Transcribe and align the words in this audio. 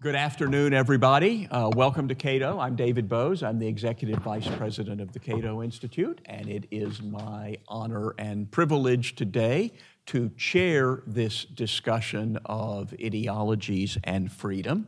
Good 0.00 0.14
afternoon, 0.14 0.74
everybody. 0.74 1.48
Uh, 1.50 1.70
welcome 1.74 2.06
to 2.06 2.14
Cato. 2.14 2.60
I'm 2.60 2.76
David 2.76 3.08
Boaz. 3.08 3.42
I'm 3.42 3.58
the 3.58 3.66
Executive 3.66 4.20
Vice 4.20 4.46
President 4.46 5.00
of 5.00 5.12
the 5.12 5.18
Cato 5.18 5.60
Institute, 5.60 6.20
and 6.26 6.48
it 6.48 6.68
is 6.70 7.02
my 7.02 7.56
honor 7.66 8.14
and 8.16 8.48
privilege 8.48 9.16
today 9.16 9.72
to 10.06 10.28
chair 10.36 11.02
this 11.04 11.44
discussion 11.44 12.38
of 12.44 12.94
ideologies 13.04 13.98
and 14.04 14.30
freedom. 14.30 14.86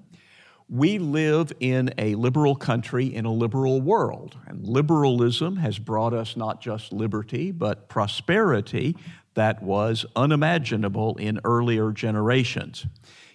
We 0.68 1.00
live 1.00 1.52
in 1.58 1.92
a 1.98 2.14
liberal 2.14 2.54
country 2.54 3.12
in 3.12 3.24
a 3.24 3.32
liberal 3.32 3.80
world, 3.80 4.36
and 4.46 4.64
liberalism 4.64 5.56
has 5.56 5.80
brought 5.80 6.14
us 6.14 6.36
not 6.36 6.60
just 6.60 6.92
liberty, 6.92 7.50
but 7.50 7.88
prosperity 7.88 8.94
that 9.34 9.60
was 9.60 10.06
unimaginable 10.14 11.16
in 11.16 11.40
earlier 11.42 11.90
generations. 11.90 12.86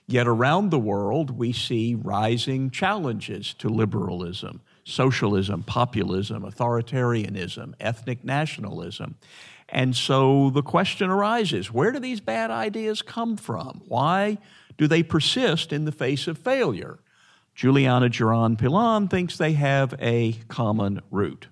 Yet 0.08 0.28
around 0.28 0.70
the 0.70 0.80
world, 0.80 1.32
we 1.32 1.52
see 1.52 1.96
rising 1.96 2.70
challenges 2.70 3.54
to 3.55 3.70
liberalism 3.70 4.62
socialism, 4.88 5.64
populism, 5.64 6.44
authoritarianism, 6.44 7.73
ethnic 7.80 8.23
nationalism. 8.23 9.16
And 9.68 9.95
so 9.95 10.52
the 10.52 10.62
question 10.62 11.09
arises 11.09 11.72
where 11.72 11.91
do 11.91 12.00
these 12.00 12.20
bad 12.20 12.52
ideas 12.52 13.02
come 13.02 13.36
from? 13.36 13.81
Why 13.88 14.38
do 14.78 14.88
they 14.88 15.02
persist 15.02 15.73
in 15.73 15.86
the 15.86 15.91
face 15.91 16.28
of 16.28 16.38
failure? 16.38 17.00
Juliana 17.56 18.09
Geran 18.09 18.58
Pilon 18.58 19.08
thinks 19.08 19.38
they 19.38 19.53
have 19.53 19.95
a 20.00 20.34
common 20.50 21.02
root. 21.09 21.48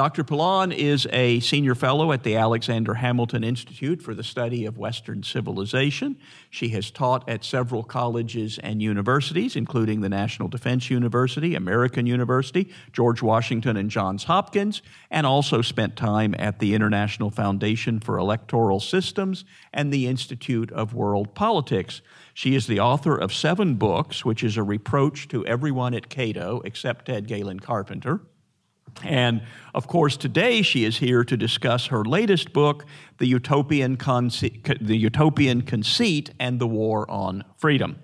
Dr. 0.00 0.24
Pilon 0.24 0.72
is 0.72 1.06
a 1.12 1.40
senior 1.40 1.74
fellow 1.74 2.10
at 2.10 2.22
the 2.22 2.34
Alexander 2.34 2.94
Hamilton 2.94 3.44
Institute 3.44 4.00
for 4.00 4.14
the 4.14 4.24
Study 4.24 4.64
of 4.64 4.78
Western 4.78 5.22
Civilization. 5.22 6.16
She 6.48 6.70
has 6.70 6.90
taught 6.90 7.28
at 7.28 7.44
several 7.44 7.82
colleges 7.82 8.58
and 8.62 8.80
universities, 8.80 9.56
including 9.56 10.00
the 10.00 10.08
National 10.08 10.48
Defense 10.48 10.88
University, 10.88 11.54
American 11.54 12.06
University, 12.06 12.72
George 12.94 13.20
Washington, 13.20 13.76
and 13.76 13.90
Johns 13.90 14.24
Hopkins, 14.24 14.80
and 15.10 15.26
also 15.26 15.60
spent 15.60 15.96
time 15.96 16.34
at 16.38 16.60
the 16.60 16.74
International 16.74 17.30
Foundation 17.30 18.00
for 18.00 18.16
Electoral 18.16 18.80
Systems 18.80 19.44
and 19.70 19.92
the 19.92 20.06
Institute 20.06 20.72
of 20.72 20.94
World 20.94 21.34
Politics. 21.34 22.00
She 22.32 22.54
is 22.54 22.66
the 22.66 22.80
author 22.80 23.18
of 23.18 23.34
seven 23.34 23.74
books, 23.74 24.24
which 24.24 24.42
is 24.42 24.56
a 24.56 24.62
reproach 24.62 25.28
to 25.28 25.44
everyone 25.44 25.92
at 25.92 26.08
Cato 26.08 26.62
except 26.64 27.04
Ted 27.04 27.26
Galen 27.26 27.60
Carpenter. 27.60 28.22
And 29.02 29.42
of 29.74 29.86
course, 29.86 30.16
today 30.16 30.62
she 30.62 30.84
is 30.84 30.98
here 30.98 31.24
to 31.24 31.36
discuss 31.36 31.86
her 31.86 32.04
latest 32.04 32.52
book, 32.52 32.84
The 33.18 33.26
Utopian, 33.26 33.96
Conce- 33.96 34.78
the 34.80 34.96
Utopian 34.96 35.62
Conceit 35.62 36.30
and 36.38 36.60
the 36.60 36.66
War 36.66 37.10
on 37.10 37.44
Freedom. 37.56 38.02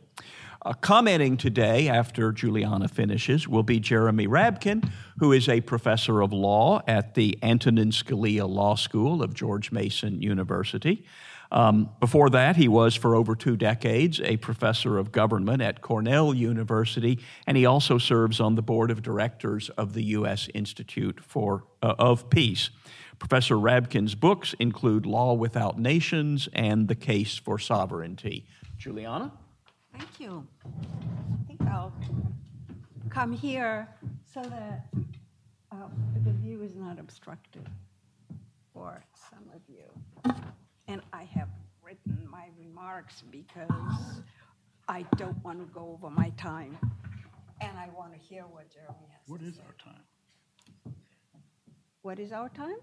Uh, 0.66 0.72
commenting 0.72 1.36
today, 1.36 1.88
after 1.88 2.32
Juliana 2.32 2.88
finishes, 2.88 3.46
will 3.46 3.62
be 3.62 3.78
Jeremy 3.78 4.26
Rabkin, 4.26 4.90
who 5.18 5.30
is 5.30 5.48
a 5.48 5.60
professor 5.60 6.22
of 6.22 6.32
law 6.32 6.82
at 6.88 7.14
the 7.14 7.38
Antonin 7.40 7.90
Scalia 7.92 8.48
Law 8.48 8.74
School 8.74 9.22
of 9.22 9.32
George 9.32 9.70
Mason 9.70 10.20
University. 10.20 11.04
Um, 11.52 11.90
before 12.00 12.30
that, 12.30 12.56
he 12.56 12.68
was 12.68 12.94
for 12.94 13.14
over 13.14 13.34
two 13.34 13.56
decades 13.56 14.20
a 14.20 14.36
professor 14.36 14.98
of 14.98 15.12
government 15.12 15.62
at 15.62 15.80
Cornell 15.80 16.34
University, 16.34 17.20
and 17.46 17.56
he 17.56 17.66
also 17.66 17.98
serves 17.98 18.40
on 18.40 18.54
the 18.54 18.62
board 18.62 18.90
of 18.90 19.02
directors 19.02 19.68
of 19.70 19.92
the 19.92 20.02
U.S. 20.04 20.48
Institute 20.54 21.20
for, 21.22 21.64
uh, 21.82 21.94
of 21.98 22.28
Peace. 22.30 22.70
Professor 23.18 23.56
Rabkin's 23.56 24.14
books 24.14 24.54
include 24.58 25.06
Law 25.06 25.34
Without 25.34 25.78
Nations 25.78 26.48
and 26.52 26.88
The 26.88 26.94
Case 26.94 27.36
for 27.36 27.58
Sovereignty. 27.58 28.46
Juliana? 28.76 29.32
Thank 29.96 30.20
you. 30.20 30.46
I 30.64 31.46
think 31.46 31.62
I'll 31.62 31.92
come 33.08 33.32
here 33.32 33.88
so 34.34 34.42
that 34.42 34.88
uh, 35.72 35.76
the 36.24 36.32
view 36.32 36.62
is 36.62 36.74
not 36.74 36.98
obstructed 36.98 37.66
for 38.74 39.02
some 39.30 39.44
of 39.54 39.62
you. 39.68 40.34
And 40.88 41.00
I 41.12 41.24
have 41.24 41.48
written 41.82 42.26
my 42.30 42.46
remarks 42.58 43.22
because 43.30 44.22
I 44.88 45.04
don't 45.16 45.42
want 45.44 45.58
to 45.58 45.66
go 45.72 45.98
over 46.00 46.10
my 46.14 46.30
time. 46.36 46.78
And 47.60 47.76
I 47.78 47.88
want 47.96 48.12
to 48.12 48.18
hear 48.18 48.42
what 48.42 48.70
Jeremy 48.72 49.08
has 49.10 49.20
What 49.26 49.40
to 49.40 49.46
is 49.46 49.56
say. 49.56 49.62
our 49.66 49.92
time? 49.92 50.94
What 52.02 52.18
is 52.18 52.32
our 52.32 52.48
time? 52.50 52.76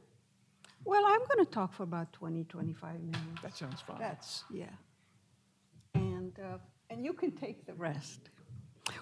Well, 0.86 1.04
I'm 1.06 1.20
going 1.20 1.46
to 1.46 1.50
talk 1.52 1.74
for 1.74 1.84
about 1.84 2.12
20, 2.12 2.44
25 2.44 3.00
minutes. 3.00 3.18
That 3.42 3.56
sounds 3.56 3.82
fine. 3.82 4.00
That's, 4.00 4.44
yeah. 4.52 4.66
And, 5.96 6.38
uh, 6.40 6.58
and 6.90 7.06
you 7.06 7.14
can 7.14 7.32
take 7.32 7.66
the 7.66 7.74
rest. 7.74 8.20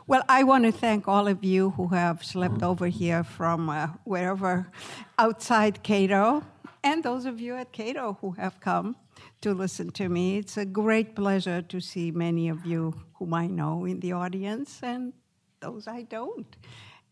Well, 0.05 0.23
I 0.29 0.43
want 0.43 0.65
to 0.65 0.71
thank 0.71 1.07
all 1.07 1.27
of 1.27 1.43
you 1.43 1.71
who 1.71 1.87
have 1.87 2.23
slept 2.23 2.61
over 2.61 2.85
here 2.87 3.23
from 3.23 3.67
uh, 3.69 3.87
wherever 4.03 4.69
outside 5.17 5.81
Cato, 5.81 6.43
and 6.83 7.03
those 7.03 7.25
of 7.25 7.39
you 7.39 7.55
at 7.55 7.71
Cato 7.71 8.17
who 8.21 8.31
have 8.31 8.59
come 8.59 8.95
to 9.41 9.53
listen 9.53 9.91
to 9.91 10.09
me. 10.09 10.37
It's 10.37 10.57
a 10.57 10.65
great 10.65 11.15
pleasure 11.15 11.61
to 11.61 11.79
see 11.79 12.11
many 12.11 12.49
of 12.49 12.65
you 12.65 12.93
whom 13.15 13.33
I 13.33 13.47
know 13.47 13.85
in 13.85 13.99
the 13.99 14.13
audience, 14.13 14.79
and 14.81 15.13
those 15.59 15.87
I 15.87 16.03
don't, 16.03 16.55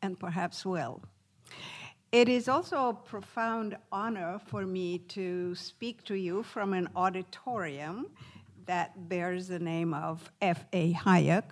and 0.01 0.19
perhaps 0.19 0.65
will. 0.65 1.01
It 2.11 2.27
is 2.27 2.47
also 2.47 2.89
a 2.89 2.93
profound 2.93 3.77
honor 3.91 4.39
for 4.47 4.65
me 4.65 4.97
to 5.09 5.53
speak 5.53 6.03
to 6.05 6.15
you 6.15 6.41
from 6.41 6.73
an 6.73 6.89
auditorium 6.95 8.07
that 8.65 9.07
bears 9.07 9.47
the 9.47 9.59
name 9.59 9.93
of 9.93 10.31
F.A. 10.41 10.93
Hayek, 10.93 11.43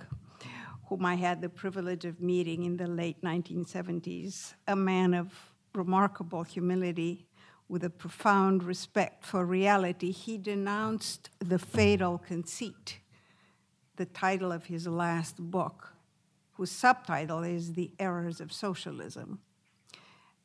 whom 0.89 1.05
I 1.05 1.13
had 1.15 1.41
the 1.41 1.49
privilege 1.49 2.05
of 2.05 2.21
meeting 2.21 2.63
in 2.63 2.77
the 2.77 2.87
late 2.87 3.21
1970s, 3.21 4.55
a 4.67 4.75
man 4.75 5.13
of 5.13 5.31
remarkable 5.75 6.41
humility 6.41 7.26
with 7.69 7.83
a 7.83 7.89
profound 7.89 8.63
respect 8.63 9.25
for 9.25 9.45
reality. 9.45 10.11
He 10.11 10.37
denounced 10.37 11.29
the 11.39 11.59
fatal 11.59 12.17
conceit, 12.17 12.99
the 13.97 14.05
title 14.05 14.51
of 14.51 14.65
his 14.65 14.87
last 14.87 15.37
book, 15.37 15.93
whose 16.53 16.71
subtitle 16.71 17.43
is 17.43 17.73
The 17.73 17.91
Errors 17.99 18.39
of 18.39 18.53
Socialism 18.53 19.39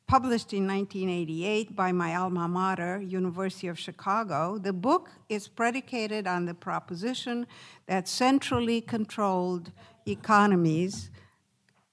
published 0.07 0.53
in 0.53 0.67
1988 0.67 1.75
by 1.75 1.91
my 1.91 2.15
alma 2.15 2.47
mater, 2.47 3.01
University 3.01 3.67
of 3.67 3.79
Chicago, 3.79 4.57
the 4.57 4.73
book 4.73 5.09
is 5.29 5.47
predicated 5.47 6.27
on 6.27 6.45
the 6.45 6.53
proposition 6.53 7.47
that 7.87 8.07
centrally 8.07 8.81
controlled 8.81 9.71
economies. 10.05 11.09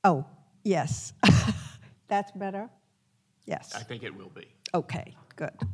Oh, 0.04 0.26
yes. 0.64 1.12
That's 2.08 2.32
better? 2.32 2.68
Yes. 3.46 3.72
I 3.74 3.82
think 3.82 4.02
it 4.02 4.14
will 4.14 4.28
be. 4.28 4.48
Okay, 4.74 5.16
good. 5.40 5.68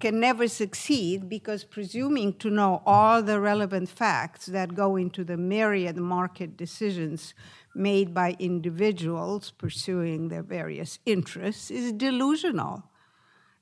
Can 0.00 0.20
never 0.20 0.46
succeed 0.48 1.28
because 1.28 1.64
presuming 1.64 2.32
to 2.34 2.50
know 2.50 2.82
all 2.86 3.22
the 3.22 3.40
relevant 3.40 3.88
facts 3.88 4.46
that 4.46 4.74
go 4.74 4.96
into 4.96 5.24
the 5.24 5.36
myriad 5.36 5.96
market 5.96 6.56
decisions 6.56 7.34
made 7.74 8.14
by 8.14 8.36
individuals 8.38 9.50
pursuing 9.50 10.28
their 10.28 10.42
various 10.42 11.00
interests 11.04 11.70
is 11.70 11.92
delusional. 11.92 12.84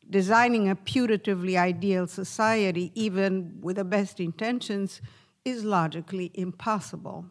Designing 0.09 0.69
a 0.69 0.76
putatively 0.76 1.56
ideal 1.56 2.06
society, 2.06 2.92
even 2.94 3.59
with 3.60 3.76
the 3.76 3.84
best 3.84 4.20
intentions, 4.20 5.00
is 5.44 5.65
logically 5.65 6.31
impossible. 6.34 7.25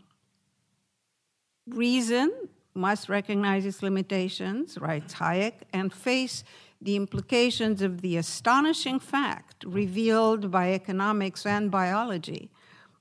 Reason 1.67 2.31
must 2.75 3.07
recognize 3.07 3.65
its 3.65 3.81
limitations, 3.81 4.77
writes 4.77 5.13
Hayek, 5.15 5.53
and 5.71 5.93
face 5.93 6.43
the 6.85 6.95
implications 6.95 7.81
of 7.81 8.01
the 8.01 8.15
astonishing 8.15 8.99
fact 8.99 9.63
revealed 9.65 10.51
by 10.51 10.71
economics 10.71 11.43
and 11.45 11.71
biology 11.71 12.51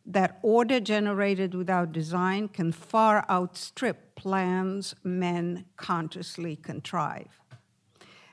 that 0.07 0.39
order 0.43 0.81
generated 0.81 1.55
without 1.55 1.93
design 1.93 2.49
can 2.49 2.73
far 2.73 3.25
outstrip 3.31 4.15
plans 4.15 4.95
men 5.05 5.67
consciously 5.77 6.57
contrive. 6.57 7.41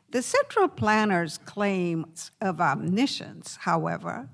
The 0.10 0.22
central 0.22 0.70
planner's 0.70 1.38
claims 1.38 2.32
of 2.42 2.62
omniscience, 2.62 3.58
however, 3.62 4.30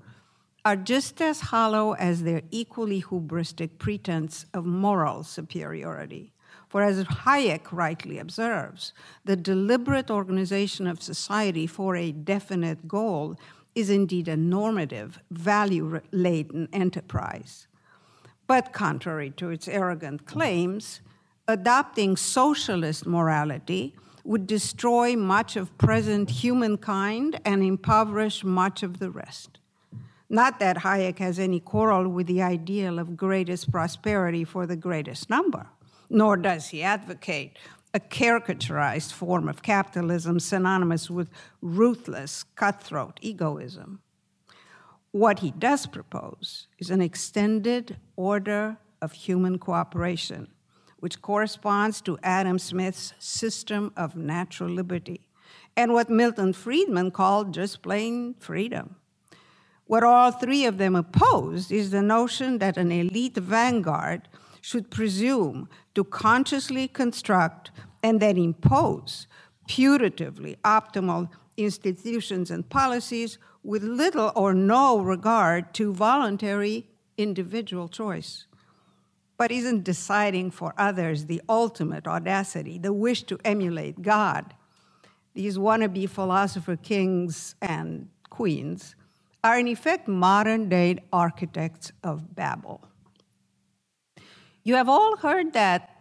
are 0.63 0.75
just 0.75 1.19
as 1.21 1.41
hollow 1.41 1.93
as 1.93 2.23
their 2.23 2.43
equally 2.51 3.01
hubristic 3.01 3.79
pretense 3.79 4.45
of 4.53 4.65
moral 4.65 5.23
superiority. 5.23 6.33
For 6.67 6.83
as 6.83 7.03
Hayek 7.03 7.71
rightly 7.71 8.19
observes, 8.19 8.93
the 9.23 9.35
deliberate 9.35 10.11
organization 10.11 10.85
of 10.85 11.01
society 11.01 11.65
for 11.65 11.95
a 11.95 12.11
definite 12.11 12.87
goal 12.87 13.37
is 13.73 13.89
indeed 13.89 14.27
a 14.27 14.35
normative, 14.35 15.19
value 15.31 16.01
laden 16.11 16.67
enterprise. 16.73 17.67
But 18.47 18.73
contrary 18.73 19.29
to 19.37 19.49
its 19.49 19.67
arrogant 19.67 20.25
claims, 20.25 21.01
adopting 21.47 22.17
socialist 22.17 23.05
morality 23.05 23.95
would 24.23 24.45
destroy 24.45 25.15
much 25.15 25.55
of 25.55 25.77
present 25.77 26.29
humankind 26.29 27.39
and 27.45 27.63
impoverish 27.63 28.43
much 28.43 28.83
of 28.83 28.99
the 28.99 29.09
rest. 29.09 29.59
Not 30.29 30.59
that 30.59 30.79
Hayek 30.79 31.19
has 31.19 31.39
any 31.39 31.61
quarrel 31.61 32.09
with 32.09 32.27
the 32.27 32.41
ideal 32.41 32.99
of 32.99 33.15
greatest 33.15 33.71
prosperity 33.71 34.43
for 34.43 34.65
the 34.65 34.75
greatest 34.75 35.29
number, 35.29 35.67
nor 36.09 36.37
does 36.37 36.69
he 36.69 36.83
advocate 36.83 37.57
a 37.93 37.99
caricaturized 37.99 39.11
form 39.11 39.47
of 39.47 39.63
capitalism 39.63 40.39
synonymous 40.39 41.09
with 41.09 41.29
ruthless, 41.61 42.43
cutthroat 42.55 43.19
egoism. 43.21 44.01
What 45.11 45.39
he 45.39 45.51
does 45.51 45.87
propose 45.87 46.67
is 46.77 46.89
an 46.89 47.01
extended 47.01 47.97
order 48.15 48.77
of 49.01 49.13
human 49.13 49.57
cooperation, 49.57 50.47
which 50.99 51.21
corresponds 51.21 52.01
to 52.01 52.19
Adam 52.21 52.59
Smith's 52.59 53.13
system 53.19 53.93
of 53.95 54.15
natural 54.15 54.69
liberty 54.69 55.21
and 55.75 55.93
what 55.93 56.09
Milton 56.09 56.53
Friedman 56.53 57.11
called 57.11 57.53
just 57.53 57.81
plain 57.81 58.35
freedom. 58.39 58.95
What 59.85 60.03
all 60.03 60.31
three 60.31 60.65
of 60.65 60.77
them 60.77 60.95
opposed 60.95 61.71
is 61.71 61.91
the 61.91 62.01
notion 62.01 62.57
that 62.57 62.77
an 62.77 62.91
elite 62.91 63.37
vanguard 63.37 64.27
should 64.61 64.89
presume 64.89 65.69
to 65.95 66.03
consciously 66.03 66.87
construct 66.87 67.71
and 68.03 68.19
then 68.19 68.37
impose 68.37 69.27
putatively 69.67 70.55
optimal 70.63 71.29
institutions 71.57 72.51
and 72.51 72.69
policies 72.69 73.37
with 73.63 73.83
little 73.83 74.31
or 74.35 74.53
no 74.53 74.99
regard 74.99 75.73
to 75.73 75.93
voluntary 75.93 76.87
individual 77.17 77.89
choice. 77.89 78.45
But 79.37 79.51
isn't 79.51 79.83
deciding 79.83 80.51
for 80.51 80.73
others 80.77 81.25
the 81.25 81.41
ultimate 81.49 82.07
audacity, 82.07 82.79
the 82.79 82.93
wish 82.93 83.23
to 83.23 83.37
emulate 83.43 84.01
God? 84.01 84.53
These 85.33 85.57
wannabe 85.57 86.09
philosopher 86.09 86.75
kings 86.75 87.55
and 87.61 88.09
queens 88.29 88.95
are, 89.43 89.59
in 89.59 89.67
effect, 89.67 90.07
modern 90.07 90.69
day 90.69 90.97
architects 91.13 91.91
of 92.03 92.35
Babel. 92.35 92.86
You 94.67 94.75
have 94.75 94.89
all 94.89 95.15
heard 95.15 95.53
that 95.53 95.95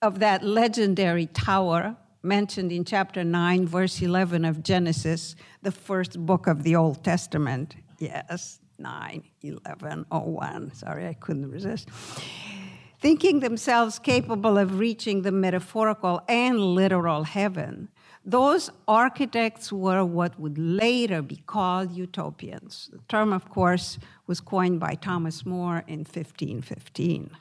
of 0.00 0.20
that 0.20 0.42
legendary 0.42 1.26
tower 1.26 1.94
mentioned 2.22 2.72
in 2.72 2.86
chapter 2.86 3.22
9, 3.22 3.66
verse 3.66 4.00
11 4.00 4.46
of 4.46 4.62
Genesis, 4.62 5.36
the 5.60 5.70
first 5.70 6.18
book 6.24 6.46
of 6.46 6.62
the 6.62 6.74
Old 6.74 7.04
Testament. 7.04 7.76
Yes, 7.98 8.60
9, 8.78 9.22
11, 9.42 10.06
01. 10.08 10.72
Sorry, 10.72 11.06
I 11.06 11.12
couldn't 11.12 11.50
resist. 11.50 11.90
Thinking 12.98 13.40
themselves 13.40 13.98
capable 13.98 14.56
of 14.56 14.78
reaching 14.78 15.20
the 15.20 15.30
metaphorical 15.30 16.22
and 16.28 16.58
literal 16.58 17.24
heaven, 17.24 17.90
those 18.24 18.70
architects 18.88 19.70
were 19.70 20.02
what 20.02 20.40
would 20.40 20.56
later 20.56 21.20
be 21.20 21.42
called 21.44 21.92
utopians. 21.92 22.88
The 22.90 23.00
term, 23.06 23.34
of 23.34 23.50
course, 23.50 23.98
was 24.26 24.40
coined 24.40 24.80
by 24.80 24.94
Thomas 24.94 25.44
More 25.44 25.84
in 25.86 25.98
1515. 25.98 27.36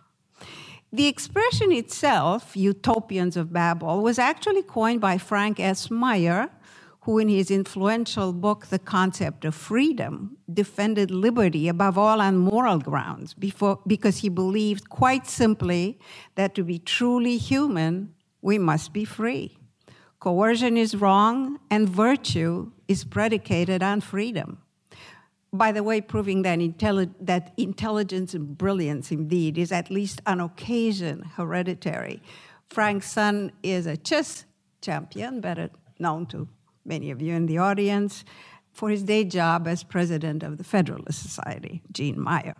The 0.95 1.07
expression 1.07 1.74
itself, 1.74 2.56
utopians 2.56 3.36
of 3.36 3.51
Babel, 3.51 4.01
was 4.01 4.18
actually 4.18 4.63
coined 4.63 5.01
by 5.01 5.18
Frank 5.18 5.59
S. 5.59 5.92
Meyer, 5.92 6.50
who, 7.01 7.19
in 7.19 7.27
his 7.27 7.51
influential 7.51 8.31
book, 8.31 8.68
The 8.68 8.80
Concept 8.80 9.44
of 9.44 9.53
Freedom, 9.56 10.38
defended 10.53 11.12
liberty 11.12 11.68
above 11.68 11.97
all 11.97 12.21
on 12.21 12.38
moral 12.38 12.80
grounds 12.80 13.33
before, 13.33 13.81
because 13.86 14.19
he 14.19 14.30
believed 14.30 14.89
quite 14.89 15.27
simply 15.27 16.00
that 16.36 16.56
to 16.56 16.63
be 16.63 16.80
truly 16.80 17.36
human, 17.36 18.13
we 18.42 18.57
must 18.57 18.94
be 18.94 19.03
free. 19.03 19.57
Coercion 20.21 20.77
is 20.77 20.95
wrong, 20.95 21.59
and 21.69 21.89
virtue 21.89 22.71
is 22.88 23.03
predicated 23.03 23.83
on 23.83 24.00
freedom. 24.00 24.59
By 25.57 25.72
the 25.72 25.84
way, 25.84 26.02
proving 26.02 26.42
that, 26.42 26.60
intelli- 26.60 27.13
that 27.22 27.54
intelligence 27.56 28.34
and 28.34 28.57
brilliance 28.57 29.12
indeed 29.12 29.57
is 29.57 29.72
at 29.72 29.90
least 29.90 30.22
on 30.25 30.42
occasion 30.42 31.24
hereditary. 31.36 32.22
Frank's 32.69 33.12
son 33.12 33.52
is 33.63 33.86
a 33.86 33.96
chess 33.96 34.46
champion, 34.81 35.40
better 35.40 35.69
known 35.98 36.25
to 36.28 36.48
many 36.84 37.10
of 37.10 37.22
you 37.22 37.34
in 37.34 37.46
the 37.46 37.57
audience, 37.57 38.25
for 38.74 38.90
his 38.90 39.04
day 39.04 39.24
job 39.24 39.68
as 39.68 39.84
president 39.84 40.44
of 40.44 40.57
the 40.57 40.63
Federalist 40.63 41.22
Society, 41.22 41.81
Gene 41.92 42.19
Meyer. 42.19 42.56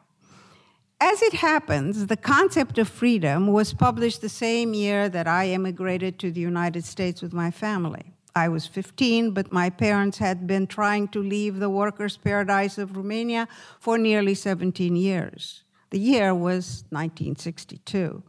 As 1.02 1.22
it 1.22 1.34
happens, 1.34 2.08
the 2.08 2.16
concept 2.16 2.78
of 2.78 2.88
freedom 2.88 3.48
was 3.48 3.74
published 3.74 4.22
the 4.22 4.30
same 4.30 4.74
year 4.74 5.10
that 5.10 5.28
I 5.28 5.50
immigrated 5.50 6.18
to 6.20 6.32
the 6.32 6.40
United 6.40 6.86
States 6.86 7.22
with 7.22 7.34
my 7.34 7.52
family. 7.52 8.15
I 8.38 8.50
was 8.50 8.68
15, 8.68 9.32
but 9.32 9.54
my 9.54 9.70
parents 9.70 10.18
had 10.18 10.46
been 10.46 10.68
trying 10.68 11.08
to 11.10 11.24
leave 11.24 11.60
the 11.60 11.70
workers' 11.70 12.18
paradise 12.18 12.78
of 12.78 12.98
Romania 12.98 13.48
for 13.80 13.98
nearly 13.98 14.36
17 14.36 14.94
years. 14.98 15.64
The 15.90 16.00
year 16.00 16.36
was 16.36 16.84
1962. 16.90 18.24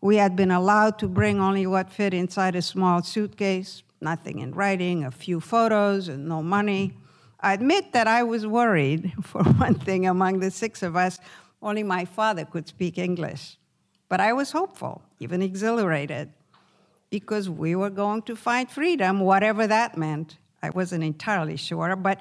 We 0.00 0.16
had 0.16 0.34
been 0.34 0.50
allowed 0.50 0.98
to 0.98 1.08
bring 1.08 1.38
only 1.38 1.68
what 1.68 1.88
fit 1.88 2.12
inside 2.12 2.56
a 2.56 2.62
small 2.62 3.04
suitcase, 3.04 3.84
nothing 4.00 4.40
in 4.40 4.52
writing, 4.54 5.04
a 5.04 5.12
few 5.12 5.38
photos, 5.38 6.08
and 6.08 6.26
no 6.28 6.42
money. 6.42 6.98
I 7.38 7.52
admit 7.52 7.92
that 7.92 8.08
I 8.08 8.24
was 8.24 8.48
worried. 8.48 9.12
For 9.22 9.44
one 9.44 9.76
thing, 9.76 10.04
among 10.08 10.40
the 10.40 10.50
six 10.50 10.82
of 10.82 10.96
us, 10.96 11.20
only 11.62 11.84
my 11.84 12.04
father 12.04 12.44
could 12.44 12.66
speak 12.66 12.98
English. 12.98 13.56
But 14.08 14.20
I 14.20 14.32
was 14.32 14.50
hopeful, 14.50 15.02
even 15.20 15.42
exhilarated, 15.42 16.32
because 17.14 17.48
we 17.48 17.76
were 17.76 17.90
going 17.90 18.20
to 18.22 18.34
find 18.34 18.68
freedom, 18.68 19.20
whatever 19.20 19.68
that 19.68 19.96
meant. 19.96 20.36
I 20.60 20.70
wasn't 20.70 21.04
entirely 21.04 21.56
sure, 21.56 21.94
but 21.94 22.20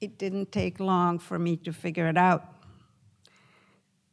it 0.00 0.16
didn't 0.16 0.50
take 0.50 0.80
long 0.80 1.18
for 1.18 1.38
me 1.38 1.58
to 1.58 1.74
figure 1.74 2.08
it 2.08 2.16
out. 2.16 2.42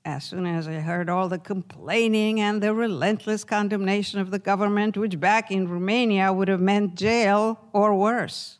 As 0.03 0.25
soon 0.25 0.45
as 0.45 0.67
I 0.67 0.81
heard 0.81 1.07
all 1.09 1.29
the 1.29 1.39
complaining 1.39 2.41
and 2.41 2.61
the 2.61 2.73
relentless 2.73 3.45
condemnation 3.45 4.19
of 4.19 4.31
the 4.31 4.39
government, 4.39 4.97
which 4.97 5.17
back 5.17 5.49
in 5.49 5.69
Romania 5.69 6.33
would 6.33 6.49
have 6.49 6.59
meant 6.59 6.95
jail 6.95 7.57
or 7.71 7.95
worse. 7.95 8.59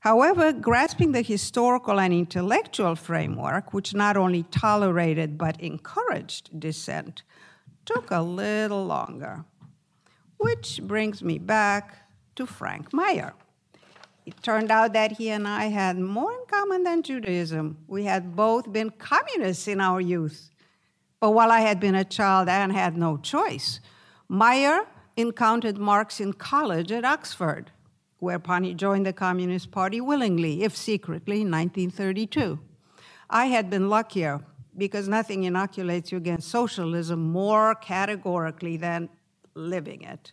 However, 0.00 0.52
grasping 0.52 1.12
the 1.12 1.22
historical 1.22 2.00
and 2.00 2.12
intellectual 2.12 2.96
framework, 2.96 3.72
which 3.72 3.94
not 3.94 4.16
only 4.16 4.42
tolerated 4.50 5.38
but 5.38 5.60
encouraged 5.60 6.58
dissent, 6.58 7.22
took 7.84 8.10
a 8.10 8.22
little 8.22 8.84
longer. 8.84 9.44
Which 10.40 10.80
brings 10.82 11.22
me 11.22 11.38
back 11.38 11.84
to 12.36 12.46
Frank 12.46 12.92
Meyer. 12.92 13.34
It 14.26 14.42
turned 14.42 14.70
out 14.70 14.92
that 14.92 15.12
he 15.12 15.30
and 15.30 15.46
I 15.46 15.66
had 15.66 15.98
more 15.98 16.32
in 16.32 16.44
common 16.48 16.82
than 16.82 17.02
Judaism. 17.02 17.78
We 17.86 18.04
had 18.04 18.34
both 18.34 18.72
been 18.72 18.90
communists 18.90 19.68
in 19.68 19.80
our 19.80 20.00
youth. 20.00 20.50
But 21.20 21.30
while 21.30 21.50
I 21.50 21.60
had 21.60 21.78
been 21.78 21.94
a 21.94 22.04
child 22.04 22.48
and 22.48 22.72
had 22.72 22.96
no 22.96 23.16
choice, 23.16 23.80
Meyer 24.28 24.86
encountered 25.16 25.78
Marx 25.78 26.20
in 26.20 26.32
college 26.32 26.90
at 26.90 27.04
Oxford 27.04 27.70
whereupon 28.20 28.64
he 28.64 28.74
joined 28.74 29.06
the 29.06 29.12
Communist 29.12 29.70
Party 29.70 30.00
willingly, 30.00 30.62
if 30.62 30.76
secretly, 30.76 31.40
in 31.40 31.50
1932. 31.50 32.60
I 33.28 33.46
had 33.46 33.68
been 33.68 33.88
luckier 33.88 34.44
because 34.76 35.08
nothing 35.08 35.44
inoculates 35.44 36.12
you 36.12 36.18
against 36.18 36.48
socialism 36.48 37.32
more 37.32 37.74
categorically 37.74 38.76
than 38.76 39.08
living 39.54 40.02
it. 40.02 40.32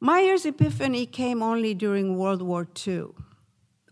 Meyer's 0.00 0.44
epiphany 0.44 1.06
came 1.06 1.42
only 1.42 1.74
during 1.74 2.16
World 2.18 2.42
War 2.42 2.66
II 2.86 3.06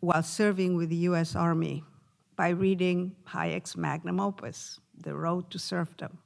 while 0.01 0.23
serving 0.23 0.77
with 0.77 0.89
the 0.89 0.97
US 1.11 1.37
Army 1.37 1.85
by 2.35 2.49
reading 2.49 3.15
Hayek's 3.29 3.77
magnum 3.77 4.19
opus, 4.19 4.81
The 4.99 5.15
Road 5.15 5.51
to 5.51 5.59
Serfdom. 5.59 6.19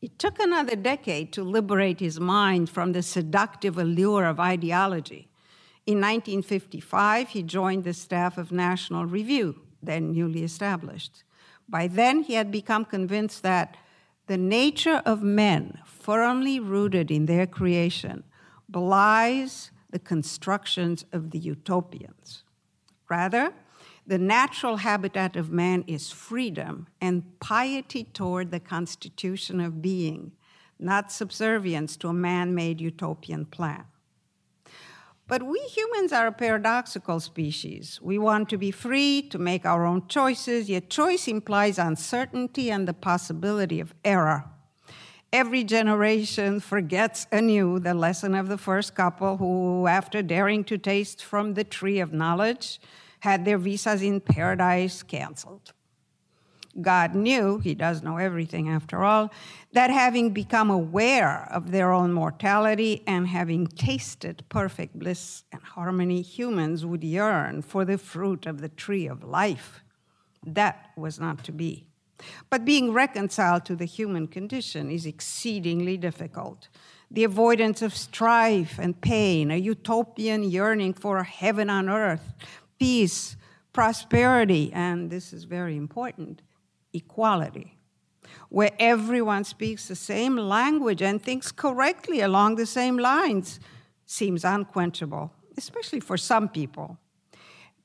It 0.00 0.18
took 0.18 0.38
another 0.38 0.76
decade 0.76 1.32
to 1.32 1.42
liberate 1.42 1.98
his 1.98 2.20
mind 2.20 2.70
from 2.70 2.92
the 2.92 3.02
seductive 3.02 3.76
allure 3.76 4.24
of 4.24 4.38
ideology. 4.38 5.28
In 5.86 5.96
1955, 5.96 7.30
he 7.30 7.42
joined 7.42 7.84
the 7.84 7.92
staff 7.92 8.38
of 8.38 8.52
National 8.52 9.04
Review, 9.04 9.60
then 9.82 10.12
newly 10.12 10.44
established. 10.44 11.24
By 11.68 11.88
then, 11.88 12.22
he 12.22 12.34
had 12.34 12.52
become 12.52 12.84
convinced 12.84 13.42
that 13.42 13.76
the 14.28 14.36
nature 14.36 15.02
of 15.04 15.22
men, 15.22 15.78
firmly 15.84 16.60
rooted 16.60 17.10
in 17.10 17.26
their 17.26 17.46
creation, 17.46 18.22
belies 18.70 19.70
the 19.90 19.98
constructions 19.98 21.04
of 21.12 21.30
the 21.30 21.38
utopians. 21.38 22.44
Rather, 23.08 23.54
the 24.06 24.18
natural 24.18 24.76
habitat 24.76 25.34
of 25.34 25.50
man 25.50 25.82
is 25.86 26.10
freedom 26.10 26.86
and 27.00 27.40
piety 27.40 28.04
toward 28.04 28.50
the 28.50 28.60
constitution 28.60 29.60
of 29.60 29.82
being, 29.82 30.32
not 30.78 31.10
subservience 31.10 31.96
to 31.96 32.08
a 32.08 32.12
man 32.12 32.54
made 32.54 32.80
utopian 32.80 33.46
plan. 33.46 33.84
But 35.28 35.42
we 35.42 35.58
humans 35.58 36.10
are 36.12 36.26
a 36.26 36.32
paradoxical 36.32 37.20
species. 37.20 38.00
We 38.02 38.18
want 38.18 38.48
to 38.48 38.56
be 38.56 38.70
free 38.70 39.20
to 39.28 39.38
make 39.38 39.66
our 39.66 39.84
own 39.84 40.08
choices, 40.08 40.70
yet 40.70 40.88
choice 40.88 41.28
implies 41.28 41.78
uncertainty 41.78 42.70
and 42.70 42.88
the 42.88 42.94
possibility 42.94 43.78
of 43.78 43.94
error. 44.06 44.46
Every 45.30 45.64
generation 45.64 46.60
forgets 46.60 47.26
anew 47.30 47.78
the 47.78 47.92
lesson 47.92 48.34
of 48.34 48.48
the 48.48 48.56
first 48.56 48.94
couple 48.94 49.36
who, 49.36 49.86
after 49.86 50.22
daring 50.22 50.64
to 50.64 50.78
taste 50.78 51.22
from 51.22 51.52
the 51.52 51.64
tree 51.64 52.00
of 52.00 52.14
knowledge, 52.14 52.80
had 53.20 53.44
their 53.44 53.58
visas 53.58 54.00
in 54.00 54.20
paradise 54.20 55.02
canceled. 55.02 55.74
God 56.80 57.14
knew, 57.14 57.58
He 57.58 57.74
does 57.74 58.02
know 58.02 58.18
everything 58.18 58.68
after 58.68 59.04
all, 59.04 59.32
that 59.72 59.90
having 59.90 60.30
become 60.30 60.70
aware 60.70 61.48
of 61.50 61.70
their 61.70 61.92
own 61.92 62.12
mortality 62.12 63.02
and 63.06 63.26
having 63.26 63.66
tasted 63.66 64.44
perfect 64.48 64.98
bliss 64.98 65.44
and 65.52 65.62
harmony, 65.62 66.22
humans 66.22 66.86
would 66.86 67.04
yearn 67.04 67.62
for 67.62 67.84
the 67.84 67.98
fruit 67.98 68.46
of 68.46 68.60
the 68.60 68.68
tree 68.68 69.06
of 69.06 69.24
life. 69.24 69.82
That 70.46 70.90
was 70.96 71.18
not 71.18 71.44
to 71.44 71.52
be. 71.52 71.86
But 72.50 72.64
being 72.64 72.92
reconciled 72.92 73.64
to 73.66 73.76
the 73.76 73.84
human 73.84 74.26
condition 74.26 74.90
is 74.90 75.06
exceedingly 75.06 75.96
difficult. 75.96 76.68
The 77.10 77.24
avoidance 77.24 77.80
of 77.80 77.94
strife 77.94 78.78
and 78.78 79.00
pain, 79.00 79.50
a 79.50 79.56
utopian 79.56 80.42
yearning 80.42 80.94
for 80.94 81.18
a 81.18 81.24
heaven 81.24 81.70
on 81.70 81.88
earth, 81.88 82.34
peace, 82.78 83.36
prosperity, 83.72 84.72
and 84.72 85.10
this 85.10 85.32
is 85.32 85.44
very 85.44 85.76
important 85.76 86.42
equality, 86.92 87.78
where 88.48 88.72
everyone 88.78 89.44
speaks 89.44 89.88
the 89.88 89.96
same 89.96 90.36
language 90.36 91.02
and 91.02 91.22
thinks 91.22 91.52
correctly 91.52 92.20
along 92.20 92.56
the 92.56 92.66
same 92.66 92.98
lines, 92.98 93.60
seems 94.06 94.44
unquenchable, 94.44 95.32
especially 95.56 96.00
for 96.00 96.16
some 96.16 96.48
people. 96.48 96.98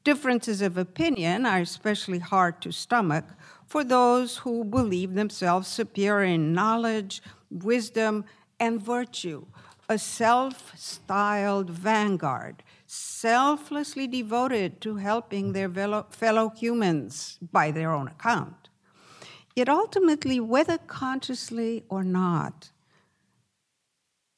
Differences 0.04 0.62
of 0.62 0.78
opinion 0.78 1.46
are 1.46 1.60
especially 1.60 2.20
hard 2.20 2.62
to 2.62 2.72
stomach 2.72 3.26
for 3.66 3.84
those 3.84 4.38
who 4.38 4.64
believe 4.66 5.14
themselves 5.14 5.68
superior 5.68 6.26
in 6.26 6.54
knowledge, 6.54 7.22
wisdom, 7.50 8.26
and 8.60 8.82
virtue, 8.82 9.46
a 9.90 9.98
self 9.98 10.78
styled 10.78 11.70
vanguard, 11.70 12.64
selflessly 12.86 14.08
devoted 14.08 14.82
to 14.82 14.96
helping 14.96 15.54
their 15.54 15.70
fellow 16.10 16.50
humans 16.56 17.38
by 17.52 17.72
their 17.72 17.92
own 17.92 18.08
account. 18.08 18.63
Yet 19.56 19.70
ultimately, 19.70 20.40
whether 20.40 20.78
consciously 20.78 21.84
or 21.90 22.04
not, 22.04 22.72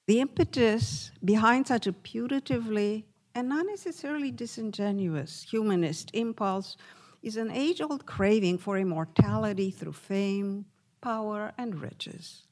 the 0.08 0.20
impetus 0.20 1.12
behind 1.24 1.68
such 1.68 1.88
a 1.88 1.94
putatively 1.94 3.06
and 3.34 3.50
not 3.50 3.66
necessarily 3.66 4.32
disingenuous 4.32 5.46
humanist 5.50 6.12
impulse 6.14 6.78
is 7.24 7.38
an 7.38 7.50
age 7.50 7.82
old 7.82 8.06
craving 8.06 8.58
for 8.58 8.78
immortality 8.78 9.72
through 9.72 9.94
fame, 9.94 10.66
power, 11.02 11.54
and 11.58 11.82
riches. 11.82 12.44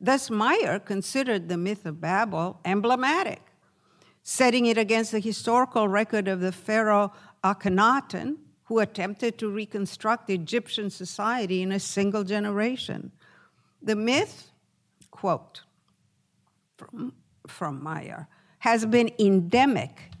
Thus, 0.00 0.30
Meyer 0.30 0.78
considered 0.78 1.48
the 1.48 1.56
myth 1.56 1.86
of 1.86 2.00
Babel 2.00 2.60
emblematic, 2.64 3.42
setting 4.22 4.66
it 4.66 4.78
against 4.78 5.12
the 5.12 5.18
historical 5.18 5.88
record 5.88 6.28
of 6.28 6.40
the 6.40 6.52
pharaoh 6.52 7.12
Akhenaten, 7.42 8.36
who 8.72 8.78
attempted 8.78 9.36
to 9.36 9.50
reconstruct 9.50 10.30
Egyptian 10.30 10.88
society 10.88 11.60
in 11.60 11.70
a 11.72 11.78
single 11.78 12.24
generation. 12.24 13.12
The 13.82 13.94
myth, 13.94 14.50
quote 15.10 15.60
from, 16.78 17.12
from 17.46 17.82
Meyer, 17.82 18.28
has 18.60 18.86
been 18.86 19.10
endemic 19.18 20.12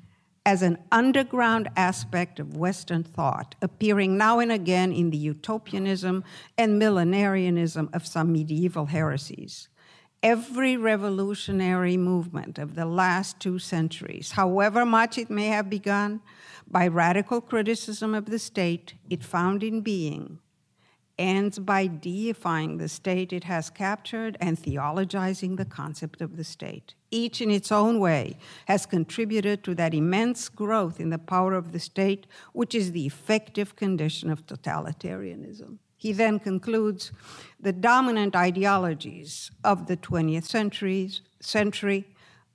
as 0.44 0.60
an 0.60 0.76
underground 0.92 1.70
aspect 1.78 2.38
of 2.38 2.54
Western 2.54 3.02
thought, 3.02 3.54
appearing 3.62 4.18
now 4.18 4.38
and 4.38 4.52
again 4.52 4.92
in 4.92 5.08
the 5.08 5.16
utopianism 5.16 6.22
and 6.58 6.78
millenarianism 6.78 7.88
of 7.94 8.06
some 8.06 8.32
medieval 8.32 8.84
heresies. 8.84 9.70
Every 10.22 10.76
revolutionary 10.76 11.96
movement 11.96 12.56
of 12.56 12.76
the 12.76 12.86
last 12.86 13.40
two 13.40 13.58
centuries, 13.58 14.30
however 14.30 14.86
much 14.86 15.18
it 15.18 15.30
may 15.30 15.46
have 15.46 15.68
begun 15.68 16.20
by 16.70 16.86
radical 16.86 17.40
criticism 17.40 18.14
of 18.14 18.26
the 18.26 18.38
state 18.38 18.94
it 19.10 19.24
found 19.24 19.64
in 19.64 19.80
being, 19.80 20.38
ends 21.18 21.58
by 21.58 21.88
deifying 21.88 22.78
the 22.78 22.88
state 22.88 23.32
it 23.32 23.42
has 23.44 23.68
captured 23.68 24.36
and 24.40 24.56
theologizing 24.56 25.56
the 25.56 25.64
concept 25.64 26.20
of 26.20 26.36
the 26.36 26.44
state. 26.44 26.94
Each, 27.10 27.40
in 27.40 27.50
its 27.50 27.72
own 27.72 27.98
way, 27.98 28.38
has 28.66 28.86
contributed 28.86 29.64
to 29.64 29.74
that 29.74 29.92
immense 29.92 30.48
growth 30.48 31.00
in 31.00 31.10
the 31.10 31.18
power 31.18 31.52
of 31.52 31.72
the 31.72 31.80
state, 31.80 32.28
which 32.52 32.76
is 32.76 32.92
the 32.92 33.06
effective 33.06 33.74
condition 33.74 34.30
of 34.30 34.46
totalitarianism. 34.46 35.78
He 35.96 36.12
then 36.12 36.40
concludes 36.40 37.12
the 37.62 37.72
dominant 37.72 38.34
ideologies 38.34 39.52
of 39.62 39.86
the 39.86 39.96
20th 39.96 40.44
century 41.40 42.06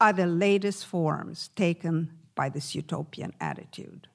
are 0.02 0.14
the 0.14 0.28
latest 0.28 0.86
forms 0.86 1.50
taken 1.56 2.12
by 2.36 2.50
this 2.50 2.76
utopian 2.76 3.34
attitude. 3.40 4.08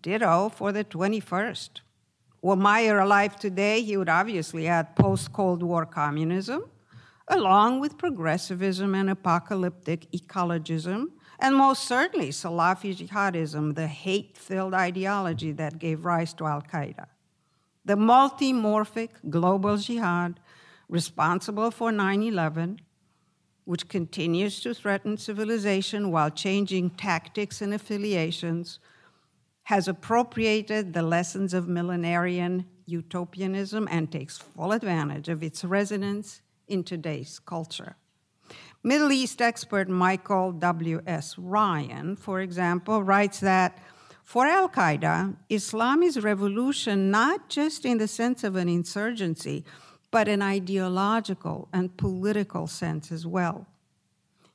Ditto 0.00 0.48
for 0.48 0.70
the 0.70 0.84
21st. 0.84 1.80
Were 2.40 2.56
Meyer 2.56 3.00
alive 3.00 3.36
today, 3.36 3.82
he 3.82 3.96
would 3.96 4.08
obviously 4.08 4.68
add 4.68 4.94
post 4.94 5.32
Cold 5.32 5.62
War 5.62 5.84
communism, 5.84 6.70
along 7.26 7.80
with 7.80 7.98
progressivism 7.98 8.94
and 8.94 9.10
apocalyptic 9.10 10.10
ecologism, 10.12 11.06
and 11.40 11.56
most 11.56 11.84
certainly 11.84 12.28
Salafi 12.28 12.96
jihadism, 12.96 13.74
the 13.74 13.88
hate 13.88 14.38
filled 14.38 14.72
ideology 14.72 15.50
that 15.52 15.78
gave 15.80 16.04
rise 16.04 16.32
to 16.34 16.46
Al 16.46 16.62
Qaeda. 16.62 17.06
The 17.84 17.96
multimorphic 17.96 19.10
global 19.28 19.76
jihad 19.76 20.40
responsible 20.88 21.70
for 21.70 21.92
9 21.92 22.22
11 22.22 22.80
which 23.64 23.88
continues 23.88 24.60
to 24.60 24.74
threaten 24.74 25.16
civilization 25.16 26.10
while 26.10 26.30
changing 26.30 26.90
tactics 26.90 27.62
and 27.62 27.72
affiliations, 27.72 28.78
has 29.64 29.88
appropriated 29.88 30.92
the 30.92 31.02
lessons 31.02 31.54
of 31.54 31.66
millenarian 31.66 32.66
utopianism 32.86 33.88
and 33.90 34.12
takes 34.12 34.36
full 34.36 34.72
advantage 34.72 35.30
of 35.30 35.42
its 35.42 35.64
resonance 35.64 36.42
in 36.68 36.84
today's 36.84 37.38
culture. 37.38 37.96
Middle 38.82 39.10
East 39.10 39.40
expert 39.40 39.88
Michael 39.88 40.52
W.S. 40.52 41.38
Ryan, 41.38 42.16
for 42.16 42.40
example, 42.40 43.02
writes 43.02 43.40
that 43.40 43.78
for 44.24 44.46
Al 44.46 44.68
Qaeda, 44.68 45.36
Islam 45.48 46.02
is 46.02 46.22
revolution 46.22 47.10
not 47.10 47.48
just 47.48 47.84
in 47.84 47.98
the 47.98 48.08
sense 48.08 48.42
of 48.42 48.56
an 48.56 48.68
insurgency, 48.68 49.64
but 50.10 50.28
an 50.28 50.42
ideological 50.42 51.68
and 51.72 51.96
political 51.96 52.66
sense 52.66 53.12
as 53.12 53.26
well. 53.26 53.66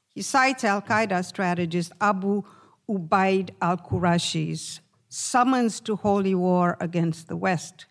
He 0.09 0.23
cites 0.23 0.63
Al 0.63 0.81
Qaeda 0.81 1.23
strategist 1.23 1.93
Abu 2.01 2.43
Ubaid 2.89 3.51
al 3.61 3.77
Qurashi's 3.77 4.81
summons 5.07 5.79
to 5.81 5.95
holy 5.95 6.33
war 6.33 6.75
against 6.79 7.27
the 7.27 7.37
West, 7.37 7.85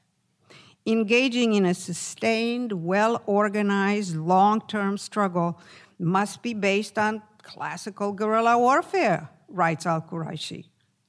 engaging 0.84 1.54
in 1.54 1.64
a 1.64 1.74
sustained, 1.74 2.72
well 2.72 3.22
organized, 3.26 4.16
long 4.16 4.60
term 4.62 4.98
struggle 4.98 5.60
must 5.98 6.42
be 6.42 6.54
based 6.54 6.98
on 6.98 7.22
classical 7.42 8.12
guerrilla 8.12 8.58
warfare, 8.58 9.30
writes 9.48 9.86
al 9.86 10.02
Qurashi, 10.02 10.64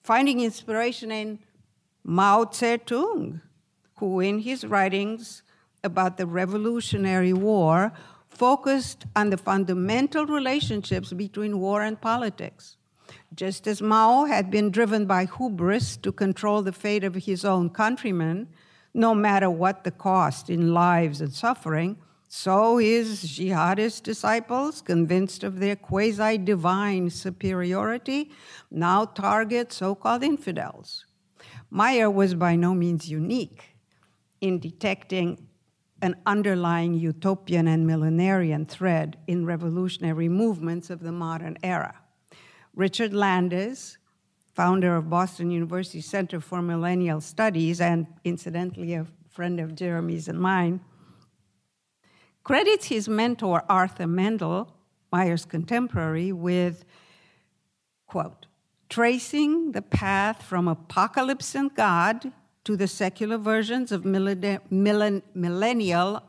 finding 0.10 0.39
inspiration 0.39 1.12
in 1.12 1.38
Mao 2.04 2.44
Zedong, 2.46 3.42
who 3.98 4.20
in 4.20 4.39
his 4.39 4.66
writings 4.66 5.44
about 5.84 6.18
the 6.18 6.25
Revolutionary 6.25 7.32
War 7.32 7.92
focused 8.28 9.06
on 9.16 9.30
the 9.30 9.38
fundamental 9.38 10.25
relationships 10.25 11.13
between 11.13 11.60
war 11.60 11.84
and 11.84 12.01
politics. 12.01 12.75
Just 13.36 13.68
as 13.68 13.84
Mao 13.84 14.25
had 14.25 14.50
been 14.50 14.72
driven 14.72 15.06
by 15.06 15.25
hubris 15.25 15.96
to 15.98 16.12
control 16.12 16.63
the 16.63 16.72
fate 16.72 17.04
of 17.04 17.13
his 17.13 17.46
own 17.46 17.70
countrymen, 17.70 18.48
no 18.96 19.13
matter 19.13 19.48
what 19.48 19.84
the 19.84 19.92
cost 19.92 20.50
in 20.50 20.74
lives 20.74 21.22
and 21.22 21.32
suffering, 21.32 21.98
so 22.32 22.78
his 22.78 23.24
jihadist 23.24 24.04
disciples, 24.04 24.84
convinced 24.84 25.44
of 25.44 25.60
their 25.60 25.76
quasi 25.76 26.38
divine 26.38 27.10
superiority, 27.10 28.30
now 28.70 29.04
target 29.04 29.74
so 29.74 29.96
called 29.96 30.24
infidels. 30.24 31.08
Meyer 31.72 32.10
was 32.10 32.36
by 32.36 32.56
no 32.56 32.76
means 32.76 33.10
unique 33.10 33.76
in 34.42 34.60
detecting 34.60 35.48
an 36.04 36.16
underlying 36.28 36.94
utopian 36.94 37.68
and 37.68 37.88
millenarian 37.88 38.68
thread 38.68 39.18
in 39.26 39.44
revolutionary 39.44 40.30
movements 40.30 40.92
of 40.92 41.02
the 41.02 41.12
modern 41.12 41.58
era. 41.64 41.96
Richard 42.76 43.12
Landes, 43.12 43.98
founder 44.54 44.96
of 44.96 45.10
Boston 45.10 45.50
University 45.50 46.00
Center 46.00 46.40
for 46.40 46.62
Millennial 46.62 47.22
Studies, 47.22 47.82
and 47.82 48.06
incidentally 48.24 48.94
a 48.94 49.08
friend 49.28 49.60
of 49.60 49.74
Jeremy's 49.74 50.28
and 50.28 50.40
mine, 50.40 50.80
credits 52.43 52.88
his 52.88 53.10
mentor 53.10 53.63
Arthur 53.69 54.08
Mendel, 54.08 54.74
Meyer's 55.12 55.46
contemporary, 55.46 56.31
with, 56.31 56.86
quote, 58.08 58.48
tracing 58.89 59.72
the 59.72 59.81
path 59.81 60.43
from 60.43 60.67
apocalypse 60.67 61.55
and 61.55 61.74
God 61.75 62.31
to 62.63 62.75
the 62.75 62.88
secular 62.88 63.38
versions 63.38 63.91
of 63.91 64.05
millennial 64.05 64.63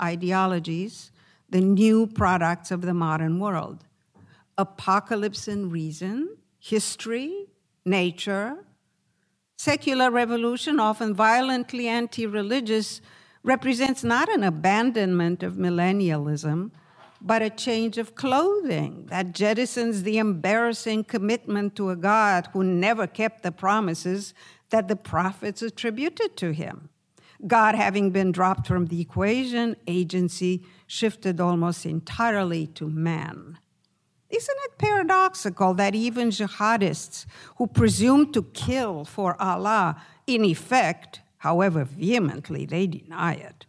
ideologies, 0.00 1.10
the 1.48 1.60
new 1.60 2.06
products 2.06 2.70
of 2.70 2.82
the 2.82 2.94
modern 2.94 3.38
world. 3.38 3.84
Apocalypse 4.56 5.48
and 5.48 5.72
reason, 5.72 6.36
history, 6.58 7.46
nature, 7.84 8.58
Secular 9.60 10.10
revolution, 10.10 10.80
often 10.80 11.12
violently 11.12 11.86
anti 11.86 12.26
religious, 12.26 13.02
represents 13.42 14.04
not 14.04 14.28
an 14.28 14.44
abandonment 14.44 15.42
of 15.42 15.54
millennialism, 15.54 16.70
but 17.20 17.42
a 17.42 17.50
change 17.50 17.98
of 17.98 18.14
clothing 18.14 19.06
that 19.10 19.32
jettisons 19.32 20.02
the 20.02 20.18
embarrassing 20.18 21.04
commitment 21.04 21.76
to 21.76 21.90
a 21.90 21.96
God 21.96 22.48
who 22.52 22.64
never 22.64 23.06
kept 23.06 23.42
the 23.42 23.52
promises 23.52 24.32
that 24.70 24.88
the 24.88 24.96
prophets 24.96 25.62
attributed 25.62 26.36
to 26.36 26.52
him. 26.52 26.88
God 27.46 27.74
having 27.74 28.10
been 28.10 28.32
dropped 28.32 28.66
from 28.66 28.86
the 28.86 29.00
equation, 29.00 29.76
agency 29.86 30.64
shifted 30.86 31.40
almost 31.40 31.86
entirely 31.86 32.66
to 32.68 32.88
man. 32.88 33.58
Isn't 34.28 34.56
it 34.64 34.78
paradoxical 34.78 35.74
that 35.74 35.94
even 35.94 36.28
jihadists 36.28 37.26
who 37.56 37.66
presume 37.66 38.32
to 38.32 38.42
kill 38.42 39.04
for 39.04 39.40
Allah, 39.42 40.00
in 40.26 40.44
effect, 40.44 41.20
however 41.40 41.84
vehemently 41.84 42.64
they 42.64 42.86
deny 42.86 43.34
it, 43.34 43.66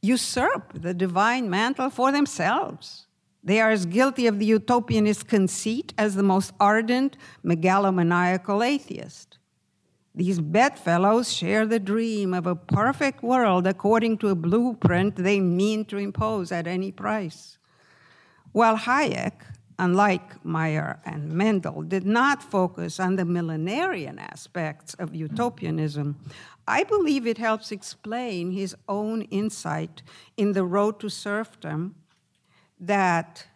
usurp 0.00 0.72
the 0.74 0.94
divine 0.94 1.50
mantle 1.50 1.90
for 1.90 2.12
themselves? 2.12 3.06
They 3.42 3.60
are 3.60 3.70
as 3.70 3.86
guilty 3.86 4.26
of 4.26 4.38
the 4.38 4.50
utopianist 4.50 5.26
conceit 5.26 5.94
as 5.96 6.14
the 6.14 6.22
most 6.22 6.52
ardent 6.60 7.16
megalomaniacal 7.44 8.64
atheist. 8.64 9.38
These 10.14 10.40
bedfellows 10.40 11.32
share 11.32 11.64
the 11.64 11.78
dream 11.78 12.34
of 12.34 12.46
a 12.46 12.56
perfect 12.56 13.22
world 13.22 13.66
according 13.66 14.18
to 14.18 14.28
a 14.28 14.34
blueprint 14.34 15.16
they 15.16 15.40
mean 15.40 15.84
to 15.86 15.96
impose 15.96 16.52
at 16.52 16.66
any 16.66 16.92
price. 16.92 17.58
While 18.52 18.76
Hayek, 18.76 19.32
unlike 19.80 20.44
Meyer 20.44 21.00
and 21.06 21.32
Mendel, 21.32 21.80
did 21.82 22.04
not 22.04 22.42
focus 22.42 23.00
on 23.00 23.16
the 23.16 23.24
millenarian 23.24 24.18
aspects 24.18 24.92
of 24.94 25.14
utopianism, 25.14 26.16
I 26.68 26.84
believe 26.84 27.26
it 27.26 27.38
helps 27.38 27.72
explain 27.72 28.50
his 28.50 28.76
own 28.88 29.22
insight 29.22 30.02
in 30.36 30.52
The 30.52 30.64
Road 30.64 31.00
to 31.00 31.08
Serfdom 31.08 31.94
that 32.78 33.46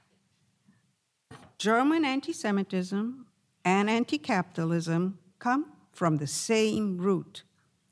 German 1.59 2.07
anti 2.07 2.33
Semitism 2.33 3.27
and 3.63 3.91
anti 3.91 4.17
capitalism 4.17 5.19
come 5.39 5.67
from 5.93 6.17
the 6.17 6.27
same 6.27 6.97
root, 6.97 7.43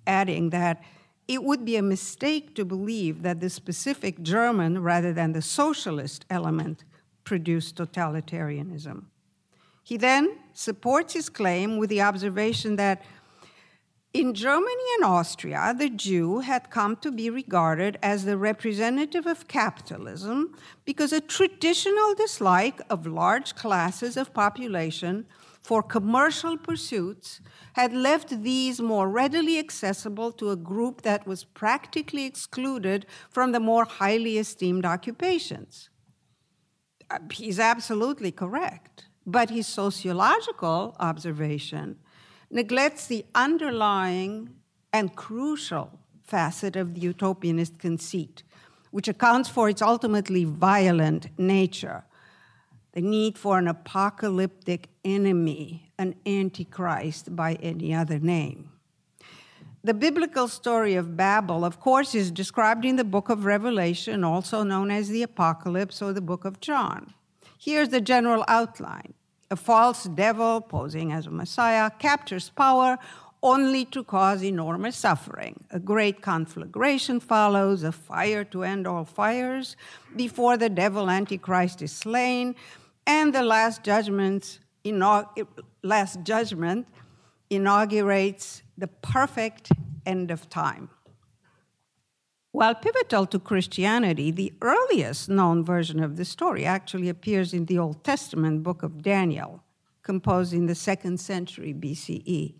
adding 0.06 0.50
that 0.50 0.82
it 1.28 1.44
would 1.44 1.66
be 1.66 1.76
a 1.76 1.82
mistake 1.82 2.54
to 2.54 2.64
believe 2.64 3.22
that 3.22 3.40
the 3.40 3.50
specific 3.50 4.22
German 4.22 4.82
rather 4.82 5.12
than 5.12 5.32
the 5.32 5.42
socialist 5.42 6.24
element 6.30 6.84
produced 7.24 7.76
totalitarianism. 7.76 9.04
He 9.82 9.96
then 9.96 10.38
supports 10.52 11.14
his 11.14 11.28
claim 11.28 11.76
with 11.76 11.90
the 11.90 12.02
observation 12.02 12.76
that 12.76 13.02
in 14.14 14.34
Germany 14.34 14.84
and 14.96 15.04
Austria, 15.04 15.74
the 15.76 15.88
Jew 15.88 16.40
had 16.40 16.70
come 16.70 16.96
to 16.96 17.10
be 17.10 17.30
regarded 17.30 17.98
as 18.02 18.26
the 18.26 18.36
representative 18.36 19.26
of 19.26 19.48
capitalism 19.48 20.54
because 20.84 21.14
a 21.14 21.20
traditional 21.20 22.14
dislike 22.14 22.80
of 22.90 23.06
large 23.06 23.54
classes 23.54 24.18
of 24.18 24.34
population 24.34 25.26
for 25.62 25.82
commercial 25.82 26.58
pursuits 26.58 27.40
had 27.72 27.94
left 27.94 28.42
these 28.42 28.82
more 28.82 29.08
readily 29.08 29.58
accessible 29.58 30.30
to 30.32 30.50
a 30.50 30.56
group 30.56 31.02
that 31.02 31.26
was 31.26 31.44
practically 31.44 32.26
excluded 32.26 33.06
from 33.30 33.52
the 33.52 33.60
more 33.60 33.86
highly 33.86 34.36
esteemed 34.36 34.84
occupations. 34.84 35.88
He's 37.33 37.59
absolutely 37.59 38.33
correct, 38.33 39.07
but 39.26 39.50
his 39.50 39.66
sociological 39.66 40.97
observation 41.00 41.99
neglects 42.50 43.07
the 43.07 43.25
underlying 43.35 44.50
and 44.92 45.14
crucial 45.16 45.99
facet 46.23 46.76
of 46.76 46.95
the 46.95 47.00
utopianist 47.00 47.78
conceit, 47.78 48.42
which 48.90 49.09
accounts 49.09 49.49
for 49.49 49.69
its 49.69 49.83
ultimately 49.83 50.45
violent 50.45 51.28
nature 51.38 52.04
the 52.92 53.00
need 53.00 53.38
for 53.38 53.59
an 53.59 53.69
apocalyptic 53.69 54.88
enemy, 55.05 55.90
an 55.98 56.14
antichrist 56.27 57.35
by 57.35 57.55
any 57.55 57.94
other 57.94 58.18
name. 58.18 58.71
The 59.85 59.95
biblical 59.95 60.47
story 60.47 60.95
of 60.95 61.16
Babel, 61.16 61.64
of 61.64 61.81
course, 61.81 62.14
is 62.14 62.31
described 62.31 62.85
in 62.85 62.95
the 62.95 63.03
book 63.03 63.29
of 63.29 63.45
Revelation, 63.45 64.23
also 64.23 64.62
known 64.62 64.92
as 64.92 65.09
the 65.09 65.25
Apocalypse 65.25 66.01
or 66.01 66.12
the 66.12 66.21
book 66.21 66.45
of 66.45 66.61
John. 66.61 67.14
Here's 67.59 67.88
the 67.88 68.01
general 68.01 68.45
outline 68.47 69.14
a 69.51 69.57
false 69.57 70.05
devil, 70.05 70.61
posing 70.61 71.11
as 71.11 71.27
a 71.27 71.31
Messiah, 71.31 71.90
captures 71.99 72.49
power 72.49 72.97
only 73.42 73.85
to 73.87 74.05
cause 74.05 74.45
enormous 74.45 74.97
suffering. 74.97 75.64
A 75.73 75.81
great 75.81 76.23
conflagration 76.23 77.18
follows, 77.18 77.83
a 77.83 77.90
fire 77.90 78.45
to 78.45 78.62
end 78.62 78.87
all 78.87 79.05
fires, 79.05 79.77
before 80.14 80.57
the 80.57 80.71
devil 80.71 81.11
Antichrist 81.11 81.83
is 81.83 81.90
slain, 81.90 82.55
and 83.05 83.35
the 83.35 83.42
last 83.42 83.83
judgment, 83.83 84.61
last 85.83 86.23
judgment 86.23 86.87
inaugurates 87.51 88.62
the 88.83 88.88
perfect 88.88 89.71
end 90.05 90.33
of 90.33 90.51
time. 90.51 90.90
While 92.51 92.75
pivotal 92.75 93.27
to 93.27 93.38
Christianity, 93.38 94.33
the 94.33 94.53
earliest 94.61 95.29
known 95.29 95.64
version 95.64 96.03
of 96.03 96.16
the 96.16 96.25
story 96.25 96.64
actually 96.64 97.09
appears 97.09 97.55
in 97.55 97.66
the 97.66 97.79
Old 97.79 98.03
Testament 98.03 98.64
book 98.64 98.83
of 98.83 99.01
Daniel, 99.01 99.62
composed 100.03 100.53
in 100.53 100.66
the 100.66 100.75
second 100.75 101.21
century 101.21 101.73
BCE. 101.73 102.55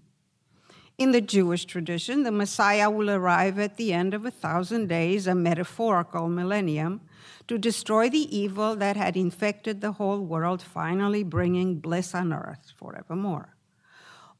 In 0.97 1.11
the 1.11 1.21
Jewish 1.21 1.65
tradition, 1.65 2.23
the 2.23 2.31
Messiah 2.31 2.89
will 2.89 3.11
arrive 3.11 3.59
at 3.59 3.77
the 3.77 3.93
end 3.93 4.15
of 4.15 4.25
a 4.25 4.31
thousand 4.31 4.87
days, 4.87 5.27
a 5.27 5.35
metaphorical 5.35 6.29
millennium, 6.29 7.01
to 7.49 7.59
destroy 7.59 8.09
the 8.09 8.29
evil 8.35 8.77
that 8.77 8.97
had 8.97 9.17
infected 9.17 9.81
the 9.81 9.93
whole 9.99 10.21
world, 10.21 10.63
finally 10.63 11.25
bringing 11.25 11.81
bliss 11.81 12.15
on 12.15 12.33
earth 12.33 12.73
forevermore. 12.77 13.52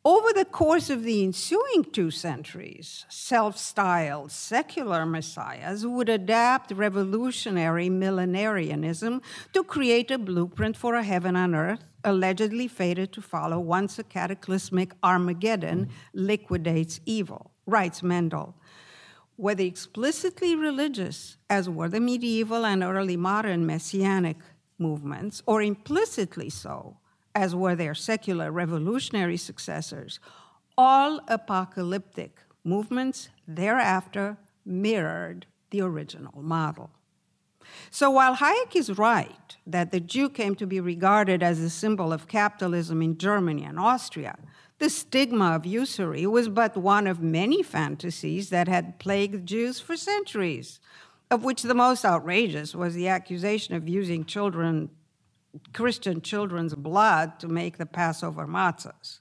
Over 0.05 0.33
the 0.33 0.45
course 0.45 0.91
of 0.91 1.05
the 1.05 1.23
ensuing 1.23 1.85
two 1.93 2.11
centuries, 2.11 3.07
self 3.09 3.57
styled 3.57 4.33
secular 4.33 5.07
messiahs 5.07 5.87
would 5.87 6.09
adapt 6.09 6.73
revolutionary 6.73 7.89
millenarianism 7.89 9.23
to 9.53 9.63
create 9.63 10.11
a 10.11 10.19
blueprint 10.19 10.77
for 10.77 10.97
a 10.97 11.05
heaven 11.05 11.37
on 11.37 11.55
earth, 11.55 11.85
allegedly 12.03 12.67
fated 12.67 13.13
to 13.13 13.23
follow 13.23 13.61
once 13.61 13.97
a 13.97 14.03
cataclysmic 14.03 14.91
Armageddon 15.05 15.89
liquidates 16.13 16.99
evil, 17.07 17.53
writes 17.67 18.03
Mendel. 18.03 18.57
Whether 19.37 19.63
explicitly 19.63 20.57
religious, 20.57 21.37
as 21.49 21.71
were 21.71 21.89
the 21.89 22.01
medieval 22.01 22.67
and 22.67 22.83
early 22.83 23.17
modern 23.17 23.67
messianic 23.67 24.39
movements, 24.79 25.45
or 25.47 25.63
implicitly 25.63 26.51
so, 26.51 26.97
as 27.35 27.55
were 27.55 27.75
their 27.75 27.95
secular 27.95 28.51
revolutionary 28.51 29.37
successors, 29.37 30.21
all 30.77 31.21
apocalyptic 31.29 32.41
movements 32.65 33.29
thereafter 33.47 34.37
mirrored 34.65 35.47
the 35.71 35.81
original 35.81 36.43
model. 36.43 36.91
So 37.91 38.11
while 38.11 38.37
Hayek 38.37 38.77
is 38.77 38.99
right 38.99 39.57
that 39.67 39.93
the 39.93 40.01
Jew 40.01 40.29
came 40.29 40.55
to 40.57 40.67
be 40.67 40.81
regarded 40.81 41.43
as 41.43 41.61
a 41.61 41.71
symbol 41.71 42.13
of 42.13 42.29
capitalism 42.29 43.03
in 43.03 43.19
Germany 43.19 43.65
and 43.65 43.79
Austria, 43.79 44.37
the 44.79 44.91
stigma 44.91 45.55
of 45.55 45.65
usury 45.65 46.27
was 46.27 46.49
but 46.49 46.77
one 46.77 47.07
of 47.07 47.21
many 47.21 47.63
fantasies 47.63 48.51
that 48.51 48.69
had 48.69 48.99
plagued 48.99 49.47
Jews 49.47 49.79
for 49.81 49.97
centuries, 49.97 50.81
of 51.31 51.45
which 51.45 51.63
the 51.63 51.75
most 51.75 52.05
outrageous 52.05 52.75
was 52.75 52.95
the 52.95 53.09
accusation 53.09 53.75
of 53.75 53.89
using 53.89 54.25
children 54.25 54.91
Christian 55.73 56.21
children's 56.21 56.75
blood 56.75 57.39
to 57.41 57.49
make 57.49 57.79
the 57.79 57.87
Passover 57.87 58.47
matzahs. 58.47 59.19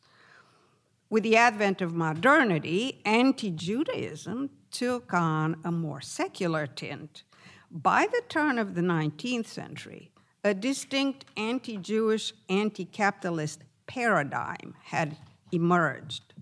With 1.10 1.24
the 1.24 1.36
advent 1.36 1.82
of 1.82 1.94
modernity, 1.94 3.02
anti 3.04 3.52
Judaism 3.52 4.50
took 4.72 5.14
on 5.14 5.58
a 5.66 5.72
more 5.72 6.02
secular 6.02 6.68
tint. 6.68 7.24
By 7.70 8.08
the 8.10 8.22
turn 8.30 8.58
of 8.58 8.76
the 8.76 8.82
19th 8.82 9.48
century, 9.48 10.12
a 10.44 10.54
distinct 10.54 11.26
anti 11.36 11.78
Jewish, 11.78 12.34
anti 12.50 12.86
capitalist 12.86 13.62
paradigm 13.88 14.76
had 14.84 15.18
emerged, 15.52 16.34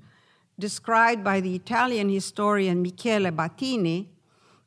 described 0.59 1.23
by 1.23 1.41
the 1.41 1.55
Italian 1.55 2.09
historian 2.09 2.81
Michele 2.81 3.31
Battini 3.31 4.07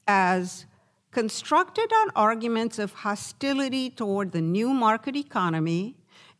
as 0.06 0.66
constructed 1.12 1.92
on 1.92 2.10
arguments 2.16 2.78
of 2.78 2.92
hostility 2.92 3.90
toward 3.90 4.32
the 4.32 4.40
new 4.40 4.70
market 4.72 5.14
economy 5.14 5.94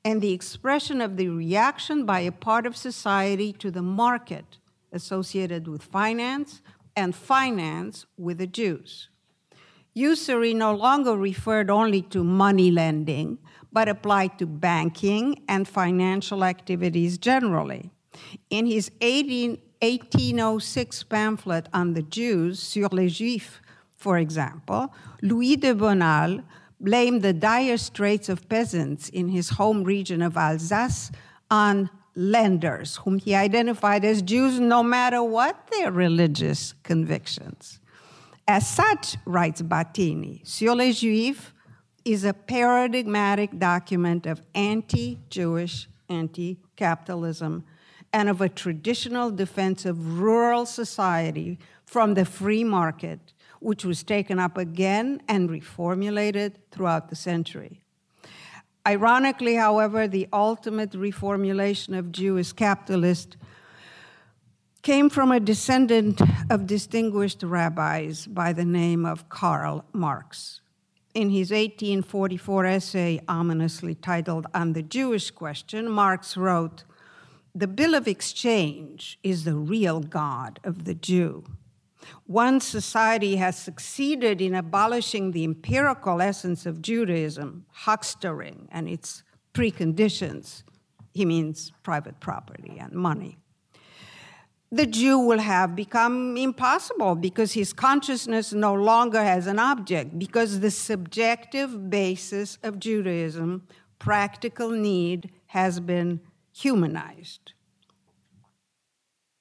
and 0.05 0.21
the 0.21 0.33
expression 0.33 1.01
of 1.01 1.17
the 1.17 1.29
reaction 1.29 2.05
by 2.05 2.21
a 2.21 2.33
part 2.33 2.67
of 2.67 2.77
society 2.77 3.53
to 3.53 3.71
the 3.71 3.83
market 3.83 4.59
associated 4.91 5.69
with 5.69 5.83
finance 5.83 6.61
and 6.97 7.15
finance 7.15 8.07
with 8.17 8.39
the 8.39 8.47
Jews. 8.47 9.09
Usury 9.95 10.55
no 10.55 10.75
longer 10.75 11.17
referred 11.17 11.71
only 11.71 12.03
to 12.03 12.25
money 12.25 12.71
lending, 12.71 13.39
but 13.71 13.89
applied 13.89 14.39
to 14.39 14.47
banking 14.47 15.43
and 15.49 15.69
financial 15.69 16.45
activities 16.45 17.19
generally. 17.19 17.91
In 18.49 18.67
his 18.67 18.91
18, 19.03 19.59
1806 19.83 21.03
pamphlet 21.05 21.69
on 21.75 21.95
the 21.95 22.03
Jews, 22.03 22.59
Sur 22.59 22.89
les 22.93 23.09
Juifs, 23.09 23.61
for 24.03 24.19
example, 24.19 24.93
Louis 25.23 25.55
de 25.55 25.73
Bonald 25.75 26.43
blamed 26.81 27.23
the 27.23 27.33
dire 27.33 27.77
straits 27.77 28.29
of 28.29 28.49
peasants 28.49 29.09
in 29.09 29.29
his 29.29 29.51
home 29.51 29.85
region 29.85 30.21
of 30.21 30.37
Alsace 30.37 31.13
on 31.49 31.89
lenders, 32.17 32.97
whom 32.97 33.19
he 33.19 33.33
identified 33.37 34.05
as 34.05 34.21
Jews 34.21 34.59
no 34.59 34.83
matter 34.83 35.23
what 35.23 35.69
their 35.71 35.93
religious 35.93 36.75
convictions. 36.83 37.79
As 38.49 38.69
such, 38.69 39.17
writes 39.25 39.63
Battini, 39.63 40.45
Sur 40.45 40.75
les 40.75 40.93
Juifs 40.93 41.53
is 42.05 42.25
a 42.25 42.35
paradigmatic 42.35 43.57
document 43.57 44.27
of 44.27 44.43
anti 44.53 45.21
Jewish, 45.31 45.89
anti 46.09 46.59
capitalism, 46.75 47.65
and 48.13 48.29
of 48.29 48.41
a 48.41 48.49
traditional 48.49 49.31
defense 49.31 49.87
of 49.87 50.19
rural 50.19 50.67
society 50.67 51.61
from 51.85 52.15
the 52.15 52.25
free 52.25 52.65
market, 52.65 53.32
which 53.63 53.85
was 53.85 54.03
taken 54.03 54.39
up 54.39 54.59
again 54.59 55.23
and 55.29 55.49
reformulated 55.49 56.55
throughout 56.71 57.09
the 57.09 57.17
century. 57.17 57.81
Ironically, 58.87 59.55
however, 59.55 60.09
the 60.09 60.29
ultimate 60.33 60.91
reformulation 60.93 61.97
of 61.97 62.11
Jewish 62.11 62.53
capitalist 62.53 63.37
came 64.83 65.09
from 65.09 65.31
a 65.31 65.39
descendant 65.39 66.21
of 66.51 66.67
distinguished 66.67 67.45
rabbis 67.45 68.27
by 68.27 68.53
the 68.53 68.65
name 68.65 69.07
of 69.07 69.29
Karl 69.29 69.85
Marx. 69.93 70.61
In 71.15 71.31
his 71.31 71.51
1844 71.51 72.67
essay, 72.67 73.21
ominously 73.29 73.95
titled 73.95 74.47
On 74.55 74.73
the 74.73 74.83
Jewish 74.83 75.31
Question, 75.31 75.89
Marx 75.89 76.37
wrote, 76.37 76.83
The 77.55 77.69
Bill 77.69 77.95
of 77.95 78.09
Exchange 78.09 79.21
is 79.23 79.45
the 79.45 79.55
real 79.55 80.01
God 80.01 80.59
of 80.65 80.85
the 80.85 80.95
Jew. 80.95 81.45
Once 82.27 82.65
society 82.65 83.37
has 83.37 83.57
succeeded 83.57 84.41
in 84.41 84.55
abolishing 84.55 85.31
the 85.31 85.45
empirical 85.45 86.21
essence 86.21 86.67
of 86.67 86.83
Judaism, 86.83 87.67
huckstering 87.85 88.67
and 88.71 88.89
its 88.89 89.23
preconditions, 89.55 90.63
he 91.13 91.25
means 91.25 91.73
private 91.83 92.21
property 92.21 92.79
and 92.79 92.93
money 92.93 93.39
the 94.73 94.87
Jew 94.87 95.19
will 95.19 95.39
have 95.39 95.77
become 95.77 96.35
impossible 96.39 97.15
because 97.15 97.53
his 97.53 97.75
consciousness 97.75 98.55
no 98.55 98.73
longer 98.73 99.23
has 99.23 99.47
an 99.47 99.59
object, 99.59 100.19
because 100.19 100.61
the 100.61 100.71
subjective 100.71 101.91
basis 101.91 102.57
of 102.63 102.81
Judaism, 102.81 103.69
practical 103.99 104.71
need, 104.71 105.31
has 105.49 105.79
been 105.79 106.21
humanized. 106.55 107.52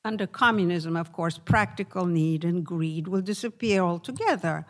Under 0.04 0.26
communism, 0.26 0.98
of 0.98 1.14
course, 1.14 1.38
practical 1.38 2.06
need 2.06 2.44
and 2.44 2.66
greed 2.66 3.08
will 3.08 3.22
disappear 3.22 3.82
altogether 3.82 4.66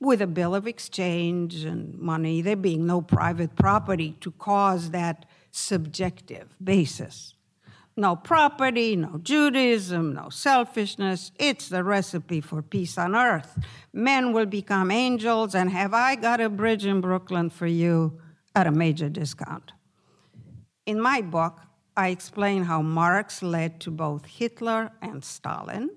with 0.00 0.22
a 0.22 0.26
bill 0.26 0.54
of 0.54 0.66
exchange 0.66 1.64
and 1.64 1.98
money, 1.98 2.40
there 2.40 2.56
being 2.56 2.86
no 2.86 3.00
private 3.00 3.56
property 3.56 4.16
to 4.20 4.30
cause 4.32 4.90
that 4.90 5.26
subjective 5.50 6.54
basis. 6.62 7.34
No 7.96 8.16
property, 8.16 8.96
no 8.96 9.20
Judaism, 9.22 10.14
no 10.14 10.28
selfishness. 10.28 11.30
It's 11.38 11.68
the 11.68 11.84
recipe 11.84 12.40
for 12.40 12.60
peace 12.60 12.98
on 12.98 13.14
earth. 13.14 13.58
Men 13.92 14.32
will 14.32 14.46
become 14.46 14.90
angels, 14.90 15.54
and 15.54 15.70
have 15.70 15.94
I 15.94 16.16
got 16.16 16.40
a 16.40 16.48
bridge 16.48 16.84
in 16.84 17.00
Brooklyn 17.00 17.50
for 17.50 17.66
you 17.66 18.20
at 18.54 18.66
a 18.66 18.72
major 18.72 19.08
discount? 19.08 19.72
In 20.86 21.00
my 21.00 21.20
book, 21.20 21.60
I 21.96 22.08
explain 22.08 22.64
how 22.64 22.82
Marx 22.82 23.40
led 23.42 23.80
to 23.80 23.90
both 23.90 24.26
Hitler 24.26 24.90
and 25.00 25.24
Stalin, 25.24 25.90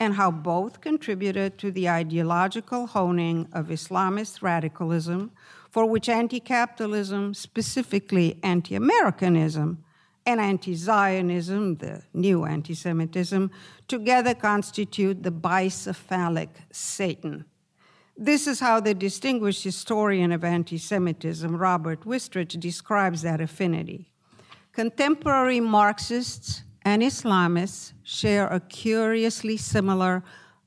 and 0.00 0.14
how 0.14 0.30
both 0.30 0.80
contributed 0.80 1.58
to 1.58 1.70
the 1.70 1.88
ideological 1.88 2.86
honing 2.86 3.46
of 3.52 3.66
Islamist 3.66 4.40
radicalism, 4.40 5.32
for 5.68 5.84
which 5.84 6.08
anti 6.08 6.40
capitalism, 6.40 7.34
specifically 7.34 8.38
anti 8.42 8.74
Americanism, 8.74 9.84
and 10.24 10.40
anti 10.40 10.74
Zionism, 10.74 11.76
the 11.76 12.02
new 12.14 12.46
anti 12.46 12.74
Semitism, 12.74 13.50
together 13.86 14.34
constitute 14.34 15.22
the 15.22 15.32
bicephalic 15.32 16.48
Satan. 16.72 17.44
This 18.16 18.46
is 18.46 18.60
how 18.60 18.80
the 18.80 18.94
distinguished 18.94 19.62
historian 19.62 20.32
of 20.32 20.42
anti 20.42 20.78
Semitism, 20.78 21.54
Robert 21.54 22.04
Wistrich, 22.06 22.58
describes 22.58 23.20
that 23.22 23.42
affinity. 23.42 24.12
Contemporary 24.78 25.58
Marxists 25.58 26.62
and 26.82 27.02
Islamists 27.02 27.94
share 28.04 28.46
a 28.46 28.60
curiously 28.60 29.56
similar 29.56 30.22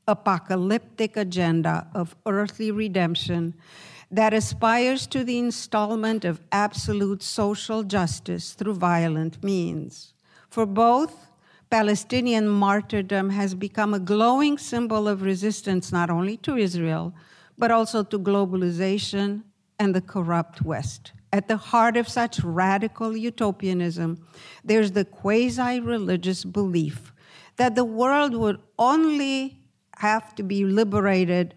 apocalyptic 0.05 1.15
agenda 1.15 1.87
of 1.95 2.13
earthly 2.25 2.71
redemption 2.71 3.53
that 4.11 4.33
aspires 4.33 5.07
to 5.07 5.23
the 5.23 5.39
installment 5.39 6.25
of 6.25 6.41
absolute 6.51 7.23
social 7.23 7.83
justice 7.83 8.51
through 8.51 8.73
violent 8.73 9.41
means. 9.41 10.13
For 10.49 10.65
both, 10.65 11.15
Palestinian 11.69 12.49
martyrdom 12.49 13.29
has 13.29 13.55
become 13.55 13.93
a 13.93 13.99
glowing 13.99 14.57
symbol 14.57 15.07
of 15.07 15.21
resistance 15.21 15.93
not 15.93 16.09
only 16.09 16.35
to 16.35 16.57
Israel, 16.57 17.13
but 17.57 17.71
also 17.71 18.03
to 18.03 18.19
globalization 18.19 19.43
and 19.79 19.95
the 19.95 20.01
corrupt 20.01 20.63
West. 20.63 21.13
At 21.33 21.47
the 21.47 21.57
heart 21.57 21.95
of 21.95 22.09
such 22.09 22.43
radical 22.43 23.15
utopianism, 23.15 24.25
there's 24.63 24.91
the 24.91 25.05
quasi 25.05 25.79
religious 25.79 26.43
belief 26.43 27.13
that 27.55 27.75
the 27.75 27.85
world 27.85 28.35
would 28.35 28.59
only 28.77 29.59
have 29.97 30.35
to 30.35 30.43
be 30.43 30.65
liberated 30.65 31.55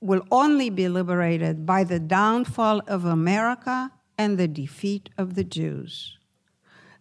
will 0.00 0.22
only 0.30 0.70
be 0.70 0.88
liberated 0.88 1.66
by 1.66 1.82
the 1.82 1.98
downfall 1.98 2.80
of 2.86 3.04
America 3.04 3.90
and 4.16 4.38
the 4.38 4.48
defeat 4.48 5.08
of 5.18 5.34
the 5.34 5.44
Jews. 5.44 6.18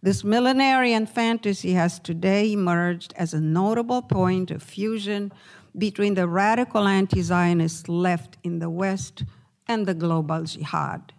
This 0.01 0.23
millenarian 0.23 1.08
fantasy 1.08 1.73
has 1.73 1.99
today 1.99 2.51
emerged 2.51 3.13
as 3.15 3.34
a 3.34 3.41
notable 3.41 4.01
point 4.01 4.51
of 4.51 4.63
fusion 4.63 5.32
between 5.77 6.13
the 6.13 6.27
radical 6.27 6.88
anti 6.88 7.21
Zionist 7.21 7.89
left 7.89 8.38
in 8.43 8.60
the 8.60 8.69
West 8.69 9.23
and 9.67 9.86
the 9.86 9.93
global 9.93 10.43
jihad. 10.43 11.13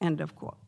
End 0.00 0.20
of 0.20 0.34
quote. 0.34 0.58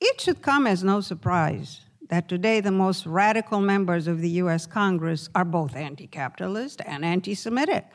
It 0.00 0.20
should 0.20 0.42
come 0.42 0.66
as 0.66 0.82
no 0.82 1.00
surprise 1.00 1.82
that 2.08 2.28
today 2.28 2.60
the 2.60 2.70
most 2.70 3.06
radical 3.06 3.60
members 3.60 4.06
of 4.06 4.20
the 4.20 4.30
US 4.42 4.66
Congress 4.66 5.28
are 5.34 5.44
both 5.44 5.76
anti 5.76 6.06
capitalist 6.06 6.80
and 6.84 7.04
anti 7.04 7.34
Semitic. 7.34 7.86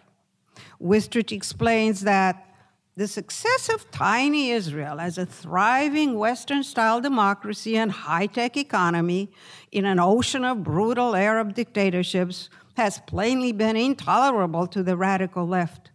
Wistrich 0.81 1.31
explains 1.31 2.01
that 2.01 2.47
the 2.95 3.07
success 3.07 3.69
of 3.69 3.91
tiny 3.91 4.49
Israel 4.49 4.99
as 4.99 5.19
a 5.19 5.25
thriving 5.25 6.17
Western 6.17 6.63
style 6.63 6.99
democracy 6.99 7.77
and 7.77 7.91
high 7.91 8.25
tech 8.25 8.57
economy 8.57 9.31
in 9.71 9.85
an 9.85 9.99
ocean 9.99 10.43
of 10.43 10.63
brutal 10.63 11.15
Arab 11.15 11.53
dictatorships 11.53 12.49
has 12.75 12.99
plainly 13.05 13.51
been 13.51 13.75
intolerable 13.75 14.65
to 14.65 14.81
the 14.81 14.97
radical 14.97 15.45
left. 15.45 15.91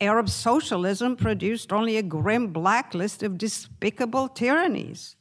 Arab 0.00 0.28
socialism 0.28 1.16
produced 1.16 1.72
only 1.72 1.96
a 1.96 2.02
grim 2.02 2.48
blacklist 2.48 3.22
of 3.22 3.38
despicable 3.38 4.28
tyrannies. 4.28 5.16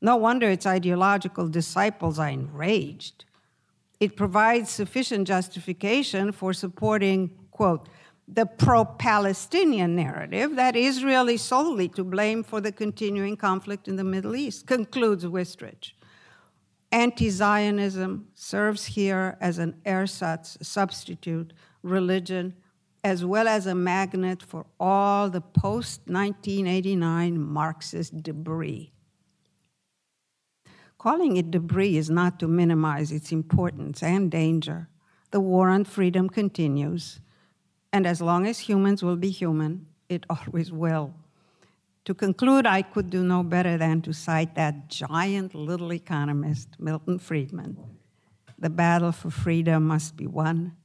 No 0.00 0.16
wonder 0.16 0.50
its 0.50 0.66
ideological 0.66 1.48
disciples 1.48 2.18
are 2.18 2.28
enraged. 2.28 3.24
It 4.00 4.16
provides 4.16 4.70
sufficient 4.70 5.28
justification 5.28 6.32
for 6.32 6.52
supporting, 6.52 7.30
quote, 7.50 7.88
the 8.26 8.46
pro 8.46 8.84
Palestinian 8.84 9.94
narrative 9.96 10.56
that 10.56 10.76
Israel 10.76 11.28
is 11.28 11.42
solely 11.42 11.88
to 11.88 12.04
blame 12.04 12.42
for 12.42 12.60
the 12.60 12.72
continuing 12.72 13.36
conflict 13.36 13.88
in 13.88 13.96
the 13.96 14.04
Middle 14.04 14.36
East, 14.36 14.66
concludes 14.66 15.24
Wistrich. 15.24 15.92
Anti 16.92 17.28
Zionism 17.28 18.28
serves 18.34 18.86
here 18.86 19.36
as 19.40 19.58
an 19.58 19.80
ersatz, 19.84 20.56
substitute 20.62 21.52
religion, 21.82 22.54
as 23.02 23.24
well 23.24 23.48
as 23.48 23.66
a 23.66 23.74
magnet 23.74 24.42
for 24.42 24.66
all 24.78 25.30
the 25.30 25.40
post 25.40 26.02
1989 26.06 27.40
Marxist 27.40 28.22
debris. 28.22 28.92
Calling 30.98 31.36
it 31.36 31.50
debris 31.50 31.96
is 31.96 32.10
not 32.10 32.38
to 32.40 32.46
minimize 32.46 33.10
its 33.10 33.32
importance 33.32 34.02
and 34.02 34.30
danger. 34.30 34.88
The 35.30 35.40
war 35.40 35.70
on 35.70 35.84
freedom 35.84 36.28
continues 36.28 37.20
and 37.92 38.06
as 38.06 38.20
long 38.20 38.46
as 38.46 38.60
humans 38.60 39.02
will 39.02 39.16
be 39.16 39.30
human, 39.30 39.86
it 40.08 40.24
always 40.30 40.72
will. 40.72 41.14
To 42.06 42.14
conclude, 42.14 42.66
I 42.66 42.82
could 42.82 43.10
do 43.10 43.22
no 43.22 43.42
better 43.42 43.76
than 43.76 44.00
to 44.02 44.12
cite 44.12 44.54
that 44.54 44.88
giant 44.88 45.54
little 45.54 45.92
economist, 45.92 46.68
Milton 46.78 47.18
Friedman. 47.18 47.76
The 48.58 48.70
battle 48.70 49.12
for 49.12 49.30
freedom 49.30 49.86
must 49.86 50.16
be 50.16 50.26
won 50.26 50.76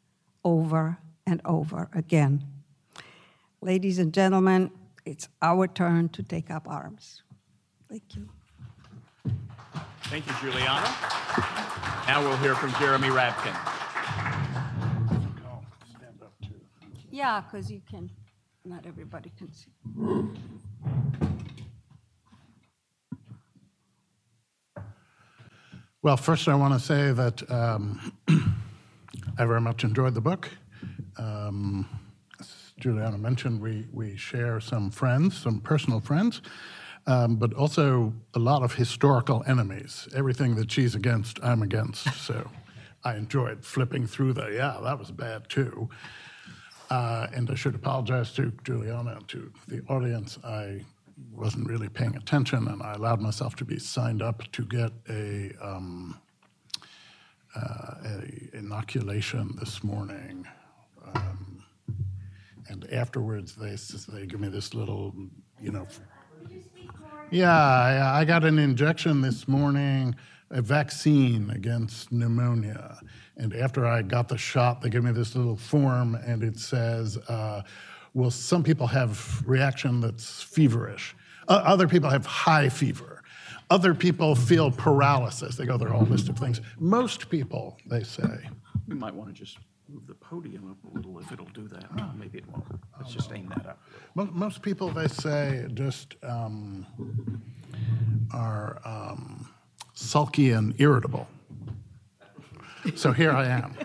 over 0.43 0.97
and 1.27 1.41
over 1.45 1.89
again. 1.93 2.43
Ladies 3.61 3.99
and 3.99 4.13
gentlemen, 4.13 4.71
it's 5.05 5.27
our 5.41 5.67
turn 5.67 6.09
to 6.09 6.23
take 6.23 6.51
up 6.51 6.67
arms. 6.67 7.23
Thank 7.89 8.15
you. 8.15 8.29
Thank 10.03 10.27
you, 10.27 10.33
Juliana. 10.41 10.87
Now 12.07 12.21
we'll 12.21 12.37
hear 12.37 12.55
from 12.55 12.71
Jeremy 12.73 13.07
Rabkin. 13.07 13.55
Yeah, 17.09 17.41
because 17.41 17.71
you 17.71 17.81
can, 17.89 18.09
not 18.65 18.85
everybody 18.85 19.31
can 19.37 19.51
see. 19.51 19.71
Well, 26.01 26.17
first, 26.17 26.47
I 26.47 26.53
want 26.53 26.73
to 26.73 26.79
say 26.79 27.13
that 27.13 27.49
um, 27.49 28.11
I 29.39 29.45
very 29.45 29.61
much 29.61 29.83
enjoyed 29.83 30.13
the 30.13 30.21
book. 30.21 30.49
Um, 31.17 31.87
as 32.39 32.73
Juliana 32.79 33.17
mentioned, 33.17 33.61
we, 33.61 33.87
we 33.91 34.17
share 34.17 34.59
some 34.59 34.91
friends, 34.91 35.37
some 35.37 35.59
personal 35.59 35.99
friends, 35.99 36.41
um, 37.07 37.35
but 37.35 37.53
also 37.53 38.13
a 38.33 38.39
lot 38.39 38.63
of 38.63 38.75
historical 38.75 39.43
enemies. 39.47 40.07
Everything 40.15 40.55
that 40.55 40.71
she's 40.71 40.95
against, 40.95 41.39
I'm 41.43 41.61
against. 41.61 42.07
So 42.25 42.49
I 43.03 43.15
enjoyed 43.15 43.63
flipping 43.63 44.07
through 44.07 44.33
the, 44.33 44.49
yeah, 44.51 44.79
that 44.83 44.97
was 44.97 45.11
bad 45.11 45.47
too. 45.47 45.89
Uh, 46.89 47.27
and 47.33 47.49
I 47.49 47.55
should 47.55 47.75
apologize 47.75 48.33
to 48.33 48.51
Juliana 48.63 49.17
and 49.17 49.27
to 49.29 49.51
the 49.67 49.81
audience. 49.87 50.39
I 50.43 50.81
wasn't 51.31 51.67
really 51.67 51.89
paying 51.89 52.15
attention, 52.15 52.67
and 52.67 52.81
I 52.81 52.93
allowed 52.93 53.21
myself 53.21 53.55
to 53.57 53.65
be 53.65 53.79
signed 53.79 54.21
up 54.21 54.43
to 54.51 54.65
get 54.65 54.91
a, 55.09 55.51
um, 55.61 56.19
uh, 57.55 57.95
a 58.03 58.57
inoculation 58.57 59.55
this 59.59 59.83
morning. 59.83 60.45
Um, 61.13 61.63
and 62.67 62.91
afterwards, 62.91 63.55
they 63.55 63.75
they 64.11 64.25
give 64.25 64.39
me 64.39 64.49
this 64.49 64.73
little, 64.73 65.13
you 65.61 65.71
know. 65.71 65.87
Yeah, 67.31 67.51
I, 67.51 68.21
I 68.21 68.25
got 68.25 68.43
an 68.43 68.59
injection 68.59 69.21
this 69.21 69.47
morning, 69.47 70.15
a 70.51 70.61
vaccine 70.61 71.49
against 71.49 72.11
pneumonia. 72.11 72.99
And 73.37 73.53
after 73.55 73.85
I 73.85 74.01
got 74.01 74.27
the 74.29 74.37
shot, 74.37 74.81
they 74.81 74.89
give 74.89 75.03
me 75.03 75.11
this 75.11 75.35
little 75.35 75.57
form, 75.57 76.15
and 76.15 76.43
it 76.43 76.57
says, 76.57 77.17
uh, 77.27 77.63
well, 78.13 78.31
some 78.31 78.63
people 78.63 78.87
have 78.87 79.43
reaction 79.45 79.99
that's 79.99 80.41
feverish. 80.41 81.15
Uh, 81.47 81.61
other 81.65 81.87
people 81.87 82.09
have 82.09 82.25
high 82.25 82.69
fever. 82.69 83.23
Other 83.69 83.93
people 83.93 84.35
feel 84.35 84.71
paralysis. 84.71 85.55
They 85.55 85.65
go 85.65 85.77
through 85.77 85.89
a 85.89 85.93
whole 85.93 86.05
list 86.05 86.29
of 86.29 86.37
things. 86.37 86.61
Most 86.79 87.29
people, 87.29 87.77
they 87.87 88.03
say. 88.03 88.49
We 88.87 88.95
might 88.95 89.13
want 89.13 89.29
to 89.29 89.33
just 89.33 89.57
move 89.89 90.07
the 90.07 90.15
podium 90.15 90.71
up 90.71 90.77
a 90.91 90.95
little 90.95 91.19
if 91.19 91.31
it'll 91.31 91.45
do 91.47 91.67
that. 91.67 91.85
Oh, 91.99 92.11
maybe 92.15 92.39
it 92.39 92.47
won't. 92.49 92.65
Let's 92.97 93.13
just 93.13 93.31
aim 93.33 93.49
that 93.49 93.65
up. 93.65 93.81
Most 94.15 94.61
people, 94.61 94.89
they 94.89 95.07
say, 95.07 95.67
just 95.73 96.15
um, 96.23 96.85
are 98.33 98.81
um, 98.85 99.49
sulky 99.93 100.51
and 100.51 100.73
irritable. 100.79 101.27
So 102.95 103.11
here 103.11 103.31
I 103.31 103.47
am. 103.47 103.75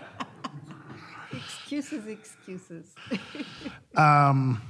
excuses, 1.31 2.07
excuses. 2.07 2.95
um, 3.95 4.61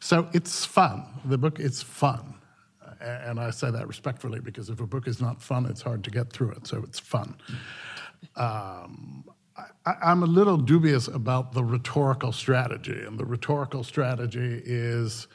so 0.00 0.28
it's 0.32 0.64
fun. 0.64 1.04
The 1.24 1.38
book 1.38 1.60
is 1.60 1.82
fun. 1.82 2.34
And 3.00 3.40
I 3.40 3.50
say 3.50 3.70
that 3.70 3.88
respectfully 3.88 4.40
because 4.40 4.68
if 4.68 4.80
a 4.80 4.86
book 4.86 5.08
is 5.08 5.20
not 5.20 5.40
fun, 5.40 5.64
it's 5.66 5.80
hard 5.80 6.04
to 6.04 6.10
get 6.10 6.30
through 6.32 6.50
it. 6.52 6.66
So 6.66 6.82
it's 6.86 6.98
fun. 6.98 7.36
Um, 8.36 9.24
I, 9.56 10.12
am 10.12 10.22
a 10.22 10.26
little 10.26 10.56
dubious 10.56 11.08
about 11.08 11.52
the 11.52 11.64
rhetorical 11.64 12.32
strategy. 12.32 13.02
And 13.04 13.18
the 13.18 13.24
rhetorical 13.24 13.84
strategy 13.84 14.62
is 14.64 15.26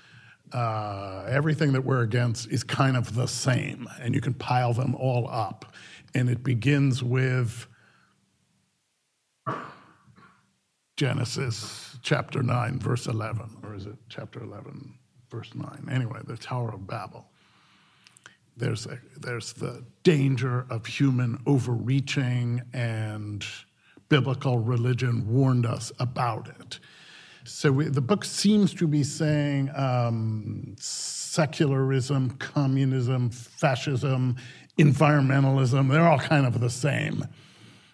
uh, 0.54 1.26
everything 1.28 1.74
that 1.74 1.82
we're 1.82 2.02
against 2.02 2.50
is 2.50 2.64
kind 2.64 2.96
of 2.96 3.16
the 3.16 3.28
same, 3.28 3.88
and 4.00 4.14
you 4.14 4.22
can 4.22 4.34
pile 4.34 4.74
them 4.74 4.96
all 4.96 5.28
up. 5.30 5.74
And 6.14 6.30
it 6.30 6.44
begins 6.44 7.04
with 7.04 7.68
Genesis 10.98 11.98
chapter 12.02 12.42
9, 12.42 12.80
verse 12.80 13.08
11, 13.08 13.58
or 13.64 13.76
is 13.76 13.86
it 13.86 13.98
chapter 14.08 14.42
11, 14.42 14.94
verse 15.30 15.54
9? 15.54 15.88
Anyway, 15.92 16.20
the 16.26 16.38
Tower 16.38 16.74
of 16.74 16.88
Babel. 16.88 17.28
There's, 18.56 18.86
a, 18.86 19.00
there's 19.20 19.52
the 19.52 19.84
danger 20.04 20.66
of 20.70 20.86
human 20.86 21.42
overreaching, 21.46 22.62
and 22.72 23.46
biblical 24.10 24.60
religion 24.60 25.28
warned 25.28 25.66
us 25.66 25.92
about 26.00 26.48
it. 26.48 26.80
So 27.44 27.72
we, 27.72 27.86
the 27.86 28.02
book 28.02 28.26
seems 28.26 28.74
to 28.76 28.88
be 28.88 29.04
saying 29.04 29.70
um, 29.76 30.76
secularism, 30.80 32.32
communism, 32.32 33.30
fascism, 33.30 34.38
environmentalism, 34.80 35.92
they're 35.92 36.08
all 36.08 36.20
kind 36.20 36.46
of 36.46 36.60
the 36.60 36.70
same. 36.70 37.26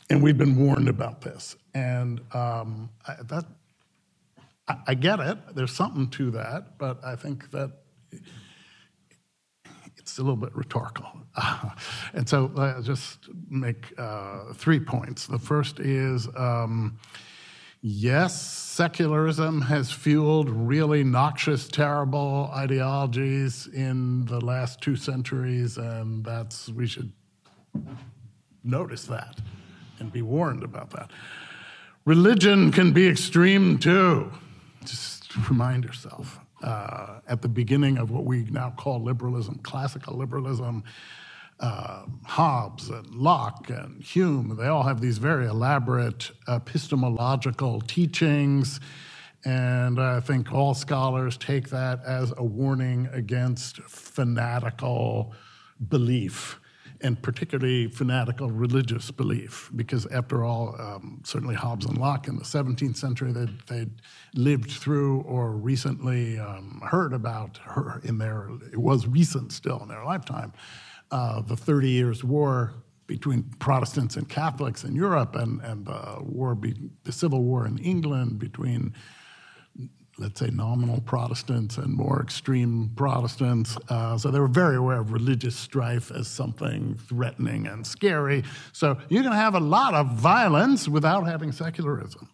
And 0.09 0.23
we've 0.23 0.37
been 0.37 0.55
warned 0.55 0.87
about 0.87 1.21
this. 1.21 1.55
And 1.73 2.21
um, 2.33 2.89
I, 3.07 3.15
that, 3.23 3.45
I, 4.67 4.77
I, 4.87 4.93
get 4.93 5.19
it. 5.19 5.37
There's 5.55 5.73
something 5.73 6.09
to 6.11 6.31
that, 6.31 6.77
but 6.77 7.03
I 7.03 7.15
think 7.15 7.51
that 7.51 7.71
it's 10.01 10.17
a 10.17 10.21
little 10.21 10.35
bit 10.35 10.55
rhetorical. 10.55 11.05
And 12.13 12.27
so 12.27 12.51
I 12.57 12.61
uh, 12.61 12.81
just 12.81 13.29
make 13.49 13.93
uh, 13.97 14.53
three 14.53 14.79
points. 14.79 15.27
The 15.27 15.39
first 15.39 15.79
is 15.79 16.27
um, 16.35 16.99
yes, 17.81 18.41
secularism 18.41 19.61
has 19.61 19.91
fueled 19.91 20.49
really 20.49 21.03
noxious, 21.03 21.67
terrible 21.67 22.51
ideologies 22.53 23.67
in 23.67 24.25
the 24.25 24.43
last 24.43 24.81
two 24.81 24.95
centuries, 24.95 25.77
and 25.77 26.25
that's 26.25 26.69
we 26.69 26.85
should 26.85 27.11
notice 28.63 29.05
that 29.05 29.39
and 29.99 30.11
be 30.11 30.21
warned 30.21 30.63
about 30.63 30.89
that. 30.91 31.11
Religion 32.05 32.71
can 32.71 32.91
be 32.91 33.07
extreme 33.07 33.77
too. 33.77 34.31
Just 34.83 35.35
remind 35.49 35.85
yourself. 35.85 36.39
Uh, 36.63 37.19
at 37.27 37.41
the 37.41 37.47
beginning 37.47 37.97
of 37.97 38.11
what 38.11 38.25
we 38.25 38.43
now 38.51 38.69
call 38.77 39.01
liberalism, 39.01 39.59
classical 39.63 40.15
liberalism, 40.15 40.83
uh, 41.59 42.05
Hobbes 42.23 42.89
and 42.89 43.07
Locke 43.15 43.69
and 43.69 44.01
Hume, 44.01 44.55
they 44.57 44.67
all 44.67 44.83
have 44.83 45.01
these 45.01 45.17
very 45.17 45.47
elaborate 45.47 46.31
epistemological 46.47 47.81
teachings. 47.81 48.79
And 49.43 49.99
I 49.99 50.19
think 50.19 50.51
all 50.53 50.73
scholars 50.73 51.35
take 51.37 51.69
that 51.69 52.03
as 52.05 52.33
a 52.37 52.43
warning 52.43 53.09
against 53.11 53.81
fanatical 53.83 55.33
belief 55.89 56.60
and 57.03 57.21
particularly 57.21 57.87
fanatical 57.87 58.49
religious 58.49 59.11
belief, 59.11 59.71
because 59.75 60.05
after 60.07 60.43
all, 60.43 60.75
um, 60.79 61.21
certainly 61.23 61.55
Hobbes 61.55 61.85
and 61.85 61.97
Locke 61.97 62.27
in 62.27 62.37
the 62.37 62.43
17th 62.43 62.97
century, 62.97 63.31
they'd, 63.31 63.59
they'd 63.67 63.91
lived 64.35 64.71
through 64.71 65.21
or 65.21 65.51
recently 65.51 66.39
um, 66.39 66.81
heard 66.85 67.13
about 67.13 67.57
her 67.59 68.01
in 68.03 68.17
their, 68.17 68.49
it 68.71 68.77
was 68.77 69.07
recent 69.07 69.51
still 69.51 69.81
in 69.81 69.87
their 69.87 70.05
lifetime, 70.05 70.53
uh, 71.11 71.41
the 71.41 71.57
30 71.57 71.89
Years' 71.89 72.23
War 72.23 72.73
between 73.07 73.43
Protestants 73.59 74.15
and 74.15 74.29
Catholics 74.29 74.83
in 74.85 74.95
Europe 74.95 75.35
and, 75.35 75.59
and 75.61 75.85
the 75.85 76.17
war, 76.21 76.55
be, 76.55 76.75
the 77.03 77.11
Civil 77.11 77.43
War 77.43 77.67
in 77.67 77.77
England 77.79 78.39
between 78.39 78.93
let's 80.21 80.39
say, 80.39 80.49
nominal 80.51 81.01
Protestants 81.01 81.77
and 81.77 81.93
more 81.93 82.21
extreme 82.21 82.91
Protestants. 82.95 83.77
Uh, 83.89 84.17
so 84.17 84.31
they 84.31 84.39
were 84.39 84.47
very 84.47 84.75
aware 84.75 84.99
of 84.99 85.11
religious 85.11 85.55
strife 85.55 86.11
as 86.11 86.27
something 86.27 86.97
threatening 87.07 87.67
and 87.67 87.85
scary. 87.85 88.43
So 88.71 88.97
you 89.09 89.23
can 89.23 89.31
have 89.31 89.55
a 89.55 89.59
lot 89.59 89.93
of 89.93 90.11
violence 90.13 90.87
without 90.87 91.25
having 91.25 91.51
secularism. 91.51 92.29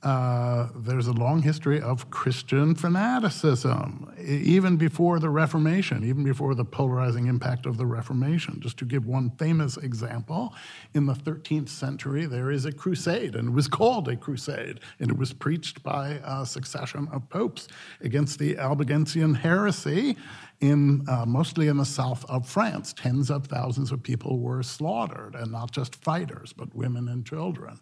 Uh, 0.00 0.68
there's 0.76 1.08
a 1.08 1.12
long 1.12 1.42
history 1.42 1.80
of 1.80 2.08
Christian 2.10 2.76
fanaticism, 2.76 4.14
even 4.24 4.76
before 4.76 5.18
the 5.18 5.28
Reformation, 5.28 6.04
even 6.04 6.22
before 6.22 6.54
the 6.54 6.64
polarizing 6.64 7.26
impact 7.26 7.66
of 7.66 7.78
the 7.78 7.86
Reformation. 7.86 8.60
Just 8.60 8.76
to 8.76 8.84
give 8.84 9.06
one 9.06 9.30
famous 9.38 9.76
example, 9.76 10.54
in 10.94 11.06
the 11.06 11.14
13th 11.14 11.68
century, 11.68 12.26
there 12.26 12.52
is 12.52 12.64
a 12.64 12.70
crusade, 12.70 13.34
and 13.34 13.48
it 13.48 13.52
was 13.52 13.66
called 13.66 14.06
a 14.08 14.14
crusade, 14.14 14.78
and 15.00 15.10
it 15.10 15.18
was 15.18 15.32
preached 15.32 15.82
by 15.82 16.20
a 16.22 16.46
succession 16.46 17.08
of 17.10 17.28
popes 17.28 17.66
against 18.00 18.38
the 18.38 18.56
Albigensian 18.56 19.34
heresy. 19.34 20.16
In, 20.60 21.04
uh, 21.08 21.24
mostly 21.24 21.68
in 21.68 21.76
the 21.76 21.84
south 21.84 22.24
of 22.28 22.44
France. 22.44 22.92
Tens 22.92 23.30
of 23.30 23.46
thousands 23.46 23.92
of 23.92 24.02
people 24.02 24.40
were 24.40 24.64
slaughtered, 24.64 25.36
and 25.36 25.52
not 25.52 25.70
just 25.70 25.94
fighters, 25.94 26.52
but 26.52 26.74
women 26.74 27.06
and 27.06 27.24
children. 27.24 27.78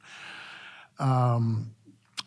Um, 0.98 1.74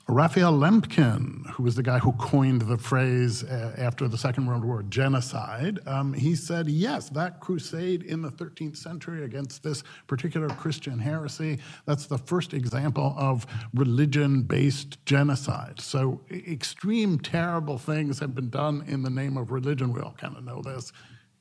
Raphael 0.10 0.54
Lemkin, 0.54 1.46
who 1.52 1.62
was 1.62 1.76
the 1.76 1.84
guy 1.84 2.00
who 2.00 2.14
coined 2.14 2.64
the 2.64 2.80
phrase 2.80 3.44
uh, 3.44 3.76
after 3.78 4.08
the 4.08 4.18
Second 4.18 4.48
World 4.48 4.66
War, 4.66 4.82
genocide, 4.82 5.78
um, 5.86 6.14
he 6.14 6.34
said, 6.34 6.68
yes, 6.68 7.10
that 7.10 7.40
crusade 7.42 8.02
in 8.02 8.24
the 8.24 8.32
13th 8.32 8.76
century 8.76 9.24
against 9.24 9.62
this 9.62 9.84
particular 10.08 10.50
Christian 10.50 10.98
heresy, 10.98 11.60
that's 11.86 12.08
the 12.08 12.18
first 12.18 12.56
example 12.56 13.14
of 13.18 13.46
religion 13.76 14.42
based 14.42 14.98
genocide. 15.06 15.80
So, 15.80 16.22
extreme, 16.32 17.20
terrible 17.20 17.78
things 17.78 18.18
have 18.18 18.34
been 18.34 18.50
done 18.50 18.84
in 18.88 19.04
the 19.04 19.12
name 19.12 19.38
of 19.38 19.52
religion. 19.52 19.94
We 19.94 20.02
all 20.02 20.16
kind 20.18 20.36
of 20.36 20.44
know 20.44 20.64
this. 20.64 20.92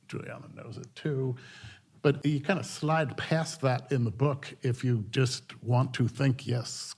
Juliana 0.07 0.45
knows 0.55 0.77
it 0.77 0.93
too. 0.93 1.35
But 2.03 2.23
you 2.23 2.39
kind 2.39 2.59
of 2.59 2.67
slide 2.67 3.17
past 3.17 3.61
that 3.61 3.91
in 3.91 4.03
the 4.03 4.11
book 4.11 4.53
if 4.61 4.83
you 4.83 5.05
just 5.09 5.61
want 5.63 5.95
to 5.95 6.07
think, 6.07 6.45
yes, 6.45 6.93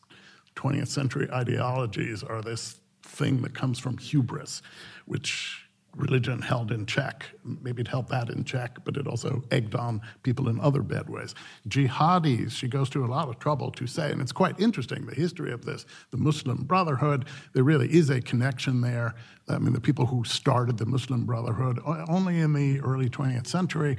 20th 0.61 0.87
century 0.87 1.29
ideologies 1.31 2.23
are 2.23 2.41
this 2.41 2.79
thing 3.03 3.41
that 3.41 3.53
comes 3.53 3.79
from 3.79 3.97
hubris, 3.97 4.61
which 5.05 5.65
religion 5.95 6.41
held 6.41 6.71
in 6.71 6.85
check. 6.85 7.25
Maybe 7.43 7.81
it 7.81 7.87
held 7.87 8.07
that 8.09 8.29
in 8.29 8.45
check, 8.45 8.77
but 8.85 8.95
it 8.95 9.07
also 9.07 9.43
egged 9.51 9.75
on 9.75 10.01
people 10.23 10.47
in 10.47 10.59
other 10.59 10.81
bad 10.81 11.09
ways. 11.09 11.35
Jihadis, 11.67 12.51
she 12.51 12.67
goes 12.67 12.89
to 12.91 13.03
a 13.03 13.07
lot 13.07 13.27
of 13.27 13.39
trouble 13.39 13.71
to 13.71 13.87
say, 13.87 14.11
and 14.11 14.21
it's 14.21 14.31
quite 14.31 14.57
interesting, 14.59 15.05
the 15.05 15.15
history 15.15 15.51
of 15.51 15.65
this, 15.65 15.85
the 16.11 16.17
Muslim 16.17 16.63
Brotherhood, 16.63 17.25
there 17.53 17.63
really 17.63 17.89
is 17.89 18.09
a 18.09 18.21
connection 18.21 18.81
there. 18.81 19.15
I 19.49 19.57
mean, 19.57 19.73
the 19.73 19.81
people 19.81 20.05
who 20.05 20.23
started 20.23 20.77
the 20.77 20.85
Muslim 20.85 21.25
Brotherhood 21.25 21.79
only 22.07 22.39
in 22.39 22.53
the 22.53 22.79
early 22.79 23.09
20th 23.09 23.47
century 23.47 23.97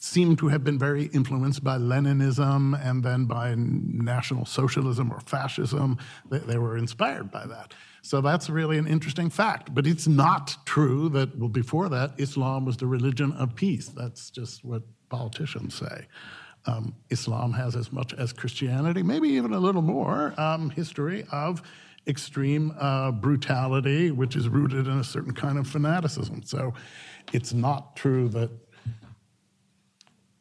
seem 0.00 0.36
to 0.36 0.48
have 0.48 0.62
been 0.62 0.78
very 0.78 1.06
influenced 1.06 1.64
by 1.64 1.76
Leninism 1.76 2.78
and 2.84 3.02
then 3.02 3.24
by 3.24 3.54
National 3.56 4.44
Socialism 4.44 5.12
or 5.12 5.20
fascism. 5.20 5.98
They, 6.30 6.38
they, 6.38 6.58
were 6.58 6.76
inspired 6.76 7.30
by 7.30 7.46
that. 7.46 7.74
So 8.02 8.20
that's 8.20 8.48
really 8.48 8.78
an 8.78 8.86
interesting 8.86 9.28
fact. 9.28 9.74
But 9.74 9.86
it's 9.86 10.06
not 10.06 10.56
true 10.66 11.08
that, 11.10 11.36
well, 11.36 11.48
before 11.48 11.88
that, 11.88 12.12
Islam 12.16 12.64
was 12.64 12.76
the 12.76 12.86
religion 12.86 13.32
of 13.32 13.56
peace. 13.56 13.88
That's 13.88 14.30
just 14.30 14.64
what 14.64 14.82
politicians 15.08 15.74
say. 15.74 16.06
Um, 16.66 16.94
Islam 17.10 17.52
has 17.52 17.74
as 17.74 17.92
much 17.92 18.14
as 18.14 18.32
Christianity, 18.32 19.02
maybe 19.02 19.28
even 19.30 19.52
a 19.52 19.58
little 19.58 19.82
more, 19.82 20.34
um, 20.38 20.70
history 20.70 21.24
of 21.32 21.62
extreme 22.06 22.74
uh, 22.78 23.10
brutality, 23.10 24.10
which 24.10 24.36
is 24.36 24.48
rooted 24.48 24.86
in 24.86 24.98
a 24.98 25.04
certain 25.04 25.34
kind 25.34 25.58
of 25.58 25.66
fanaticism. 25.66 26.42
So 26.44 26.74
it's 27.32 27.52
not 27.52 27.96
true 27.96 28.28
that 28.30 28.50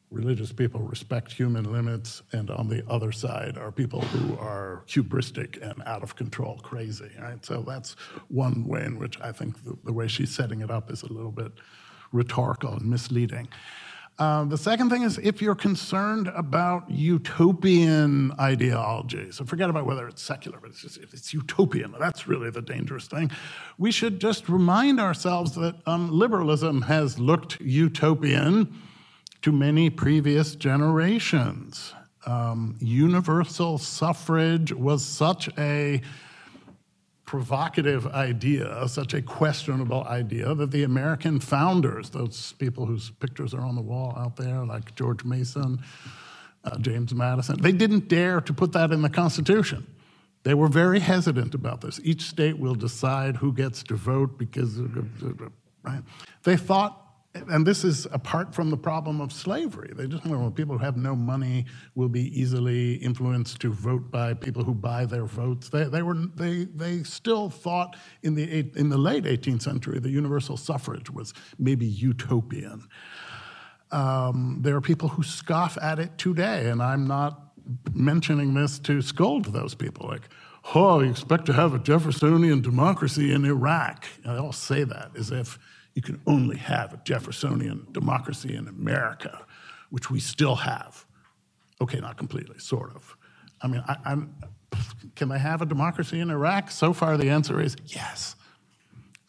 religious 0.10 0.52
people 0.54 0.82
respect 0.82 1.32
human 1.32 1.72
limits, 1.72 2.22
and 2.32 2.50
on 2.50 2.70
the 2.70 2.84
other 2.90 3.12
side 3.12 3.58
are 3.58 3.72
people 3.72 4.02
who 4.02 4.38
are 4.38 4.84
hubristic 4.88 5.62
and 5.62 5.84
out 5.86 6.02
of 6.04 6.16
control, 6.16 6.60
crazy. 6.64 7.12
Right? 7.20 7.44
So 7.46 7.62
that's 7.62 7.96
one 8.30 8.66
way 8.66 8.86
in 8.86 8.98
which 8.98 9.20
I 9.20 9.32
think 9.32 9.64
the, 9.64 9.78
the 9.84 9.94
way 9.94 10.08
she's 10.08 10.34
setting 10.34 10.62
it 10.62 10.72
up 10.72 10.92
is 10.92 11.04
a 11.04 11.12
little 11.12 11.32
bit 11.32 11.52
rhetorical 12.12 12.74
and 12.74 12.90
misleading. 12.90 13.50
Uh, 14.20 14.46
the 14.46 14.58
second 14.58 14.90
thing 14.90 15.04
is 15.04 15.20
if 15.20 15.44
you're 15.44 15.54
concerned 15.54 16.28
about 16.30 16.90
utopian 16.90 18.32
ideology, 18.40 19.32
so 19.32 19.46
forget 19.46 19.70
about 19.70 19.86
whether 19.86 20.08
it's 20.08 20.24
secular, 20.24 20.58
but 20.60 20.72
it's 20.72 20.82
just 20.82 20.98
if 20.98 21.14
it's 21.14 21.34
utopian, 21.34 21.94
that's 22.00 22.28
really 22.28 22.50
the 22.50 22.62
dangerous 22.62 23.06
thing. 23.06 23.30
We 23.78 23.92
should 23.92 24.20
just 24.20 24.50
remind 24.50 25.00
ourselves 25.00 25.54
that 25.56 25.76
um, 25.86 26.12
liberalism 26.12 26.82
has 26.84 27.20
looked 27.20 27.62
utopian 27.62 28.74
to 29.48 29.54
many 29.54 29.90
previous 29.90 30.56
generations. 30.56 31.94
Um, 32.26 32.76
universal 32.82 33.78
suffrage 33.78 34.74
was 34.74 35.06
such 35.06 35.50
a 35.58 36.02
provocative 37.24 38.08
idea, 38.08 38.86
such 38.90 39.14
a 39.14 39.22
questionable 39.22 40.04
idea, 40.04 40.54
that 40.54 40.72
the 40.72 40.84
American 40.84 41.40
founders, 41.40 42.10
those 42.10 42.56
people 42.60 42.86
whose 42.86 43.10
pictures 43.10 43.54
are 43.54 43.62
on 43.62 43.76
the 43.76 43.82
wall 43.82 44.14
out 44.18 44.36
there, 44.36 44.66
like 44.66 44.94
George 44.96 45.24
Mason, 45.24 45.80
uh, 46.66 46.78
James 46.80 47.16
Madison, 47.16 47.62
they 47.62 47.72
didn't 47.72 48.10
dare 48.10 48.42
to 48.42 48.52
put 48.52 48.74
that 48.74 48.92
in 48.92 49.02
the 49.02 49.10
Constitution. 49.10 49.88
They 50.44 50.56
were 50.56 50.68
very 50.68 51.00
hesitant 51.00 51.56
about 51.56 51.80
this. 51.80 52.02
Each 52.04 52.24
state 52.24 52.60
will 52.60 52.76
decide 52.76 53.38
who 53.38 53.54
gets 53.54 53.82
to 53.84 53.96
vote 53.96 54.38
because, 54.38 54.78
right? 55.84 56.02
They 56.44 56.58
thought 56.58 57.07
and 57.50 57.66
this 57.66 57.84
is 57.84 58.06
apart 58.12 58.54
from 58.54 58.70
the 58.70 58.78
problem 58.78 59.22
of 59.22 59.32
slavery. 59.32 59.92
They 59.96 60.08
just 60.08 60.26
well, 60.26 60.52
people 60.52 60.78
who 60.78 60.84
have 60.84 60.98
no 60.98 61.16
money 61.16 61.66
will 61.96 62.10
be 62.10 62.40
easily 62.40 62.96
influenced 62.96 63.60
to 63.62 63.72
vote 63.72 64.12
by 64.12 64.34
people 64.34 64.64
who 64.64 64.74
buy 64.74 65.06
their 65.06 65.26
votes. 65.26 65.70
They, 65.70 65.86
they 65.86 66.02
were 66.02 66.16
they 66.16 66.66
they 66.66 67.04
still 67.04 67.50
thought 67.50 67.96
in 68.24 68.36
the 68.36 68.72
in 68.76 68.90
the 68.90 68.98
late 68.98 69.24
18th 69.24 69.62
century 69.62 70.00
the 70.00 70.10
universal 70.10 70.58
suffrage 70.58 71.10
was 71.10 71.34
maybe 71.58 71.86
utopian. 71.86 72.88
Um, 73.92 74.60
there 74.62 74.76
are 74.76 74.82
people 74.82 75.10
who 75.10 75.24
scoff 75.24 75.78
at 75.82 76.00
it 76.00 76.18
today, 76.18 76.70
and 76.70 76.82
I'm 76.82 77.08
not 77.08 77.54
mentioning 77.94 78.54
this 78.54 78.80
to 78.80 79.02
scold 79.02 79.46
those 79.46 79.76
people. 79.76 80.08
Like, 80.08 80.30
oh, 80.76 81.00
you 81.00 81.10
expect 81.10 81.46
to 81.48 81.54
have 81.54 81.74
a 81.74 81.80
Jeffersonian 81.80 82.62
democracy 82.62 83.32
in 83.32 83.46
Iraq? 83.46 84.06
And 84.24 84.36
they 84.36 84.40
all 84.40 84.54
say 84.54 84.84
that 84.84 85.12
as 85.18 85.32
if 85.32 85.58
you 85.98 86.04
can 86.04 86.22
only 86.28 86.58
have 86.58 86.94
a 86.94 86.98
Jeffersonian 86.98 87.88
democracy 87.92 88.56
in 88.56 88.68
America, 88.68 89.44
which 89.90 90.12
we 90.12 90.20
still 90.20 90.56
have. 90.56 91.04
Okay, 91.82 92.00
not 92.00 92.18
completely, 92.18 92.60
sort 92.60 92.96
of. 92.96 93.18
I 93.64 93.68
mean, 93.68 93.84
I, 93.88 93.98
am 94.06 94.36
can 95.16 95.30
they 95.30 95.40
have 95.40 95.64
a 95.64 95.66
democracy 95.66 96.20
in 96.20 96.30
Iraq? 96.30 96.70
So 96.70 96.94
far, 96.94 97.18
the 97.18 97.32
answer 97.32 97.60
is 97.60 97.76
yes. 97.88 98.36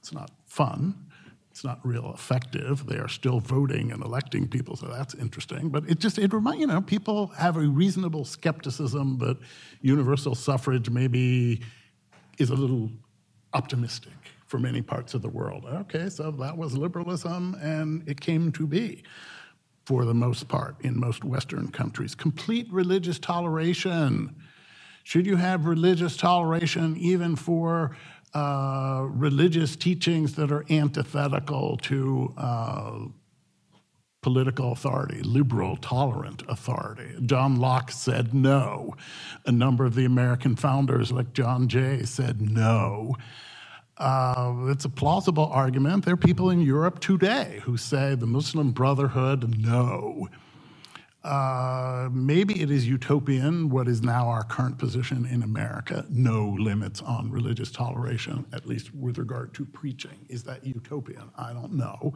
It's 0.01 0.13
not 0.13 0.31
fun. 0.45 1.07
It's 1.51 1.65
not 1.65 1.81
real 1.87 2.13
effective. 2.13 2.85
They 2.85 2.99
are 2.99 3.09
still 3.09 3.41
voting 3.41 3.91
and 3.91 4.05
electing 4.05 4.47
people, 4.47 4.77
so 4.77 4.89
that's 4.89 5.15
interesting. 5.15 5.71
But 5.71 5.89
it 5.89 6.01
just 6.01 6.19
it 6.19 6.35
reminds 6.35 6.61
you 6.61 6.67
know 6.67 6.83
people 6.83 7.29
have 7.29 7.57
a 7.57 7.61
reasonable 7.61 8.27
skepticism 8.27 9.17
that 9.21 9.39
universal 9.81 10.35
suffrage 10.35 10.91
maybe 10.91 11.63
is 12.37 12.51
a 12.51 12.55
little 12.55 12.91
optimistic 13.55 14.13
for 14.49 14.59
many 14.59 14.83
parts 14.83 15.15
of 15.15 15.23
the 15.23 15.29
world. 15.29 15.65
Okay, 15.67 16.09
so 16.09 16.31
that 16.33 16.57
was 16.57 16.77
liberalism, 16.77 17.57
and 17.63 18.07
it 18.09 18.21
came 18.21 18.51
to 18.53 18.67
be 18.67 19.05
for 19.85 20.05
the 20.05 20.15
most 20.15 20.49
part 20.49 20.77
in 20.81 20.99
most 20.99 21.25
Western 21.25 21.71
countries. 21.71 22.15
Complete 22.15 22.67
religious 22.73 23.19
toleration. 23.19 24.35
Should 25.05 25.27
you 25.27 25.37
have 25.37 25.65
religious 25.65 26.17
toleration 26.17 26.97
even 26.99 27.37
for 27.37 27.97
uh, 28.35 29.07
religious 29.09 29.77
teachings 29.77 30.35
that 30.35 30.53
are 30.53 30.65
antithetical 30.69 31.79
to 31.79 32.35
uh, 32.37 32.99
political 34.21 34.73
authority, 34.73 35.23
liberal, 35.23 35.77
tolerant 35.77 36.43
authority. 36.49 37.15
John 37.25 37.57
Locke 37.57 37.91
said 37.91 38.35
no. 38.35 38.95
A 39.47 39.53
number 39.53 39.87
of 39.87 39.95
the 39.95 40.05
American 40.05 40.57
founders, 40.57 41.11
like 41.11 41.33
John 41.33 41.69
Jay, 41.69 42.03
said 42.03 42.43
no. 42.43 43.17
Uh, 43.99 44.55
it's 44.69 44.85
a 44.85 44.89
plausible 44.89 45.47
argument. 45.47 46.05
There 46.05 46.15
are 46.15 46.19
people 46.19 46.51
in 46.51 46.61
Europe 46.61 47.01
today 47.01 47.61
who 47.65 47.77
say 47.77 48.15
the 48.15 48.27
Muslim 48.27 48.71
Brotherhood, 48.71 49.59
no. 49.59 50.29
Uh, 51.25 52.09
maybe 52.13 52.63
it 52.63 52.71
is 52.71 52.87
utopian, 52.87 53.69
what 53.69 53.89
is 53.89 54.01
now 54.01 54.29
our 54.29 54.45
current 54.45 54.79
position 54.79 55.27
in 55.27 55.43
America, 55.43 56.07
no 56.09 56.57
limits 56.61 57.03
on 57.03 57.29
religious 57.29 57.73
toleration, 57.73 58.47
at 58.53 58.67
least 58.67 58.95
with 58.95 59.19
regard 59.19 59.53
to 59.55 59.65
preaching. 59.65 60.25
Is 60.29 60.45
that 60.45 60.65
utopian? 60.65 61.31
I 61.37 61.53
don't 61.53 61.73
know. 61.73 62.15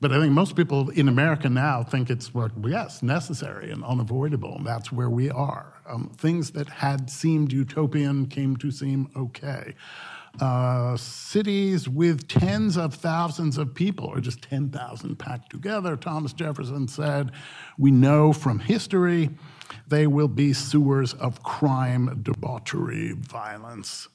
But 0.00 0.12
I 0.12 0.20
think 0.20 0.32
most 0.32 0.54
people 0.54 0.88
in 0.90 1.08
America 1.08 1.48
now 1.48 1.82
think 1.82 2.10
it's, 2.10 2.32
well, 2.32 2.50
yes, 2.64 3.02
necessary 3.02 3.72
and 3.72 3.84
unavoidable, 3.84 4.56
and 4.56 4.66
that's 4.66 4.92
where 4.92 5.10
we 5.10 5.30
are. 5.30 5.74
Um, 5.88 6.12
things 6.16 6.52
that 6.52 6.68
had 6.68 7.10
seemed 7.10 7.52
utopian 7.52 8.26
came 8.26 8.56
to 8.58 8.70
seem 8.70 9.10
okay 9.16 9.74
uh, 10.40 10.96
cities 10.96 11.88
with 11.88 12.26
tens 12.26 12.76
of 12.76 12.94
thousands 12.94 13.58
of 13.58 13.74
people, 13.74 14.06
or 14.06 14.20
just 14.20 14.42
10,000 14.42 15.16
packed 15.16 15.50
together, 15.50 15.96
Thomas 15.96 16.32
Jefferson 16.32 16.88
said, 16.88 17.32
We 17.78 17.90
know 17.90 18.32
from 18.32 18.58
history 18.58 19.30
they 19.86 20.06
will 20.06 20.28
be 20.28 20.52
sewers 20.52 21.12
of 21.14 21.42
crime, 21.42 22.20
debauchery, 22.22 23.12
violence, 23.12 24.08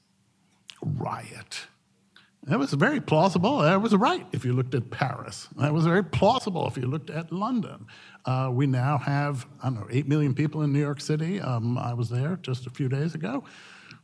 riot. 0.81 1.67
That 2.43 2.59
was 2.59 2.71
very 2.73 3.01
plausible. 3.01 3.59
That 3.59 3.81
was 3.81 3.93
right 3.93 4.25
if 4.31 4.45
you 4.45 4.53
looked 4.53 4.73
at 4.73 4.89
Paris. 4.89 5.49
That 5.57 5.73
was 5.73 5.85
very 5.85 6.03
plausible 6.03 6.65
if 6.67 6.77
you 6.77 6.87
looked 6.87 7.09
at 7.09 7.31
London. 7.31 7.87
Uh, 8.25 8.49
we 8.53 8.67
now 8.67 8.97
have, 8.97 9.45
I 9.61 9.69
don't 9.69 9.81
know, 9.81 9.87
8 9.89 10.07
million 10.07 10.33
people 10.33 10.61
in 10.61 10.71
New 10.71 10.79
York 10.79 11.01
City. 11.01 11.41
Um, 11.41 11.77
I 11.77 11.93
was 11.93 12.09
there 12.09 12.39
just 12.41 12.65
a 12.65 12.69
few 12.69 12.87
days 12.87 13.15
ago. 13.15 13.43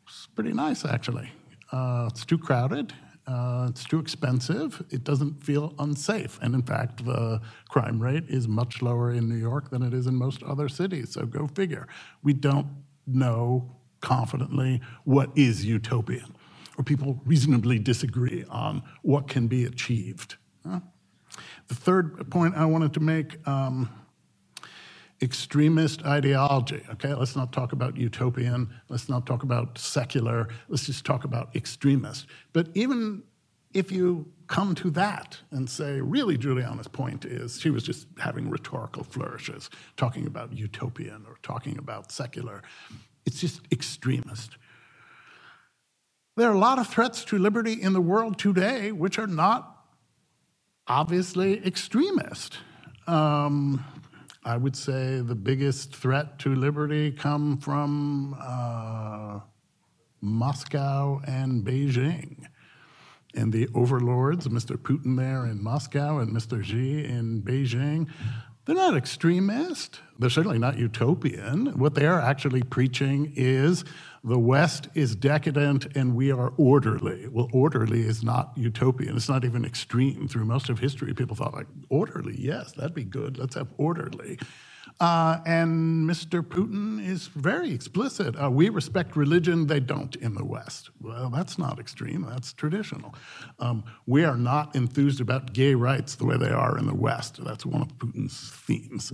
It's 0.05 0.28
pretty 0.36 0.51
nice, 0.51 0.84
actually. 0.84 1.32
Uh, 1.74 2.07
it's 2.11 2.24
too 2.24 2.38
crowded. 2.38 2.93
Uh, 3.26 3.67
it's 3.69 3.84
too 3.84 3.99
expensive. 3.99 4.84
It 4.91 5.03
doesn't 5.03 5.43
feel 5.43 5.74
unsafe. 5.80 6.38
And 6.41 6.53
in 6.53 6.61
fact, 6.61 7.03
the 7.03 7.41
crime 7.69 7.99
rate 7.99 8.26
is 8.28 8.47
much 8.47 8.82
lower 8.82 9.11
in 9.11 9.28
New 9.28 9.38
York 9.38 9.71
than 9.71 9.82
it 9.82 9.93
is 9.93 10.05
in 10.05 10.15
most 10.15 10.43
other 10.43 10.69
cities. 10.69 11.13
So 11.13 11.26
go 11.26 11.47
figure. 11.47 11.88
We 12.21 12.34
don't 12.34 12.67
know 13.07 13.71
confidently 14.01 14.82
what 15.03 15.30
is 15.36 15.65
utopian, 15.65 16.36
or 16.78 16.84
people 16.84 17.21
reasonably 17.26 17.80
disagree 17.80 18.45
on 18.49 18.84
what 19.01 19.28
can 19.28 19.47
be 19.47 19.65
achieved. 19.65 20.36
Huh? 20.67 20.82
The 21.69 21.76
third 21.76 22.30
point 22.30 22.55
I 22.55 22.65
wanted 22.65 22.93
to 22.93 22.99
make. 22.99 23.45
Um, 23.47 23.89
extremist 25.24 26.03
ideology. 26.03 26.84
Okay, 26.91 27.13
let's 27.13 27.36
not 27.36 27.53
talk 27.53 27.71
about 27.71 27.97
utopian, 27.97 28.69
let's 28.89 29.07
not 29.07 29.26
talk 29.26 29.43
about 29.43 29.78
secular, 29.78 30.49
let's 30.67 30.86
just 30.86 31.05
talk 31.05 31.24
about 31.24 31.55
extremist. 31.55 32.28
But 32.51 32.67
even 32.76 33.24
if 33.74 33.91
you 33.91 34.32
come 34.47 34.76
to 34.76 34.91
that 34.91 35.39
and 35.49 35.67
say, 35.69 36.01
really, 36.01 36.38
Juliana's 36.38 36.88
point 36.88 37.26
is 37.26 37.59
she 37.59 37.69
was 37.69 37.84
just 37.84 38.05
having 38.19 38.49
rhetorical 38.49 39.03
flourishes, 39.03 39.69
talking 39.97 40.28
about 40.28 40.53
utopian 40.53 41.26
or 41.28 41.38
talking 41.41 41.78
about 41.78 42.11
secular, 42.11 42.61
it's 43.26 43.39
just 43.39 43.61
extremist. 43.71 44.57
There 46.36 46.49
are 46.49 46.53
a 46.53 46.59
lot 46.59 46.80
of 46.80 46.88
threats 46.88 47.24
to 47.26 47.38
liberty 47.38 47.82
in 47.82 47.93
the 47.93 48.01
world 48.01 48.38
today 48.38 48.91
which 48.91 49.17
are 49.17 49.28
not 49.28 49.86
obviously 50.86 51.65
extremist. 51.65 52.57
Um, 53.07 53.86
I 54.46 54.58
would 54.58 54.76
say 54.76 55.22
the 55.22 55.36
biggest 55.36 55.96
threat 55.96 56.38
to 56.39 56.54
liberty 56.54 57.12
come 57.12 57.58
from 57.58 58.36
uh, 58.41 59.39
Moscow 60.20 61.22
and 61.26 61.66
Beijing. 61.66 62.46
And 63.36 63.52
the 63.54 63.68
overlords, 63.74 64.48
Mr. 64.48 64.76
Putin 64.78 65.18
there 65.18 65.46
in 65.46 65.64
Moscow 65.64 66.20
and 66.20 66.36
Mr. 66.36 66.64
Xi 66.64 67.06
in 67.06 67.41
Beijing, 67.41 68.10
they're 68.66 68.76
not 68.76 68.95
extremist. 68.95 69.99
They're 70.20 70.30
certainly 70.30 70.59
not 70.59 70.78
utopian. 70.78 71.78
What 71.78 71.95
they're 71.95 72.20
actually 72.20 72.64
preaching 72.64 73.34
is 73.36 73.84
the 74.24 74.39
West 74.39 74.88
is 74.93 75.16
decadent 75.16 75.97
and 75.97 76.16
we 76.16 76.32
are 76.32 76.53
orderly. 76.57 77.28
Well, 77.28 77.49
orderly 77.51 78.03
is 78.03 78.24
not 78.24 78.53
utopian. 78.55 79.18
It's 79.18 79.28
not 79.28 79.43
even 79.43 79.66
extreme. 79.66 80.28
Through 80.28 80.45
most 80.45 80.70
of 80.70 80.80
history, 80.80 81.14
people 81.14 81.36
thought, 81.36 81.53
like, 81.53 81.68
orderly, 81.89 82.36
yes, 82.39 82.72
that'd 82.72 82.93
be 82.93 83.03
good. 83.03 83.38
Let's 83.38 83.55
have 83.55 83.68
orderly. 83.78 84.39
Uh, 85.00 85.39
and 85.46 86.10
Mr. 86.10 86.41
Putin 86.41 87.06
is 87.06 87.28
very 87.28 87.72
explicit. 87.72 88.36
Uh, 88.41 88.50
we 88.50 88.70
respect 88.70 89.16
religion, 89.16 89.68
they 89.68 89.80
don't 89.80 90.16
in 90.18 90.36
the 90.36 90.46
West. 90.46 90.91
Well, 91.02 91.30
that's 91.30 91.58
not 91.58 91.80
extreme, 91.80 92.26
that's 92.30 92.54
traditional. 92.54 93.14
Um, 93.60 93.84
we 94.06 94.24
are 94.24 94.38
not 94.38 94.76
enthused 94.76 95.20
about 95.20 95.54
gay 95.54 95.74
rights 95.74 96.16
the 96.16 96.26
way 96.26 96.38
they 96.38 96.52
are 96.52 96.78
in 96.78 96.86
the 96.86 96.96
West. 96.96 97.44
That's 97.44 97.66
one 97.66 97.82
of 97.82 97.98
Putin's 97.98 98.52
themes. 98.52 99.12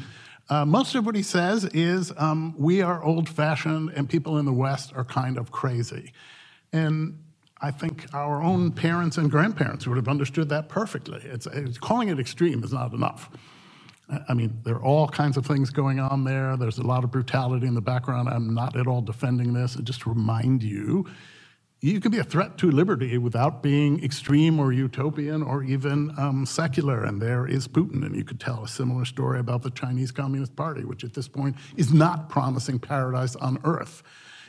Uh, 0.50 0.66
most 0.66 0.96
of 0.96 1.06
what 1.06 1.16
he 1.16 1.24
says 1.24 1.66
is 1.66 2.12
um, 2.18 2.56
we 2.58 2.82
are 2.82 3.04
old 3.04 3.30
fashioned 3.30 3.92
and 3.96 4.10
people 4.10 4.38
in 4.38 4.46
the 4.46 4.54
West 4.54 4.92
are 4.96 5.06
kind 5.06 5.38
of 5.38 5.52
crazy. 5.52 6.12
And 6.74 7.20
I 7.62 7.72
think 7.72 8.06
our 8.14 8.42
own 8.42 8.72
parents 8.72 9.18
and 9.18 9.30
grandparents 9.30 9.86
would 9.86 9.98
have 9.98 10.08
understood 10.08 10.50
that 10.50 10.70
perfectly. 10.70 11.22
It's, 11.24 11.46
it's, 11.46 11.78
calling 11.78 12.10
it 12.10 12.20
extreme 12.20 12.64
is 12.64 12.74
not 12.74 12.94
enough. 12.94 13.30
I 14.28 14.34
mean, 14.34 14.60
there 14.64 14.76
are 14.76 14.84
all 14.84 15.08
kinds 15.08 15.38
of 15.38 15.46
things 15.46 15.70
going 15.70 16.00
on 16.00 16.24
there. 16.24 16.58
There's 16.58 16.80
a 16.80 16.84
lot 16.84 17.04
of 17.04 17.12
brutality 17.12 17.68
in 17.68 17.76
the 17.76 17.82
background. 17.82 18.28
I'm 18.28 18.54
not 18.54 18.76
at 18.76 18.88
all 18.88 19.02
defending 19.02 19.54
this. 19.54 19.78
I 19.78 19.82
just 19.82 20.06
remind 20.06 20.64
you 20.64 21.06
you 21.82 22.02
can 22.02 22.12
be 22.12 22.18
a 22.18 22.24
threat 22.24 22.58
to 22.58 22.70
liberty 22.70 23.18
without 23.18 23.64
being 23.64 24.04
extreme 24.04 24.60
or 24.60 24.74
utopian 24.74 25.42
or 25.42 25.64
even 25.64 26.14
um, 26.18 26.46
secular. 26.46 27.06
And 27.06 27.22
there 27.22 27.48
is 27.48 27.68
Putin. 27.68 28.06
And 28.06 28.16
you 28.16 28.26
could 28.26 28.40
tell 28.40 28.64
a 28.64 28.68
similar 28.68 29.06
story 29.06 29.40
about 29.40 29.62
the 29.62 29.70
Chinese 29.70 30.12
Communist 30.12 30.56
Party, 30.56 30.84
which 30.84 31.06
at 31.06 31.14
this 31.14 31.30
point 31.30 31.56
is 31.78 31.94
not 31.94 32.28
promising 32.30 32.80
paradise 32.80 33.36
on 33.38 33.60
earth. 33.64 34.04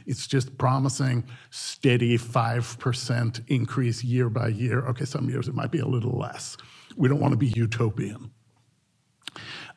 It's 0.07 0.27
just 0.27 0.59
promising 0.59 1.25
steady 1.51 2.19
5% 2.19 3.43
increase 3.49 4.03
year 4.03 4.29
by 4.29 4.49
year. 4.49 4.81
Okay, 4.87 5.05
some 5.05 5.29
years 5.29 5.47
it 5.47 5.55
might 5.55 5.71
be 5.71 5.79
a 5.79 5.87
little 5.87 6.19
less. 6.19 6.57
We 6.97 7.09
don't 7.09 7.21
want 7.21 7.33
to 7.33 7.39
be 7.39 7.49
utopian. 7.49 8.33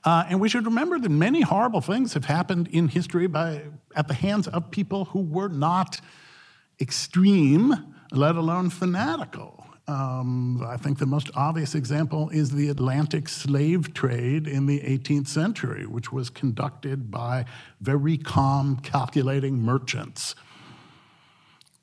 Uh, 0.06 0.26
and 0.28 0.39
we 0.39 0.49
should 0.49 0.66
remember 0.66 0.99
that 0.99 1.10
many 1.10 1.41
horrible 1.41 1.82
things 1.82 2.14
have 2.14 2.26
happened 2.26 2.68
in 2.68 2.89
history 2.89 3.28
by, 3.28 3.62
at 3.95 4.08
the 4.08 4.14
hands 4.14 4.47
of 4.47 4.70
people 4.70 5.06
who 5.06 5.22
were 5.22 5.47
not 5.47 6.01
extreme, 6.82 7.95
let 8.12 8.36
alone 8.36 8.70
fanatical. 8.70 9.66
Um, 9.88 10.64
I 10.66 10.78
think 10.78 10.97
the 10.99 11.06
most 11.06 11.30
obvious 11.36 11.76
example 11.76 12.30
is 12.30 12.51
the 12.51 12.70
Atlantic 12.70 13.28
slave 13.28 13.93
trade 13.93 14.47
in 14.47 14.66
the 14.66 14.80
18th 14.80 15.28
century, 15.28 15.86
which 15.86 16.12
was 16.12 16.30
conducted 16.30 17.12
by 17.12 17.45
very 17.82 18.18
calm, 18.18 18.78
calculating 18.78 19.60
merchants. 19.60 20.36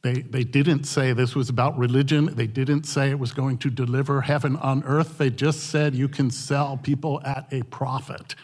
They, 0.03 0.23
they 0.23 0.45
didn't 0.45 0.85
say 0.85 1.13
this 1.13 1.35
was 1.35 1.51
about 1.51 1.77
religion. 1.77 2.35
They 2.35 2.47
didn't 2.47 2.85
say 2.85 3.11
it 3.11 3.19
was 3.19 3.33
going 3.33 3.59
to 3.59 3.71
deliver 3.71 4.23
heaven 4.23 4.57
on 4.57 4.83
earth. 4.85 5.19
They 5.19 5.29
just 5.29 5.65
said 5.65 5.95
you 5.95 6.09
can 6.09 6.31
sell 6.31 6.79
people 6.79 7.21
at 7.25 7.47
a 7.53 7.63
profit 7.65 8.35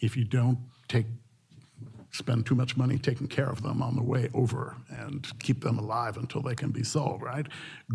if 0.00 0.16
you 0.16 0.24
don't 0.24 0.58
take 0.88 1.06
spend 2.12 2.44
too 2.44 2.54
much 2.54 2.76
money 2.76 2.98
taking 2.98 3.28
care 3.28 3.48
of 3.48 3.62
them 3.62 3.82
on 3.82 3.94
the 3.94 4.02
way 4.02 4.28
over 4.34 4.76
and 4.88 5.28
keep 5.38 5.62
them 5.62 5.78
alive 5.78 6.16
until 6.16 6.42
they 6.42 6.54
can 6.54 6.70
be 6.70 6.82
sold, 6.82 7.22
right? 7.22 7.46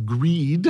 Greed 0.05 0.67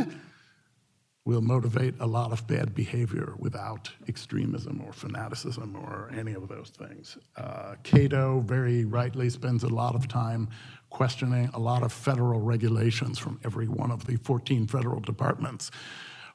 will 1.25 1.41
motivate 1.41 1.95
a 1.99 2.05
lot 2.05 2.31
of 2.31 2.45
bad 2.47 2.75
behavior 2.75 3.33
without 3.39 3.89
extremism 4.07 4.81
or 4.85 4.93
fanaticism 4.93 5.75
or 5.75 6.11
any 6.15 6.33
of 6.33 6.47
those 6.47 6.69
things. 6.69 7.17
Uh, 7.35 7.75
Cato 7.83 8.41
very 8.41 8.85
rightly 8.85 9.29
spends 9.29 9.63
a 9.63 9.67
lot 9.67 9.95
of 9.95 10.07
time 10.07 10.47
questioning 10.89 11.49
a 11.53 11.59
lot 11.59 11.83
of 11.83 11.91
federal 11.91 12.41
regulations 12.41 13.19
from 13.19 13.39
every 13.43 13.67
one 13.67 13.91
of 13.91 14.05
the 14.05 14.17
14 14.17 14.67
federal 14.67 14.99
departments. 14.99 15.71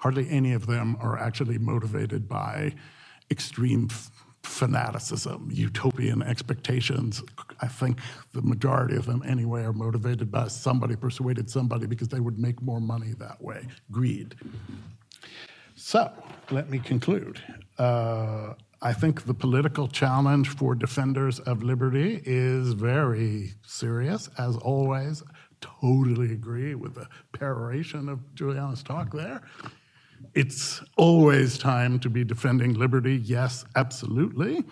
Hardly 0.00 0.28
any 0.30 0.52
of 0.52 0.66
them 0.66 0.96
are 1.00 1.18
actually 1.18 1.58
motivated 1.58 2.28
by 2.28 2.74
extreme 3.30 3.88
fanaticism, 4.42 5.48
utopian 5.52 6.22
expectations. 6.22 7.22
I 7.60 7.68
think 7.68 7.98
the 8.32 8.42
majority 8.42 8.96
of 8.96 9.06
them, 9.06 9.22
anyway, 9.26 9.62
are 9.62 9.72
motivated 9.72 10.30
by 10.30 10.48
somebody 10.48 10.96
persuaded 10.96 11.50
somebody 11.50 11.86
because 11.86 12.08
they 12.08 12.20
would 12.20 12.38
make 12.38 12.62
more 12.62 12.80
money 12.80 13.12
that 13.18 13.42
way. 13.42 13.66
Greed. 13.90 14.34
So, 15.74 16.12
let 16.50 16.70
me 16.70 16.78
conclude. 16.78 17.42
Uh, 17.78 18.54
I 18.82 18.94
think 18.94 19.26
the 19.26 19.34
political 19.34 19.88
challenge 19.88 20.48
for 20.48 20.74
defenders 20.74 21.38
of 21.40 21.62
liberty 21.62 22.22
is 22.24 22.72
very 22.72 23.52
serious, 23.66 24.30
as 24.38 24.56
always. 24.56 25.22
Totally 25.60 26.32
agree 26.32 26.74
with 26.74 26.94
the 26.94 27.06
peroration 27.32 28.08
of 28.08 28.34
Juliana's 28.34 28.82
talk 28.82 29.12
there. 29.12 29.42
It's 30.34 30.80
always 30.96 31.58
time 31.58 31.98
to 32.00 32.08
be 32.08 32.24
defending 32.24 32.72
liberty. 32.72 33.16
Yes, 33.16 33.66
absolutely. 33.76 34.64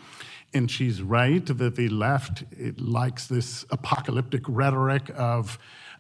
And 0.54 0.70
she's 0.70 1.02
right 1.02 1.44
that 1.44 1.76
the 1.76 1.90
left 1.90 2.44
likes 2.78 3.26
this 3.26 3.66
apocalyptic 3.70 4.42
rhetoric 4.48 5.10
of 5.14 5.58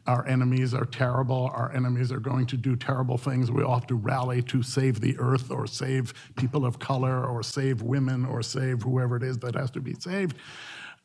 our 0.08 0.26
enemies 0.26 0.72
are 0.72 0.86
terrible, 0.86 1.50
our 1.54 1.70
enemies 1.72 2.10
are 2.10 2.18
going 2.18 2.46
to 2.46 2.56
do 2.56 2.74
terrible 2.74 3.18
things. 3.18 3.50
We 3.50 3.62
all 3.62 3.74
have 3.74 3.86
to 3.88 3.94
rally 3.94 4.40
to 4.44 4.62
save 4.62 5.00
the 5.00 5.16
earth 5.18 5.50
or 5.50 5.66
save 5.66 6.14
people 6.34 6.64
of 6.64 6.78
color 6.78 7.26
or 7.26 7.42
save 7.42 7.82
women 7.82 8.24
or 8.24 8.42
save 8.42 8.82
whoever 8.82 9.16
it 9.16 9.22
is 9.22 9.38
that 9.40 9.54
has 9.54 9.70
to 9.72 9.80
be 9.80 9.94
saved. 9.94 10.36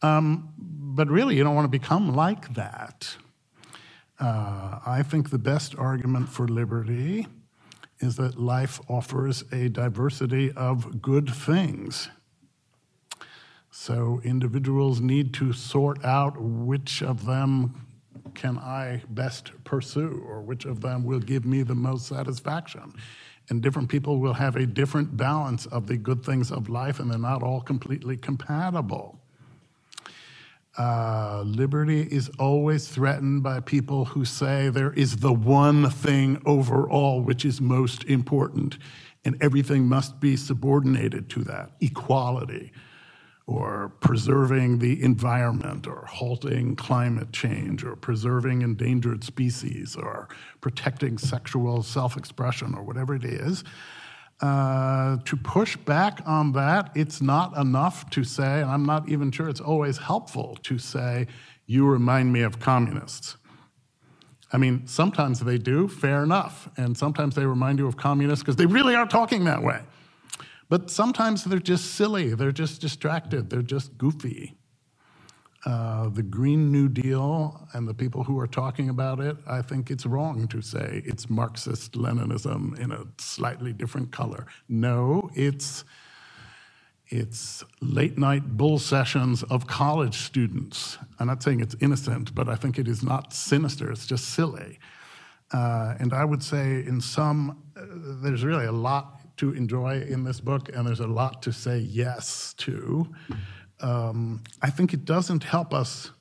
Um, 0.01 0.53
but 0.57 1.09
really, 1.09 1.35
you 1.35 1.43
don't 1.43 1.53
want 1.53 1.65
to 1.65 1.79
become 1.79 2.15
like 2.15 2.53
that. 2.53 3.17
Uh, 4.19 4.79
I 4.85 5.03
think 5.03 5.29
the 5.31 5.37
best 5.37 5.75
argument 5.77 6.29
for 6.29 6.47
liberty 6.47 7.27
is 7.99 8.15
that 8.15 8.39
life 8.39 8.79
offers 8.89 9.43
a 9.51 9.67
diversity 9.67 10.51
of 10.53 11.01
good 11.01 11.29
things. 11.29 12.07
So 13.69 14.21
individuals 14.23 15.01
need 15.01 15.33
to 15.35 15.51
sort 15.51 16.05
out 16.05 16.39
which 16.39 17.01
of 17.03 17.25
them 17.25 17.82
can 18.35 18.57
I 18.57 19.01
best 19.09 19.51
pursue 19.63 20.23
or 20.27 20.41
which 20.41 20.65
of 20.65 20.81
them 20.81 21.03
will 21.03 21.19
give 21.19 21.45
me 21.45 21.63
the 21.63 21.75
most 21.75 22.07
satisfaction. 22.07 22.93
And 23.49 23.61
different 23.61 23.89
people 23.89 24.19
will 24.19 24.33
have 24.33 24.55
a 24.55 24.65
different 24.65 25.17
balance 25.17 25.65
of 25.65 25.87
the 25.87 25.97
good 25.97 26.23
things 26.23 26.51
of 26.51 26.69
life, 26.69 26.99
and 26.99 27.11
they're 27.11 27.19
not 27.19 27.43
all 27.43 27.61
completely 27.61 28.15
compatible. 28.15 29.19
Uh, 30.77 31.43
liberty 31.45 32.01
is 32.01 32.29
always 32.39 32.87
threatened 32.87 33.43
by 33.43 33.59
people 33.59 34.05
who 34.05 34.25
say 34.25 34.69
there 34.69 34.93
is 34.93 35.17
the 35.17 35.33
one 35.33 35.89
thing 35.89 36.41
overall 36.45 37.21
which 37.21 37.45
is 37.45 37.61
most 37.61 38.03
important, 38.05 38.77
and 39.23 39.37
everything 39.41 39.87
must 39.87 40.19
be 40.19 40.35
subordinated 40.35 41.29
to 41.29 41.43
that 41.43 41.71
equality, 41.79 42.71
or 43.45 43.91
preserving 43.99 44.79
the 44.79 45.03
environment, 45.03 45.85
or 45.85 46.05
halting 46.07 46.75
climate 46.75 47.31
change, 47.33 47.83
or 47.83 47.95
preserving 47.95 48.61
endangered 48.61 49.23
species, 49.23 49.95
or 49.95 50.29
protecting 50.61 51.17
sexual 51.17 51.83
self 51.83 52.15
expression, 52.15 52.73
or 52.73 52.83
whatever 52.83 53.15
it 53.15 53.25
is. 53.25 53.63
Uh, 54.41 55.17
to 55.25 55.37
push 55.37 55.75
back 55.77 56.21
on 56.25 56.51
that, 56.53 56.91
it's 56.95 57.21
not 57.21 57.55
enough 57.57 58.09
to 58.09 58.23
say, 58.23 58.61
and 58.61 58.69
I'm 58.69 58.85
not 58.85 59.07
even 59.09 59.31
sure 59.31 59.49
it's 59.49 59.61
always 59.61 59.97
helpful 59.97 60.57
to 60.63 60.77
say, 60.77 61.27
you 61.65 61.85
remind 61.85 62.33
me 62.33 62.41
of 62.41 62.59
communists. 62.59 63.37
I 64.51 64.57
mean, 64.57 64.85
sometimes 64.85 65.39
they 65.39 65.57
do, 65.57 65.87
fair 65.87 66.23
enough. 66.23 66.69
And 66.77 66.95
sometimes 66.95 67.35
they 67.35 67.45
remind 67.45 67.79
you 67.79 67.87
of 67.87 67.97
communists 67.97 68.43
because 68.43 68.55
they 68.55 68.67
really 68.67 68.95
are 68.95 69.07
talking 69.07 69.45
that 69.45 69.63
way. 69.63 69.81
But 70.73 70.89
sometimes 70.89 71.43
they're 71.43 71.59
just 71.59 71.93
silly, 71.93 72.33
they're 72.33 72.51
just 72.51 72.81
distracted, 72.81 73.51
they're 73.51 73.61
just 73.61 73.95
goofy. 73.95 74.55
Uh, 75.67 76.09
the 76.09 76.23
Green 76.23 76.71
New 76.71 76.89
Deal 76.89 77.67
and 77.73 77.87
the 77.87 77.93
people 77.93 78.23
who 78.23 78.39
are 78.39 78.47
talking 78.47 78.89
about 78.89 79.19
it, 79.19 79.37
I 79.45 79.61
think 79.61 79.91
it's 79.91 80.07
wrong 80.07 80.47
to 80.47 80.63
say 80.63 81.03
it's 81.05 81.29
Marxist 81.29 81.91
Leninism 81.91 82.79
in 82.79 82.91
a 82.91 83.05
slightly 83.19 83.71
different 83.71 84.11
color. 84.11 84.47
No, 84.67 85.29
it's 85.35 85.83
it's 87.07 87.63
late 87.79 88.17
night 88.17 88.57
bull 88.57 88.79
sessions 88.79 89.43
of 89.43 89.67
college 89.67 90.17
students. 90.17 90.97
I'm 91.19 91.27
not 91.27 91.43
saying 91.43 91.59
it's 91.59 91.75
innocent, 91.81 92.33
but 92.33 92.49
I 92.49 92.55
think 92.55 92.79
it 92.79 92.87
is 92.87 93.03
not 93.03 93.31
sinister, 93.31 93.91
it's 93.91 94.07
just 94.07 94.31
silly. 94.31 94.79
Uh, 95.51 95.93
and 95.99 96.13
I 96.13 96.25
would 96.25 96.41
say, 96.41 96.83
in 96.83 96.99
some, 96.99 97.61
uh, 97.77 97.83
there's 98.23 98.43
really 98.43 98.65
a 98.65 98.71
lot 98.71 99.22
to 99.37 99.53
enjoy 99.53 100.01
in 100.01 100.23
this 100.23 100.39
book, 100.39 100.69
and 100.73 100.87
there's 100.87 100.99
a 100.99 101.07
lot 101.07 101.41
to 101.43 101.51
say 101.51 101.79
yes 101.79 102.53
to. 102.57 103.07
Um, 103.79 104.43
I 104.61 104.69
think 104.69 104.93
it 104.93 105.05
doesn't 105.05 105.43
help 105.43 105.73
us 105.73 106.11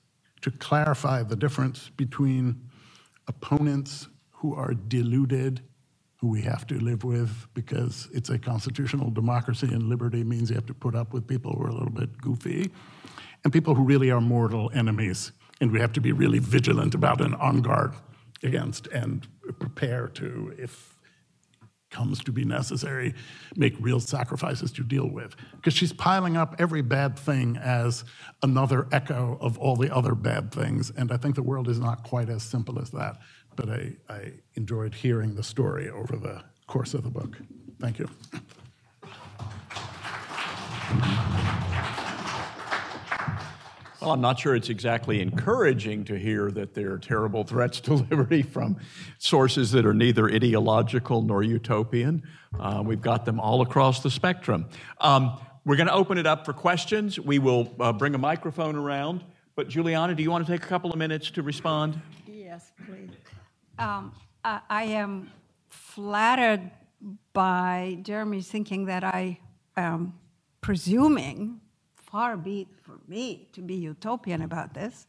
to 0.40 0.50
clarify 0.50 1.22
the 1.22 1.36
difference 1.36 1.90
between 1.96 2.68
opponents 3.28 4.08
who 4.30 4.54
are 4.54 4.74
deluded, 4.74 5.60
who 6.16 6.28
we 6.28 6.42
have 6.42 6.66
to 6.66 6.78
live 6.78 7.04
with 7.04 7.46
because 7.54 8.08
it's 8.12 8.30
a 8.30 8.38
constitutional 8.38 9.10
democracy 9.10 9.68
and 9.68 9.84
liberty 9.84 10.24
means 10.24 10.50
you 10.50 10.56
have 10.56 10.66
to 10.66 10.74
put 10.74 10.94
up 10.94 11.12
with 11.12 11.26
people 11.26 11.52
who 11.52 11.64
are 11.64 11.68
a 11.68 11.72
little 11.72 11.90
bit 11.90 12.20
goofy, 12.20 12.70
and 13.44 13.52
people 13.52 13.74
who 13.74 13.84
really 13.84 14.10
are 14.10 14.20
mortal 14.20 14.70
enemies, 14.74 15.32
and 15.60 15.70
we 15.70 15.80
have 15.80 15.92
to 15.92 16.00
be 16.00 16.12
really 16.12 16.38
vigilant 16.38 16.94
about 16.94 17.20
and 17.20 17.34
on 17.36 17.60
guard 17.60 17.94
against 18.42 18.88
and 18.88 19.28
prepare 19.58 20.08
to, 20.08 20.52
if 20.58 20.91
comes 21.92 22.24
to 22.24 22.32
be 22.32 22.44
necessary, 22.44 23.14
make 23.54 23.74
real 23.78 24.00
sacrifices 24.00 24.72
to 24.72 24.82
deal 24.82 25.08
with. 25.08 25.36
Because 25.54 25.74
she's 25.74 25.92
piling 25.92 26.36
up 26.36 26.56
every 26.58 26.82
bad 26.82 27.18
thing 27.18 27.56
as 27.58 28.04
another 28.42 28.88
echo 28.90 29.38
of 29.40 29.58
all 29.58 29.76
the 29.76 29.94
other 29.94 30.14
bad 30.14 30.50
things. 30.52 30.90
And 30.96 31.12
I 31.12 31.16
think 31.16 31.36
the 31.36 31.42
world 31.42 31.68
is 31.68 31.78
not 31.78 32.02
quite 32.02 32.28
as 32.28 32.42
simple 32.42 32.80
as 32.80 32.90
that. 32.90 33.18
But 33.54 33.68
I, 33.68 33.92
I 34.08 34.32
enjoyed 34.54 34.94
hearing 34.94 35.34
the 35.34 35.42
story 35.42 35.90
over 35.90 36.16
the 36.16 36.42
course 36.66 36.94
of 36.94 37.04
the 37.04 37.10
book. 37.10 37.38
Thank 37.78 37.98
you. 37.98 38.08
Well, 44.02 44.10
I'm 44.10 44.20
not 44.20 44.40
sure 44.40 44.56
it's 44.56 44.68
exactly 44.68 45.20
encouraging 45.20 46.02
to 46.06 46.18
hear 46.18 46.50
that 46.50 46.74
there 46.74 46.90
are 46.90 46.98
terrible 46.98 47.44
threats 47.44 47.78
to 47.82 47.94
liberty 48.10 48.42
from 48.42 48.80
sources 49.18 49.70
that 49.70 49.86
are 49.86 49.94
neither 49.94 50.28
ideological 50.28 51.22
nor 51.22 51.44
utopian. 51.44 52.24
Uh, 52.58 52.82
we've 52.84 53.00
got 53.00 53.24
them 53.24 53.38
all 53.38 53.62
across 53.62 54.02
the 54.02 54.10
spectrum. 54.10 54.66
Um, 55.00 55.38
we're 55.64 55.76
going 55.76 55.86
to 55.86 55.94
open 55.94 56.18
it 56.18 56.26
up 56.26 56.44
for 56.44 56.52
questions. 56.52 57.20
We 57.20 57.38
will 57.38 57.72
uh, 57.78 57.92
bring 57.92 58.16
a 58.16 58.18
microphone 58.18 58.74
around. 58.74 59.22
But, 59.54 59.68
Juliana, 59.68 60.16
do 60.16 60.24
you 60.24 60.32
want 60.32 60.44
to 60.44 60.52
take 60.52 60.64
a 60.64 60.68
couple 60.68 60.90
of 60.90 60.98
minutes 60.98 61.30
to 61.30 61.42
respond? 61.42 62.00
Yes, 62.26 62.72
please. 62.84 63.10
Um, 63.78 64.12
I, 64.44 64.62
I 64.68 64.82
am 64.82 65.30
flattered 65.68 66.72
by 67.32 67.98
Jeremy's 68.02 68.48
thinking 68.48 68.86
that 68.86 69.04
I 69.04 69.38
am 69.76 70.14
presuming 70.60 71.60
far 72.12 72.36
be 72.36 72.60
it 72.60 72.68
for 72.82 73.00
me 73.08 73.48
to 73.54 73.62
be 73.62 73.74
utopian 73.74 74.42
about 74.42 74.74
this, 74.74 75.06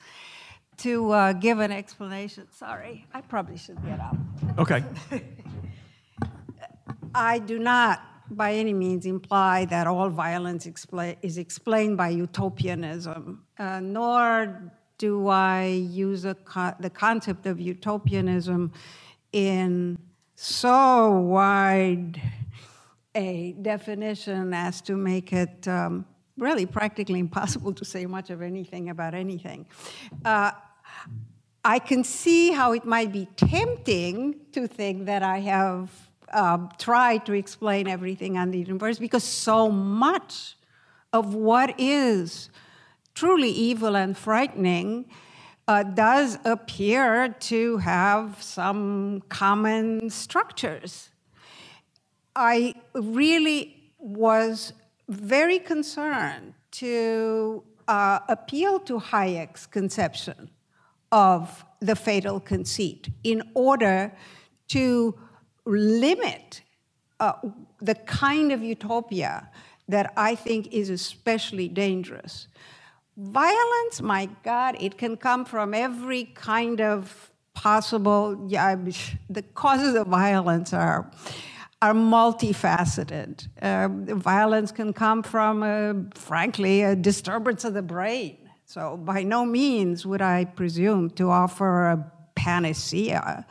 to 0.77 1.11
uh, 1.11 1.33
give 1.33 1.59
an 1.59 1.71
explanation. 1.71 2.47
Sorry, 2.49 3.05
I 3.13 3.19
probably 3.19 3.57
should 3.57 3.79
get 3.85 3.99
up. 3.99 4.15
Okay. 4.57 4.83
I 7.13 7.39
do 7.39 7.59
not 7.59 8.01
by 8.29 8.53
any 8.53 8.73
means 8.73 9.05
imply 9.05 9.65
that 9.65 9.85
all 9.85 10.09
violence 10.09 10.65
expla- 10.65 11.17
is 11.21 11.37
explained 11.37 11.97
by 11.97 12.07
utopianism, 12.07 13.43
uh, 13.59 13.81
nor 13.81 14.71
do 14.97 15.27
I 15.27 15.65
use 15.65 16.25
co- 16.45 16.73
the 16.79 16.89
concept 16.89 17.45
of 17.45 17.59
utopianism 17.59 18.71
in 19.33 19.99
so 20.35 21.11
wide 21.11 22.21
a 23.13 23.51
definition 23.61 24.53
as 24.53 24.81
to 24.81 24.95
make 24.95 25.33
it 25.33 25.67
um, 25.67 26.05
really 26.37 26.65
practically 26.65 27.19
impossible 27.19 27.73
to 27.73 27.85
say 27.85 28.05
much 28.05 28.29
of 28.29 28.41
anything 28.41 28.89
about 28.89 29.13
anything. 29.13 29.65
Uh, 30.25 30.51
I 31.65 31.79
can 31.79 32.03
see 32.03 32.51
how 32.51 32.73
it 32.73 32.85
might 32.85 33.11
be 33.11 33.27
tempting 33.37 34.35
to 34.51 34.67
think 34.67 35.05
that 35.05 35.23
I 35.23 35.39
have 35.39 35.89
uh, 36.31 36.57
tried 36.77 37.25
to 37.27 37.33
explain 37.33 37.87
everything 37.87 38.37
on 38.37 38.51
the 38.51 38.57
universe 38.57 38.99
because 38.99 39.23
so 39.23 39.69
much 39.69 40.57
of 41.13 41.35
what 41.35 41.75
is 41.77 42.49
truly 43.13 43.49
evil 43.49 43.95
and 43.95 44.17
frightening 44.17 45.05
uh, 45.67 45.83
does 45.83 46.37
appear 46.43 47.29
to 47.39 47.77
have 47.77 48.41
some 48.41 49.21
common 49.29 50.09
structures. 50.09 51.09
I 52.35 52.73
really 52.93 53.77
was 53.99 54.73
very 55.07 55.59
concerned 55.59 56.53
to 56.71 57.63
uh, 57.87 58.19
appeal 58.29 58.79
to 58.79 58.99
Hayek's 58.99 59.65
conception 59.65 60.49
of 61.11 61.65
the 61.79 61.95
fatal 61.95 62.39
conceit 62.39 63.09
in 63.23 63.43
order 63.53 64.11
to 64.69 65.13
limit 65.65 66.61
uh, 67.19 67.33
the 67.81 67.95
kind 67.95 68.51
of 68.51 68.63
utopia 68.63 69.49
that 69.87 70.13
I 70.17 70.35
think 70.35 70.73
is 70.73 70.89
especially 70.89 71.67
dangerous. 71.67 72.47
Violence, 73.17 74.01
my 74.01 74.27
God, 74.43 74.75
it 74.79 74.97
can 74.97 75.17
come 75.17 75.45
from 75.45 75.73
every 75.73 76.25
kind 76.33 76.81
of 76.81 77.31
possible, 77.53 78.45
yeah, 78.47 78.75
the 79.29 79.43
causes 79.53 79.95
of 79.95 80.07
violence 80.07 80.73
are 80.73 81.11
are 81.83 81.93
multifaceted. 81.93 83.45
Uh, 83.61 83.89
violence 84.15 84.71
can 84.71 84.93
come 84.93 85.21
from, 85.21 85.63
uh, 85.63 85.93
frankly, 86.15 86.81
a 86.81 86.95
disturbance 86.95 87.65
of 87.65 87.73
the 87.73 87.81
brain. 87.81 88.37
So, 88.65 88.95
by 88.95 89.23
no 89.23 89.45
means 89.45 90.05
would 90.05 90.21
I 90.21 90.45
presume 90.45 91.09
to 91.11 91.29
offer 91.29 91.87
a 91.89 92.11
panacea 92.35 93.45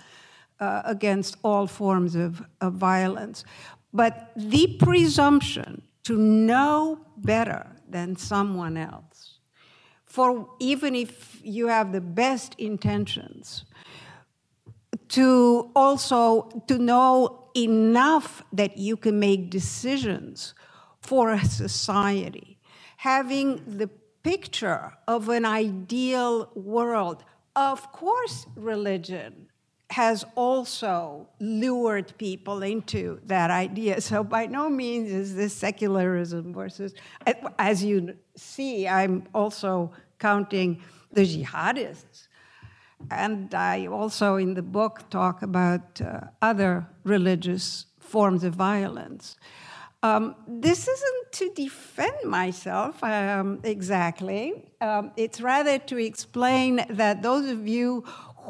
uh, 0.58 0.82
against 0.86 1.36
all 1.44 1.66
forms 1.66 2.14
of, 2.14 2.42
of 2.62 2.72
violence. 2.72 3.44
But 3.92 4.32
the 4.34 4.78
presumption 4.78 5.82
to 6.04 6.16
know 6.16 7.04
better 7.18 7.66
than 7.86 8.16
someone 8.16 8.78
else, 8.78 9.40
for 10.06 10.48
even 10.58 10.94
if 10.94 11.38
you 11.44 11.66
have 11.66 11.92
the 11.92 12.00
best 12.00 12.54
intentions, 12.56 13.66
to 15.08 15.70
also 15.76 16.64
to 16.66 16.78
know 16.78 17.41
enough 17.55 18.42
that 18.53 18.78
you 18.78 18.96
can 18.96 19.18
make 19.18 19.50
decisions 19.50 20.55
for 21.00 21.32
a 21.32 21.44
society. 21.44 22.59
Having 22.96 23.62
the 23.78 23.90
picture 24.22 24.92
of 25.09 25.28
an 25.28 25.44
ideal 25.44 26.50
world. 26.55 27.24
Of 27.55 27.92
course, 27.92 28.46
religion 28.57 29.48
has 29.90 30.24
also 30.36 31.28
lured 31.38 32.16
people 32.16 32.62
into 32.62 33.20
that 33.26 33.50
idea. 33.50 34.00
So, 34.00 34.24
by 34.24 34.46
no 34.46 34.70
means 34.70 35.11
is 35.11 35.34
this 35.34 35.53
secularism 35.53 36.55
versus, 36.55 36.94
as 37.59 37.84
you 37.84 38.16
see, 38.36 38.88
I'm 38.88 39.24
also 39.34 39.92
counting 40.18 40.82
the 41.12 41.22
jihadists 41.22 42.28
and 43.11 43.55
I 43.55 43.86
also, 43.86 44.36
in 44.36 44.55
the 44.55 44.62
book, 44.62 45.09
talk 45.11 45.42
about 45.42 46.00
uh, 46.00 46.20
other 46.40 46.86
religious 47.05 47.86
forms 47.98 48.44
of 48.44 48.55
violence. 48.55 49.36
Um, 50.03 50.34
this 50.48 50.88
isn't 50.88 51.32
to 51.32 51.53
defend 51.55 52.24
myself 52.24 53.03
um, 53.05 53.61
exactly. 53.62 54.64
Um, 54.80 55.12
it's 55.16 55.40
rather 55.40 55.78
to 55.78 55.96
explain 55.96 56.84
that 56.90 57.22
those 57.22 57.48
of 57.48 57.68
you 57.68 58.05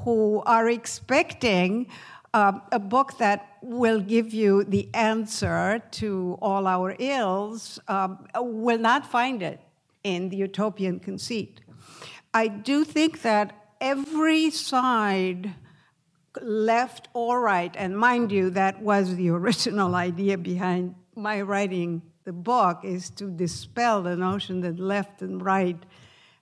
who 0.05 0.43
are 0.47 0.71
expecting 0.71 1.89
uh, 2.33 2.59
a 2.73 2.79
book 2.79 3.19
that 3.19 3.59
will 3.61 4.01
give 4.01 4.33
you 4.33 4.65
the 4.65 4.89
answer 4.95 5.83
to 5.91 6.39
all 6.41 6.67
our 6.67 6.97
ills 6.99 7.79
um, 7.89 8.27
will 8.35 8.79
not 8.79 9.07
find 9.07 9.43
it 9.43 9.61
in 10.03 10.31
the 10.31 10.37
utopian 10.37 10.99
conceit. 10.99 11.61
I 12.33 12.49
do 12.49 12.85
think 12.85 13.21
that 13.23 13.62
every 13.83 14.49
side, 14.51 15.55
left 16.41 17.09
or 17.13 17.41
right, 17.41 17.75
and 17.77 17.99
mind 17.99 18.31
you, 18.33 18.49
that 18.51 18.81
was 18.81 19.17
the 19.17 19.29
original 19.41 19.95
idea 19.95 20.39
behind 20.39 20.95
my 21.15 21.43
writing 21.43 22.01
the 22.25 22.33
book, 22.33 22.81
is 22.85 23.11
to 23.11 23.29
dispel 23.29 24.03
the 24.03 24.17
notion 24.17 24.61
that 24.61 24.79
left 24.79 25.21
and 25.21 25.45
right 25.45 25.83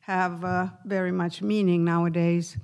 have 0.00 0.44
uh, 0.44 0.66
very 0.84 1.10
much 1.10 1.40
meaning 1.40 1.84
nowadays. 1.84 2.58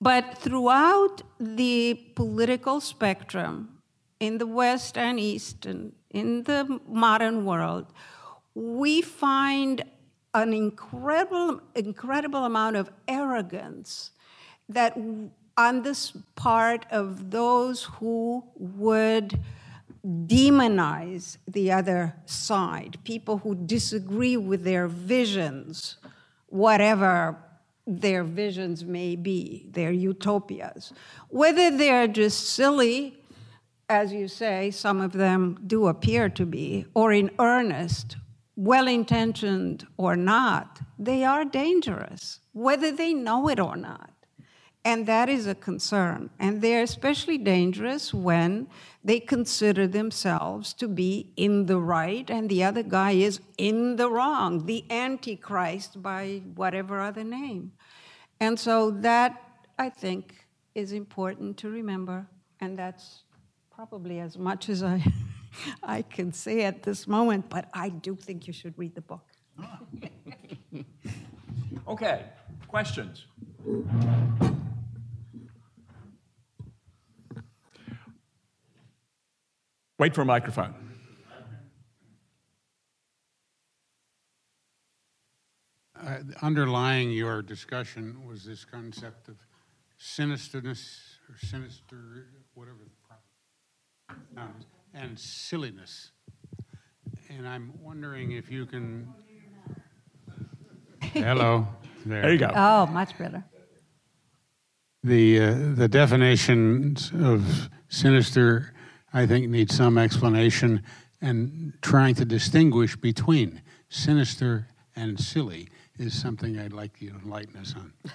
But 0.00 0.38
throughout 0.38 1.22
the 1.40 1.94
political 2.14 2.80
spectrum, 2.80 3.80
in 4.20 4.38
the 4.38 4.46
West 4.46 4.96
and 4.96 5.18
East, 5.18 5.66
and 5.66 5.92
in 6.10 6.44
the 6.44 6.80
modern 6.86 7.44
world, 7.44 7.86
we 8.54 9.02
find 9.02 9.82
an 10.36 10.52
incredible, 10.52 11.60
incredible 11.74 12.44
amount 12.44 12.76
of 12.76 12.90
arrogance 13.08 14.10
that 14.68 14.96
on 15.56 15.82
this 15.82 16.12
part 16.34 16.84
of 16.90 17.30
those 17.30 17.84
who 17.84 18.44
would 18.54 19.40
demonize 20.04 21.38
the 21.48 21.72
other 21.72 22.14
side, 22.26 22.98
people 23.02 23.38
who 23.38 23.54
disagree 23.54 24.36
with 24.36 24.62
their 24.62 24.86
visions, 24.86 25.96
whatever 26.48 27.38
their 27.86 28.22
visions 28.22 28.84
may 28.84 29.16
be, 29.16 29.66
their 29.70 29.90
utopias. 29.90 30.92
Whether 31.30 31.74
they're 31.74 32.08
just 32.08 32.50
silly, 32.50 33.16
as 33.88 34.12
you 34.12 34.28
say, 34.28 34.70
some 34.70 35.00
of 35.00 35.12
them 35.12 35.58
do 35.66 35.86
appear 35.86 36.28
to 36.28 36.44
be, 36.44 36.84
or 36.92 37.10
in 37.10 37.30
earnest, 37.38 38.16
well 38.56 38.88
intentioned 38.88 39.86
or 39.96 40.16
not, 40.16 40.80
they 40.98 41.24
are 41.24 41.44
dangerous, 41.44 42.40
whether 42.52 42.90
they 42.90 43.12
know 43.12 43.48
it 43.48 43.60
or 43.60 43.76
not. 43.76 44.10
And 44.84 45.06
that 45.06 45.28
is 45.28 45.48
a 45.48 45.54
concern. 45.54 46.30
And 46.38 46.62
they're 46.62 46.84
especially 46.84 47.38
dangerous 47.38 48.14
when 48.14 48.68
they 49.02 49.18
consider 49.18 49.88
themselves 49.88 50.72
to 50.74 50.86
be 50.86 51.32
in 51.36 51.66
the 51.66 51.78
right 51.78 52.30
and 52.30 52.48
the 52.48 52.62
other 52.62 52.84
guy 52.84 53.10
is 53.10 53.40
in 53.58 53.96
the 53.96 54.08
wrong, 54.08 54.64
the 54.66 54.84
Antichrist 54.88 56.00
by 56.00 56.40
whatever 56.54 57.00
other 57.00 57.24
name. 57.24 57.72
And 58.38 58.58
so 58.60 58.92
that, 58.92 59.42
I 59.76 59.88
think, 59.90 60.46
is 60.76 60.92
important 60.92 61.56
to 61.58 61.68
remember. 61.68 62.26
And 62.60 62.78
that's 62.78 63.24
probably 63.74 64.20
as 64.20 64.38
much 64.38 64.68
as 64.68 64.82
I, 64.82 65.02
I 65.82 66.02
can 66.02 66.32
say 66.32 66.64
at 66.64 66.82
this 66.82 67.06
moment, 67.06 67.48
but 67.48 67.68
I 67.72 67.88
do 67.88 68.14
think 68.16 68.46
you 68.46 68.52
should 68.52 68.74
read 68.76 68.94
the 68.94 69.00
book. 69.00 69.24
okay, 71.88 72.24
questions? 72.68 73.26
Wait 79.98 80.14
for 80.14 80.20
a 80.20 80.26
microphone. 80.26 80.74
Uh, 85.98 86.18
underlying 86.42 87.10
your 87.10 87.40
discussion 87.40 88.26
was 88.26 88.44
this 88.44 88.64
concept 88.64 89.28
of 89.28 89.36
sinisterness 89.98 91.16
or 91.28 91.38
sinister, 91.38 92.26
whatever 92.54 92.78
the 92.84 92.90
proper 93.08 94.52
and 94.94 95.18
silliness. 95.18 96.12
And 97.28 97.46
I'm 97.46 97.72
wondering 97.80 98.32
if 98.32 98.50
you 98.50 98.66
can. 98.66 99.08
Hello. 101.00 101.66
There. 102.04 102.22
there 102.22 102.32
you 102.32 102.38
go. 102.38 102.52
Oh, 102.54 102.86
much 102.86 103.16
better. 103.18 103.44
The 105.02 105.40
uh, 105.40 105.54
the 105.74 105.88
definitions 105.88 107.12
of 107.14 107.68
sinister 107.88 108.72
I 109.12 109.26
think 109.26 109.48
needs 109.48 109.74
some 109.74 109.98
explanation 109.98 110.82
and 111.22 111.72
trying 111.80 112.14
to 112.16 112.24
distinguish 112.24 112.96
between 112.96 113.62
sinister 113.88 114.68
and 114.94 115.18
silly 115.18 115.68
is 115.98 116.20
something 116.20 116.58
I'd 116.58 116.72
like 116.72 117.00
you 117.00 117.10
to 117.10 117.16
enlighten 117.16 117.56
us 117.56 117.74
on. 117.76 117.92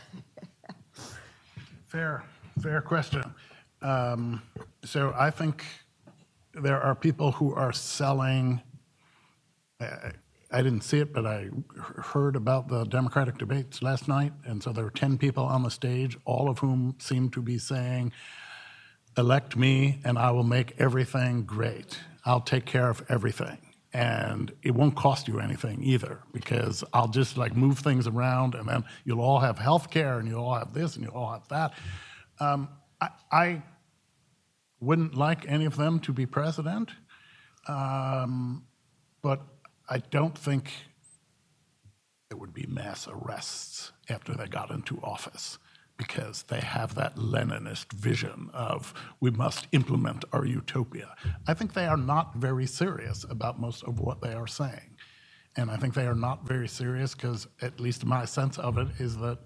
Fair, 1.88 2.24
fair 2.62 2.80
question. 2.80 3.22
Um, 3.82 4.42
so 4.86 5.14
I 5.18 5.30
think 5.30 5.66
there 6.54 6.82
are 6.82 6.96
people 6.96 7.34
who 7.34 7.54
are 7.54 7.72
selling. 7.72 8.62
Uh, 9.80 10.12
I 10.52 10.62
didn't 10.62 10.82
see 10.82 11.00
it, 11.00 11.14
but 11.14 11.26
I 11.26 11.50
heard 11.98 12.36
about 12.36 12.68
the 12.68 12.84
Democratic 12.84 13.38
debates 13.38 13.82
last 13.82 14.08
night, 14.08 14.34
and 14.46 14.62
so 14.62 14.74
there 14.74 14.84
were 14.84 14.92
ten 14.92 15.18
people 15.18 15.44
on 15.44 15.64
the 15.64 15.72
stage, 15.72 16.18
all 16.26 16.50
of 16.50 16.60
whom 16.60 16.96
seemed 17.00 17.34
to 17.34 17.42
be 17.42 17.58
saying, 17.58 18.12
elect 19.18 19.56
me 19.56 20.00
and 20.04 20.18
I 20.18 20.32
will 20.32 20.44
make 20.44 20.76
everything 20.80 21.44
great. 21.44 22.00
I'll 22.26 22.42
take 22.42 22.66
care 22.66 22.90
of 22.90 23.04
everything. 23.10 23.58
And 23.94 24.54
it 24.64 24.72
won't 24.72 24.96
cost 24.96 25.28
you 25.28 25.40
anything 25.40 25.84
either 25.84 26.20
because 26.32 26.84
I'll 26.94 27.10
just 27.10 27.38
like 27.38 27.56
move 27.56 27.80
things 27.80 28.08
around 28.08 28.56
and 28.56 28.68
then 28.68 28.86
you'll 29.04 29.20
all 29.20 29.40
have 29.40 29.58
health 29.58 29.90
care 29.90 30.20
and 30.20 30.28
you'll 30.30 30.46
all 30.46 30.56
have 30.58 30.74
this 30.74 30.96
and 30.96 31.04
you'll 31.04 31.16
all 31.16 31.34
have 31.34 31.48
that. 31.50 31.74
Um, 32.40 32.70
I, 33.02 33.10
I, 33.32 33.64
wouldn't 34.82 35.16
like 35.16 35.48
any 35.48 35.66
of 35.66 35.78
them 35.78 36.00
to 36.00 36.12
be 36.12 36.26
president, 36.26 36.92
um, 37.68 38.66
but 39.22 39.42
I 39.88 40.00
don't 40.00 40.38
think 40.38 40.72
there 42.30 42.38
would 42.38 42.54
be 42.54 42.66
mass 42.68 43.08
arrests 43.08 43.92
after 44.10 44.34
they 44.34 44.48
got 44.48 44.72
into 44.72 45.00
office 45.02 45.60
because 45.98 46.44
they 46.44 46.62
have 46.62 46.96
that 46.96 47.16
Leninist 47.16 47.94
vision 47.94 48.50
of 48.54 48.94
we 49.20 49.30
must 49.30 49.68
implement 49.72 50.26
our 50.34 50.46
utopia. 50.46 51.16
I 51.48 51.54
think 51.54 51.74
they 51.74 51.86
are 51.86 51.98
not 51.98 52.36
very 52.36 52.66
serious 52.66 53.24
about 53.30 53.60
most 53.60 53.84
of 53.84 54.00
what 54.00 54.22
they 54.22 54.34
are 54.34 54.48
saying. 54.48 54.98
And 55.58 55.70
I 55.70 55.78
think 55.78 55.94
they 55.94 56.08
are 56.08 56.16
not 56.16 56.48
very 56.48 56.68
serious 56.68 57.14
because, 57.14 57.48
at 57.62 57.80
least 57.80 58.06
my 58.06 58.26
sense 58.26 58.58
of 58.58 58.78
it, 58.78 58.88
is 58.98 59.18
that 59.18 59.40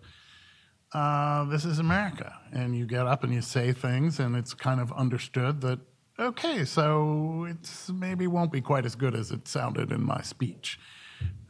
uh, 0.96 1.44
this 1.44 1.66
is 1.66 1.80
America. 1.80 2.40
And 2.54 2.74
you 2.74 2.86
get 2.86 3.06
up 3.06 3.26
and 3.26 3.34
you 3.34 3.42
say 3.42 3.74
things, 3.74 4.20
and 4.20 4.34
it's 4.34 4.54
kind 4.54 4.80
of 4.80 4.94
understood 4.94 5.60
that, 5.62 5.80
okay, 6.18 6.64
so 6.64 7.46
it's 7.50 7.90
maybe 7.90 8.28
won't 8.28 8.52
be 8.52 8.62
quite 8.62 8.86
as 8.86 8.96
good 8.96 9.14
as 9.14 9.30
it 9.30 9.46
sounded 9.46 9.92
in 9.92 10.02
my 10.02 10.22
speech. 10.22 10.80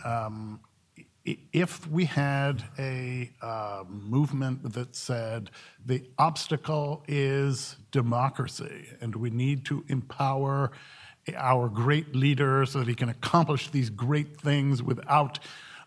Um, 0.04 0.62
if 1.26 1.88
we 1.88 2.06
had 2.06 2.64
a 2.80 3.32
uh, 3.42 3.84
movement 3.88 4.74
that 4.74 4.96
said 4.96 5.52
the 5.86 6.04
obstacle 6.18 7.04
is 7.08 7.78
democracy 7.92 8.88
and 9.02 9.16
we 9.16 9.30
need 9.30 9.66
to 9.66 9.84
empower 9.88 10.72
our 11.36 11.68
great 11.68 12.16
leader 12.16 12.66
so 12.66 12.80
that 12.80 12.88
he 12.88 12.94
can 12.94 13.10
accomplish 13.10 13.70
these 13.70 13.90
great 13.90 14.40
things 14.40 14.84
without 14.84 15.40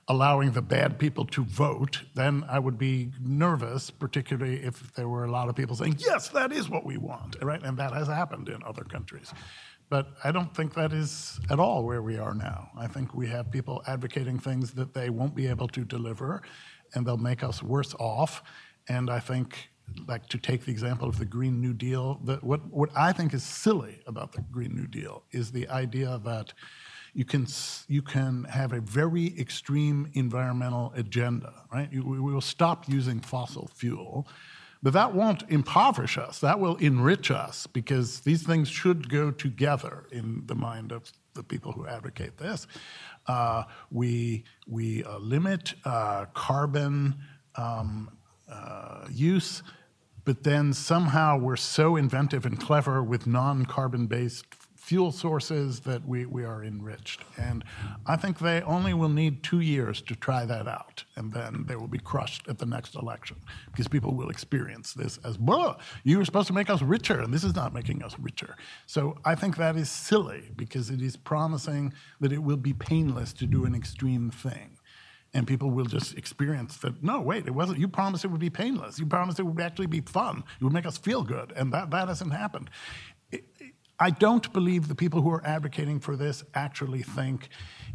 allowing 0.08 0.52
the 0.52 0.62
bad 0.62 0.98
people 0.98 1.26
to 1.26 1.44
vote, 1.44 2.02
then 2.14 2.44
I 2.48 2.58
would 2.58 2.78
be 2.78 3.12
nervous, 3.20 3.90
particularly 3.90 4.56
if 4.56 4.94
there 4.94 5.08
were 5.08 5.24
a 5.24 5.30
lot 5.30 5.48
of 5.48 5.54
people 5.54 5.76
saying, 5.76 5.96
yes, 5.98 6.28
that 6.30 6.50
is 6.50 6.70
what 6.70 6.86
we 6.86 6.96
want, 6.96 7.36
right? 7.42 7.62
And 7.62 7.76
that 7.76 7.92
has 7.92 8.08
happened 8.08 8.48
in 8.48 8.62
other 8.64 8.84
countries. 8.84 9.32
But 9.90 10.08
I 10.24 10.32
don't 10.32 10.54
think 10.54 10.74
that 10.74 10.92
is 10.92 11.38
at 11.50 11.58
all 11.58 11.84
where 11.84 12.02
we 12.02 12.18
are 12.18 12.34
now. 12.34 12.70
I 12.76 12.86
think 12.86 13.14
we 13.14 13.26
have 13.28 13.50
people 13.50 13.82
advocating 13.86 14.38
things 14.38 14.72
that 14.72 14.94
they 14.94 15.10
won't 15.10 15.34
be 15.34 15.46
able 15.46 15.68
to 15.68 15.84
deliver, 15.84 16.42
and 16.94 17.06
they'll 17.06 17.16
make 17.16 17.42
us 17.42 17.62
worse 17.62 17.94
off. 17.98 18.42
And 18.88 19.10
I 19.10 19.18
think, 19.18 19.70
like 20.06 20.26
to 20.28 20.38
take 20.38 20.64
the 20.64 20.70
example 20.70 21.08
of 21.08 21.18
the 21.18 21.24
Green 21.26 21.60
New 21.60 21.74
Deal, 21.74 22.20
that 22.24 22.42
what, 22.42 22.66
what 22.70 22.90
I 22.96 23.12
think 23.12 23.34
is 23.34 23.42
silly 23.42 24.00
about 24.06 24.32
the 24.32 24.42
Green 24.52 24.74
New 24.74 24.86
Deal 24.86 25.24
is 25.32 25.52
the 25.52 25.68
idea 25.68 26.20
that 26.24 26.52
you 27.18 27.24
can, 27.24 27.48
you 27.88 28.00
can 28.00 28.44
have 28.44 28.72
a 28.72 28.80
very 28.80 29.36
extreme 29.40 30.08
environmental 30.14 30.92
agenda, 30.94 31.52
right? 31.74 31.92
You, 31.92 32.04
we 32.04 32.20
will 32.20 32.40
stop 32.40 32.88
using 32.88 33.18
fossil 33.18 33.68
fuel 33.74 34.28
but 34.80 34.92
that 34.92 35.12
won't 35.12 35.42
impoverish 35.48 36.18
us. 36.18 36.38
That 36.38 36.60
will 36.60 36.76
enrich 36.76 37.32
us 37.32 37.66
because 37.66 38.20
these 38.20 38.44
things 38.44 38.68
should 38.68 39.08
go 39.08 39.32
together 39.32 40.06
in 40.12 40.44
the 40.46 40.54
mind 40.54 40.92
of 40.92 41.10
the 41.34 41.42
people 41.42 41.72
who 41.72 41.84
advocate 41.84 42.38
this. 42.38 42.68
Uh, 43.26 43.64
we 43.90 44.44
we 44.68 45.02
uh, 45.02 45.18
limit 45.18 45.74
uh, 45.84 46.26
carbon 46.32 47.16
um, 47.56 48.08
uh, 48.48 49.06
use, 49.10 49.64
but 50.24 50.44
then 50.44 50.72
somehow 50.72 51.36
we're 51.36 51.56
so 51.56 51.96
inventive 51.96 52.46
and 52.46 52.60
clever 52.60 53.02
with 53.02 53.26
non 53.26 53.66
carbon 53.66 54.06
based 54.06 54.46
fuel 54.88 55.12
sources 55.12 55.80
that 55.80 56.08
we, 56.08 56.24
we 56.24 56.44
are 56.44 56.64
enriched. 56.64 57.20
And 57.36 57.62
I 58.06 58.16
think 58.16 58.38
they 58.38 58.62
only 58.62 58.94
will 58.94 59.10
need 59.10 59.42
two 59.42 59.60
years 59.60 60.00
to 60.00 60.16
try 60.16 60.46
that 60.46 60.66
out, 60.66 61.04
and 61.14 61.30
then 61.30 61.66
they 61.68 61.76
will 61.76 61.88
be 61.88 61.98
crushed 61.98 62.48
at 62.48 62.56
the 62.56 62.64
next 62.64 62.94
election 62.94 63.36
because 63.66 63.86
people 63.86 64.14
will 64.14 64.30
experience 64.30 64.94
this 64.94 65.18
as, 65.26 65.38
"Whoa, 65.38 65.76
you 66.04 66.16
were 66.16 66.24
supposed 66.24 66.46
to 66.46 66.54
make 66.54 66.70
us 66.70 66.80
richer, 66.80 67.20
and 67.20 67.34
this 67.34 67.44
is 67.44 67.54
not 67.54 67.74
making 67.74 68.02
us 68.02 68.18
richer. 68.18 68.56
So 68.86 69.18
I 69.26 69.34
think 69.34 69.58
that 69.58 69.76
is 69.76 69.90
silly 69.90 70.52
because 70.56 70.88
it 70.88 71.02
is 71.02 71.18
promising 71.18 71.92
that 72.20 72.32
it 72.32 72.42
will 72.42 72.56
be 72.56 72.72
painless 72.72 73.34
to 73.34 73.46
do 73.46 73.66
an 73.66 73.74
extreme 73.74 74.30
thing. 74.30 74.78
And 75.34 75.46
people 75.46 75.70
will 75.70 75.84
just 75.84 76.16
experience 76.16 76.78
that 76.78 77.02
no 77.02 77.20
wait 77.20 77.46
it 77.46 77.50
wasn't 77.50 77.78
you 77.78 77.88
promised 77.88 78.24
it 78.24 78.28
would 78.28 78.40
be 78.40 78.48
painless. 78.48 78.98
You 78.98 79.04
promised 79.04 79.38
it 79.38 79.42
would 79.42 79.60
actually 79.60 79.88
be 79.88 80.00
fun. 80.00 80.42
It 80.58 80.64
would 80.64 80.72
make 80.72 80.86
us 80.86 80.96
feel 80.96 81.22
good. 81.22 81.52
And 81.54 81.70
that, 81.74 81.90
that 81.90 82.08
hasn't 82.08 82.32
happened 82.32 82.70
I 84.00 84.10
don't 84.10 84.52
believe 84.52 84.86
the 84.86 84.94
people 84.94 85.22
who 85.22 85.30
are 85.30 85.44
advocating 85.44 85.98
for 85.98 86.14
this 86.14 86.44
actually 86.54 87.02
think 87.02 87.48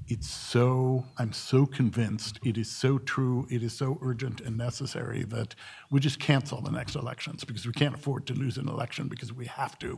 it's 0.07 0.29
so, 0.29 1.05
I'm 1.17 1.31
so 1.31 1.65
convinced 1.65 2.39
it 2.43 2.57
is 2.57 2.69
so 2.69 2.97
true, 2.97 3.47
it 3.49 3.63
is 3.63 3.71
so 3.71 3.97
urgent 4.01 4.41
and 4.41 4.57
necessary 4.57 5.23
that 5.23 5.55
we 5.89 6.01
just 6.01 6.19
cancel 6.19 6.59
the 6.59 6.71
next 6.71 6.95
elections 6.95 7.45
because 7.45 7.65
we 7.65 7.71
can't 7.71 7.95
afford 7.95 8.27
to 8.27 8.33
lose 8.33 8.57
an 8.57 8.67
election 8.67 9.07
because 9.07 9.31
we 9.31 9.45
have 9.45 9.79
to 9.79 9.97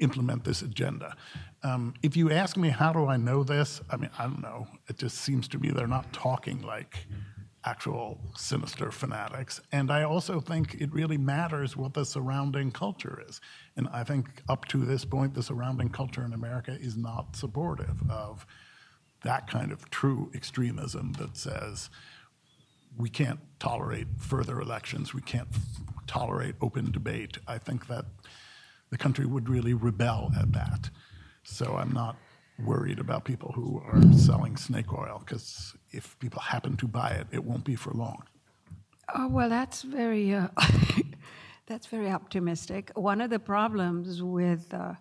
implement 0.00 0.44
this 0.44 0.62
agenda. 0.62 1.16
Um, 1.62 1.94
if 2.02 2.16
you 2.16 2.32
ask 2.32 2.56
me, 2.56 2.68
how 2.70 2.92
do 2.92 3.06
I 3.06 3.16
know 3.16 3.44
this? 3.44 3.80
I 3.90 3.96
mean, 3.96 4.10
I 4.18 4.24
don't 4.24 4.42
know. 4.42 4.66
It 4.88 4.98
just 4.98 5.18
seems 5.18 5.46
to 5.48 5.58
me 5.58 5.70
they're 5.70 5.86
not 5.86 6.12
talking 6.12 6.62
like 6.62 7.06
actual 7.64 8.20
sinister 8.36 8.90
fanatics. 8.90 9.60
And 9.72 9.90
I 9.90 10.04
also 10.04 10.40
think 10.40 10.74
it 10.74 10.92
really 10.92 11.18
matters 11.18 11.76
what 11.76 11.94
the 11.94 12.04
surrounding 12.04 12.70
culture 12.70 13.22
is. 13.28 13.40
And 13.76 13.88
I 13.92 14.04
think 14.04 14.42
up 14.48 14.64
to 14.66 14.78
this 14.78 15.04
point, 15.04 15.34
the 15.34 15.42
surrounding 15.42 15.88
culture 15.88 16.24
in 16.24 16.32
America 16.32 16.76
is 16.80 16.96
not 16.96 17.36
supportive 17.36 17.98
of 18.10 18.46
that 19.22 19.50
kind 19.50 19.72
of 19.72 19.90
true 19.90 20.30
extremism 20.34 21.12
that 21.14 21.36
says 21.36 21.90
we 22.96 23.08
can't 23.08 23.40
tolerate 23.58 24.06
further 24.18 24.60
elections, 24.60 25.12
we 25.12 25.22
can't 25.22 25.48
tolerate 26.06 26.54
open 26.60 26.90
debate. 26.90 27.38
I 27.46 27.58
think 27.58 27.86
that 27.88 28.04
the 28.90 28.98
country 28.98 29.26
would 29.26 29.48
really 29.48 29.74
rebel 29.74 30.30
at 30.38 30.52
that. 30.52 30.90
So 31.42 31.76
I'm 31.76 31.92
not 31.92 32.16
worried 32.64 32.98
about 32.98 33.24
people 33.24 33.52
who 33.52 33.82
are 33.86 34.02
selling 34.12 34.56
snake 34.56 34.92
oil 34.92 35.22
because 35.24 35.74
if 35.90 36.18
people 36.18 36.40
happen 36.40 36.76
to 36.76 36.88
buy 36.88 37.10
it, 37.10 37.26
it 37.30 37.44
won't 37.44 37.64
be 37.64 37.76
for 37.76 37.92
long. 37.92 38.22
Oh, 39.14 39.28
well, 39.28 39.48
that's 39.48 39.82
very 39.82 40.34
uh, 40.34 40.48
that's 41.66 41.86
very 41.86 42.10
optimistic. 42.10 42.90
One 42.94 43.20
of 43.20 43.30
the 43.30 43.38
problems 43.38 44.22
with 44.22 44.72
uh, 44.74 44.94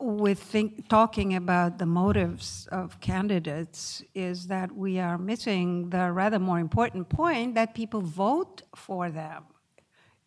with 0.00 0.40
think, 0.40 0.88
talking 0.88 1.34
about 1.34 1.78
the 1.78 1.86
motives 1.86 2.68
of 2.70 3.00
candidates 3.00 4.02
is 4.14 4.46
that 4.46 4.70
we 4.72 5.00
are 5.00 5.18
missing 5.18 5.90
the 5.90 6.12
rather 6.12 6.38
more 6.38 6.60
important 6.60 7.08
point 7.08 7.54
that 7.56 7.74
people 7.74 8.00
vote 8.00 8.62
for 8.76 9.10
them. 9.10 9.44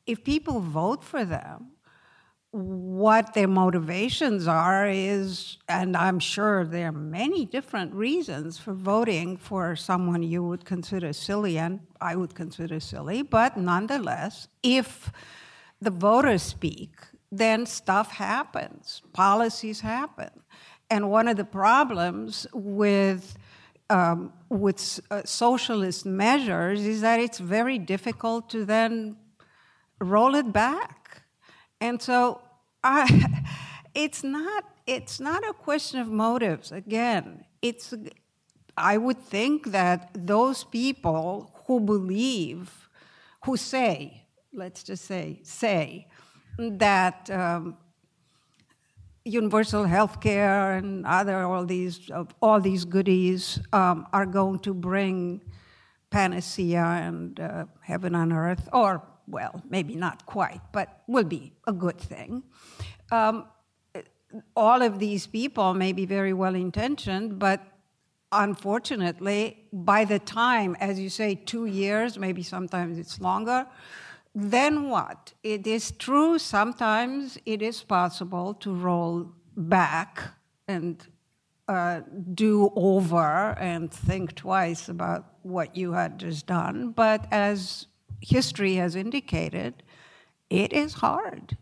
If 0.05 0.23
people 0.23 0.59
vote 0.59 1.03
for 1.03 1.23
them, 1.23 1.71
what 2.51 3.33
their 3.33 3.47
motivations 3.47 4.45
are 4.45 4.87
is, 4.87 5.57
and 5.69 5.95
I'm 5.95 6.19
sure 6.19 6.65
there 6.65 6.89
are 6.89 6.91
many 6.91 7.45
different 7.45 7.93
reasons 7.93 8.57
for 8.57 8.73
voting 8.73 9.37
for 9.37 9.75
someone 9.77 10.21
you 10.21 10.43
would 10.43 10.65
consider 10.65 11.13
silly 11.13 11.57
and 11.57 11.79
I 12.01 12.17
would 12.17 12.35
consider 12.35 12.81
silly, 12.81 13.21
but 13.21 13.55
nonetheless, 13.55 14.49
if 14.63 15.11
the 15.79 15.91
voters 15.91 16.43
speak, 16.43 16.91
then 17.31 17.65
stuff 17.65 18.11
happens, 18.11 19.01
policies 19.13 19.79
happen. 19.79 20.29
And 20.89 21.09
one 21.09 21.29
of 21.29 21.37
the 21.37 21.45
problems 21.45 22.45
with 22.53 23.37
um, 23.89 24.31
with 24.49 25.01
uh, 25.09 25.21
socialist 25.25 26.05
measures 26.05 26.85
is 26.85 27.01
that 27.01 27.19
it's 27.19 27.39
very 27.39 27.77
difficult 27.77 28.49
to 28.51 28.63
then 28.63 29.17
roll 29.99 30.33
it 30.35 30.53
back 30.53 31.00
and 31.82 32.01
so 32.01 32.41
I, 32.84 33.43
it's 33.95 34.23
not 34.23 34.63
it's 34.88 35.19
not 35.19 35.47
a 35.47 35.53
question 35.53 35.99
of 35.99 36.07
motives. 36.07 36.71
Again, 36.71 37.45
it's 37.61 37.93
I 38.77 38.97
would 38.97 39.19
think 39.19 39.71
that 39.71 40.09
those 40.13 40.63
people 40.63 41.51
who 41.65 41.79
believe, 41.79 42.89
who 43.45 43.57
say, 43.57 44.25
let's 44.53 44.84
just 44.84 45.05
say, 45.05 45.41
say 45.43 46.07
that 46.57 47.29
um, 47.29 47.77
universal 49.23 49.84
health 49.84 50.19
care 50.19 50.73
and 50.73 51.05
other 51.05 51.43
all 51.43 51.65
these 51.65 52.09
all 52.41 52.59
these 52.59 52.86
goodies 52.86 53.59
um, 53.73 54.07
are 54.13 54.25
going 54.25 54.59
to 54.59 54.73
bring 54.73 55.41
panacea 56.09 56.84
and 56.84 57.39
uh, 57.39 57.65
heaven 57.82 58.15
on 58.15 58.34
earth, 58.34 58.67
or 58.73 59.01
well, 59.28 59.61
maybe 59.69 59.95
not 59.95 60.26
quite, 60.26 60.61
but 60.72 61.03
will 61.07 61.24
be 61.24 61.53
a 61.67 61.74
good 61.74 61.99
thing. 61.99 62.43
Um, 63.11 63.45
all 64.55 64.82
of 64.82 64.99
these 64.99 65.28
people 65.28 65.74
may 65.74 65.91
be 65.91 66.05
very 66.05 66.34
well 66.34 66.55
intentioned, 66.55 67.39
but 67.39 67.61
unfortunately, 68.32 69.65
by 69.74 70.05
the 70.05 70.19
time, 70.19 70.76
as 70.80 70.99
you 70.99 71.09
say, 71.09 71.36
two 71.36 71.65
years, 71.65 72.17
maybe 72.17 72.43
sometimes 72.43 72.97
it's 72.97 73.19
longer, 73.19 73.67
then 74.34 74.89
what? 74.89 75.34
It 75.43 75.67
is 75.67 75.91
true, 75.91 76.39
sometimes 76.39 77.38
it 77.45 77.61
is 77.61 77.84
possible 77.84 78.53
to 78.55 78.74
roll 78.74 79.34
back 79.57 80.22
and 80.67 81.05
uh, 81.67 82.01
do 82.34 82.72
over 82.76 83.55
and 83.59 83.91
think 83.91 84.36
twice 84.36 84.88
about 84.88 85.26
what 85.43 85.76
you 85.76 85.91
had 85.91 86.17
just 86.19 86.47
done. 86.47 86.91
But 86.91 87.28
as 87.32 87.88
history 88.22 88.76
has 88.76 88.95
indicated, 88.95 89.84
it 90.49 90.72
is 90.74 90.93
hard. 90.93 91.57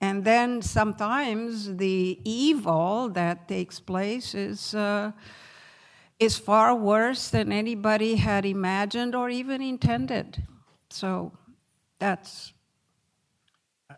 And 0.00 0.24
then 0.24 0.62
sometimes 0.62 1.76
the 1.76 2.20
evil 2.24 3.08
that 3.10 3.48
takes 3.48 3.80
place 3.80 4.34
is, 4.34 4.74
uh, 4.74 5.12
is 6.18 6.36
far 6.36 6.74
worse 6.74 7.30
than 7.30 7.50
anybody 7.50 8.16
had 8.16 8.44
imagined 8.44 9.14
or 9.14 9.30
even 9.30 9.62
intended. 9.62 10.46
So 10.90 11.32
that's 11.98 12.52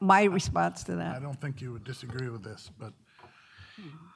my 0.01 0.25
response 0.25 0.85
to 0.85 0.97
that. 0.97 1.17
I 1.17 1.19
don't 1.19 1.41
think 1.41 1.61
you 1.61 1.73
would 1.73 1.85
disagree 1.85 2.29
with 2.29 2.45
this, 2.45 2.71
but 2.79 2.93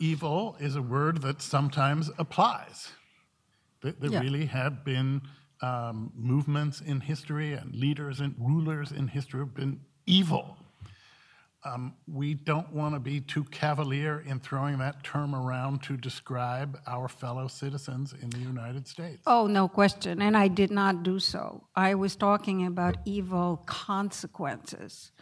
evil 0.00 0.56
is 0.60 0.76
a 0.76 0.82
word 0.82 1.22
that 1.22 1.42
sometimes 1.42 2.10
applies. 2.18 2.90
There, 3.80 3.94
yeah. 4.00 4.20
really 4.20 4.46
have 4.46 4.84
been 4.84 5.22
um, 5.62 6.12
movements 6.14 6.80
in 6.80 7.00
history 7.00 7.52
and 7.54 7.74
leaders 7.74 8.20
and 8.20 8.34
rulers 8.38 8.92
in 8.92 9.08
history 9.08 9.40
have 9.40 9.54
been 9.54 9.80
evil. 10.06 10.56
Um, 11.64 11.94
we 12.08 12.34
don't 12.34 12.72
want 12.72 12.94
to 12.94 13.00
be 13.00 13.20
too 13.20 13.44
cavalier 13.44 14.24
in 14.26 14.40
throwing 14.40 14.78
that 14.78 15.04
term 15.04 15.32
around 15.32 15.84
to 15.84 15.96
describe 15.96 16.76
our 16.88 17.06
fellow 17.06 17.46
citizens 17.46 18.14
in 18.20 18.30
the 18.30 18.38
United 18.38 18.88
States. 18.88 19.22
Oh, 19.28 19.46
no 19.46 19.68
question. 19.68 20.20
And 20.20 20.36
I 20.36 20.48
did 20.48 20.72
not 20.72 21.04
do 21.04 21.20
so. 21.20 21.62
I 21.76 21.94
was 21.94 22.16
talking 22.16 22.66
about 22.66 22.96
evil 23.04 23.62
consequences. 23.66 25.12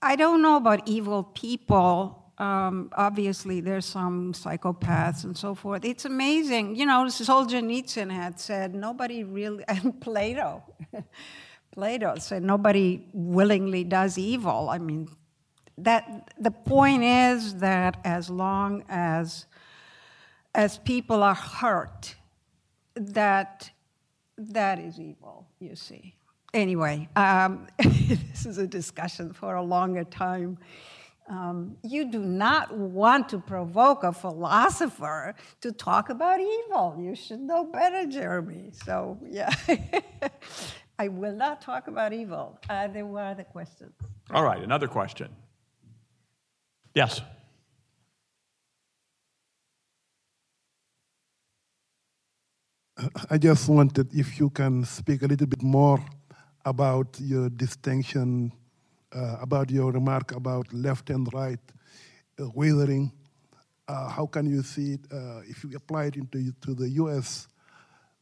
I 0.00 0.16
don't 0.16 0.40
know 0.40 0.56
about 0.56 0.88
evil 0.88 1.22
people 1.22 2.23
um, 2.38 2.90
obviously 2.96 3.60
there's 3.60 3.86
some 3.86 4.32
psychopaths 4.32 5.24
and 5.24 5.36
so 5.36 5.54
forth. 5.54 5.84
It's 5.84 6.04
amazing. 6.04 6.76
You 6.76 6.86
know, 6.86 7.04
Solzhenitsyn 7.04 8.10
had 8.10 8.40
said 8.40 8.74
nobody 8.74 9.24
really, 9.24 9.64
and 9.68 10.00
Plato, 10.00 10.62
Plato 11.72 12.16
said 12.18 12.42
nobody 12.42 13.06
willingly 13.12 13.84
does 13.84 14.18
evil. 14.18 14.68
I 14.68 14.78
mean, 14.78 15.08
that 15.78 16.32
the 16.38 16.50
point 16.50 17.02
is 17.02 17.56
that 17.56 17.98
as 18.04 18.30
long 18.30 18.84
as 18.88 19.46
as 20.54 20.78
people 20.78 21.24
are 21.24 21.34
hurt, 21.34 22.14
that 22.94 23.70
that 24.38 24.78
is 24.78 25.00
evil. 25.00 25.46
You 25.58 25.74
see. 25.74 26.14
Anyway, 26.52 27.08
um, 27.16 27.66
this 27.78 28.46
is 28.46 28.58
a 28.58 28.66
discussion 28.66 29.32
for 29.32 29.56
a 29.56 29.62
longer 29.62 30.04
time. 30.04 30.56
Um, 31.28 31.76
you 31.82 32.10
do 32.10 32.18
not 32.20 32.76
want 32.76 33.30
to 33.30 33.38
provoke 33.38 34.04
a 34.04 34.12
philosopher 34.12 35.34
to 35.62 35.72
talk 35.72 36.10
about 36.10 36.38
evil. 36.38 36.96
You 37.00 37.14
should 37.14 37.40
know 37.40 37.64
better, 37.64 38.06
Jeremy. 38.06 38.72
So, 38.84 39.18
yeah, 39.30 39.50
I 40.98 41.08
will 41.08 41.34
not 41.34 41.62
talk 41.62 41.88
about 41.88 42.12
evil. 42.12 42.60
Uh, 42.68 42.88
there 42.88 43.06
were 43.06 43.22
other 43.22 43.44
questions. 43.44 43.94
All 44.30 44.44
right, 44.44 44.62
another 44.62 44.86
question. 44.86 45.28
Yes. 46.94 47.22
I 53.30 53.38
just 53.38 53.68
wanted 53.68 54.14
if 54.14 54.38
you 54.38 54.50
can 54.50 54.84
speak 54.84 55.22
a 55.22 55.26
little 55.26 55.48
bit 55.48 55.62
more 55.62 56.04
about 56.64 57.18
your 57.20 57.50
distinction 57.50 58.52
uh, 59.14 59.36
about 59.40 59.70
your 59.70 59.92
remark 59.92 60.32
about 60.32 60.72
left 60.72 61.10
and 61.10 61.32
right 61.32 61.60
uh, 62.40 62.48
wavering. 62.54 63.12
Uh, 63.86 64.08
how 64.08 64.26
can 64.26 64.46
you 64.46 64.62
see 64.62 64.94
it 64.94 65.00
uh, 65.12 65.40
if 65.46 65.62
you 65.62 65.76
apply 65.76 66.06
it 66.06 66.16
into 66.16 66.52
to 66.60 66.74
the 66.74 66.88
U.S., 66.90 67.48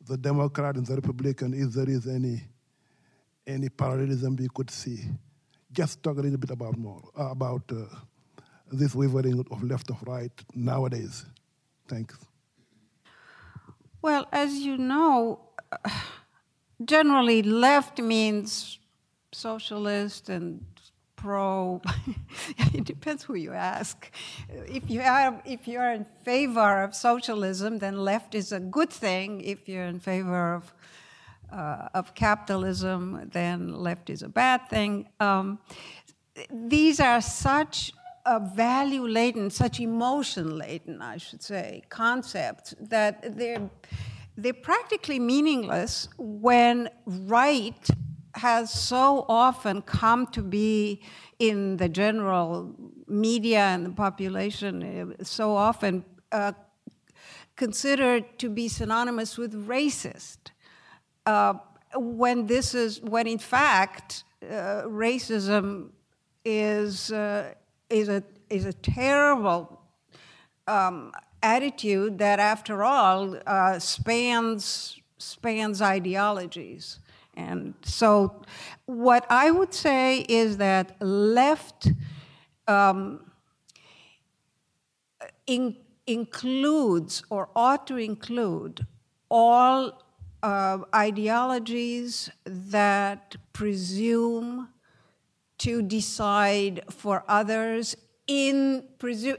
the 0.07 0.17
Democrat 0.17 0.77
and 0.77 0.85
the 0.85 0.97
Republican, 0.97 1.55
if 1.55 1.73
there 1.73 1.89
is 1.89 2.07
any 2.07 2.43
any 3.47 3.69
parallelism 3.69 4.37
we 4.37 4.49
could 4.55 4.71
see? 4.71 4.99
Just 5.73 6.03
talk 6.03 6.19
a 6.19 6.21
little 6.21 6.39
bit 6.39 6.51
about 6.51 6.77
more 6.77 7.03
uh, 7.19 7.31
about 7.31 7.63
uh, 7.73 7.85
this 8.71 8.95
wavering 8.95 9.45
of 9.51 9.63
left 9.63 9.91
of 9.91 10.03
right 10.03 10.33
nowadays. 10.55 11.25
Thanks. 11.89 12.19
Well, 14.03 14.27
as 14.33 14.55
you 14.55 14.77
know, 14.77 15.41
generally 16.85 17.43
left 17.43 18.01
means 18.01 18.79
socialist 19.33 20.29
and 20.29 20.65
pro. 21.23 21.81
it 22.75 22.85
depends 22.85 23.23
who 23.23 23.35
you 23.35 23.53
ask. 23.53 24.11
If 24.49 24.91
you 24.91 25.01
are 25.01 25.41
if 25.45 25.69
you 25.69 25.79
are 25.79 25.93
in 25.93 26.07
favor 26.25 26.83
of 26.83 26.95
socialism, 26.95 27.79
then 27.79 27.97
left 27.97 28.35
is 28.35 28.53
a 28.53 28.61
good 28.61 28.91
thing. 28.91 29.41
If 29.41 29.69
you're 29.69 29.89
in 29.95 30.01
favor 30.01 30.55
of 30.55 30.75
uh, 31.53 31.89
of 31.95 32.15
capitalism, 32.15 33.31
then 33.33 33.73
left 33.75 34.11
is 34.11 34.23
a 34.23 34.29
bad 34.29 34.69
thing. 34.69 35.09
Um, 35.21 35.59
these 36.51 36.99
are 37.01 37.21
such 37.21 37.93
a 38.25 38.41
value 38.41 39.07
laden, 39.07 39.51
such 39.51 39.81
emotion 39.81 40.57
laden, 40.57 41.03
I 41.03 41.19
should 41.19 41.43
say, 41.43 41.83
concepts 41.89 42.75
that 42.81 43.37
they're, 43.37 43.69
they're 44.37 44.53
practically 44.53 45.19
meaningless 45.19 46.09
when 46.17 46.89
right 47.07 47.91
has 48.35 48.73
so 48.73 49.25
often 49.29 49.83
come 49.83 50.27
to 50.29 50.43
be 50.43 51.01
in 51.39 51.77
the 51.77 51.89
general 51.89 52.75
media 53.07 53.61
and 53.61 53.87
the 53.87 53.91
population, 53.91 55.15
so 55.23 55.55
often 55.55 56.05
uh, 56.31 56.53
considered 57.57 58.39
to 58.39 58.49
be 58.49 58.69
synonymous 58.69 59.37
with 59.37 59.67
racist. 59.67 60.39
Uh, 61.27 61.55
when 61.95 62.47
this 62.47 62.75
is, 62.75 63.01
when 63.03 63.27
in 63.27 63.39
fact, 63.39 64.25
uh, 64.43 64.83
racism 64.87 65.91
is, 66.45 67.13
uh, 67.13 67.53
is, 67.91 68.09
a, 68.09 68.23
is 68.49 68.65
a 68.65 68.73
terrible 68.73 69.81
um, 70.67 71.13
attitude 71.43 72.19
that, 72.19 72.39
after 72.39 72.83
all, 72.83 73.37
uh, 73.47 73.79
spans, 73.79 74.99
spans 75.19 75.83
ideologies. 75.83 76.99
And 77.35 77.75
so, 77.83 78.43
what 78.87 79.25
I 79.31 79.51
would 79.51 79.73
say 79.73 80.21
is 80.29 80.59
that 80.59 81.01
left 81.01 81.89
um, 82.69 83.31
in, 85.47 85.77
includes 86.07 87.23
or 87.31 87.49
ought 87.57 87.87
to 87.87 87.97
include 87.97 88.87
all 89.31 90.03
uh, 90.43 90.79
ideologies 90.95 92.31
that 92.45 93.37
presume 93.53 94.69
to 95.59 95.81
decide 95.81 96.83
for 96.91 97.25
others 97.29 97.97
in, 98.27 98.85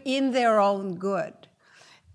in 0.06 0.32
their 0.32 0.60
own 0.60 0.96
good. 0.96 1.34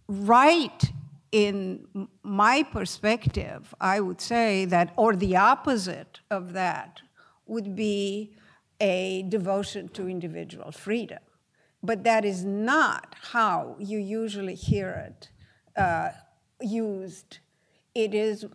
Right 0.08 0.90
in 1.32 2.08
my 2.22 2.62
perspective, 2.62 3.74
I 3.80 4.00
would 4.00 4.20
say 4.20 4.64
that, 4.66 4.92
or 4.96 5.14
the 5.14 5.36
opposite 5.36 6.20
of 6.30 6.52
that, 6.52 7.02
would 7.46 7.74
be 7.74 8.34
a 8.80 9.24
devotion 9.28 9.88
to 9.90 10.08
individual 10.08 10.72
freedom. 10.72 11.18
But 11.82 12.04
that 12.04 12.24
is 12.24 12.44
not 12.44 13.14
how 13.32 13.76
you 13.78 13.98
usually 13.98 14.54
hear 14.54 14.90
it 15.06 15.30
uh, 15.80 16.10
used. 16.60 17.38
It 17.94 18.14
is 18.14 18.46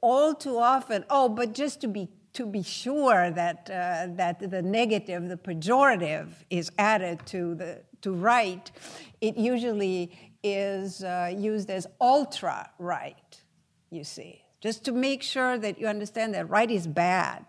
all 0.00 0.34
too 0.34 0.58
often, 0.58 1.04
oh, 1.10 1.28
but 1.28 1.52
just 1.54 1.80
to 1.82 1.88
be 1.88 2.08
to 2.34 2.46
be 2.46 2.62
sure 2.62 3.30
that 3.30 3.68
uh, 3.68 4.06
that 4.16 4.50
the 4.50 4.62
negative, 4.62 5.28
the 5.28 5.36
pejorative, 5.36 6.28
is 6.48 6.70
added 6.78 7.20
to 7.26 7.54
the 7.54 7.82
to 8.00 8.12
right, 8.12 8.70
it 9.20 9.36
usually 9.36 10.31
is 10.42 11.02
uh, 11.02 11.32
used 11.36 11.70
as 11.70 11.86
ultra 12.00 12.70
right. 12.78 13.42
You 13.90 14.04
see, 14.04 14.42
just 14.60 14.84
to 14.84 14.92
make 14.92 15.22
sure 15.22 15.58
that 15.58 15.78
you 15.78 15.86
understand 15.86 16.34
that 16.34 16.48
right 16.48 16.70
is 16.70 16.86
bad, 16.86 17.44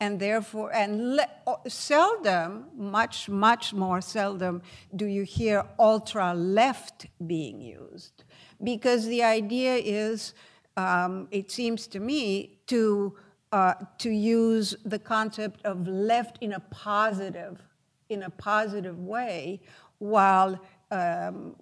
and 0.00 0.18
therefore, 0.18 0.72
and 0.72 1.16
le- 1.16 1.28
seldom, 1.68 2.66
much 2.76 3.28
much 3.28 3.72
more 3.72 4.00
seldom, 4.00 4.62
do 4.94 5.06
you 5.06 5.22
hear 5.22 5.64
ultra 5.78 6.34
left 6.34 7.06
being 7.26 7.60
used, 7.60 8.24
because 8.62 9.06
the 9.06 9.22
idea 9.22 9.74
is 9.76 10.34
um, 10.76 11.28
it 11.30 11.50
seems 11.50 11.86
to 11.88 12.00
me, 12.00 12.58
to, 12.66 13.16
uh, 13.52 13.74
to 13.98 14.10
use 14.10 14.74
the 14.84 14.98
concept 14.98 15.64
of 15.64 15.86
left 15.86 16.38
in 16.40 16.52
a 16.52 16.60
positive, 16.60 17.60
in 18.08 18.22
a 18.22 18.30
positive 18.30 18.98
way, 18.98 19.60
while 19.98 20.58
um, 20.90 21.54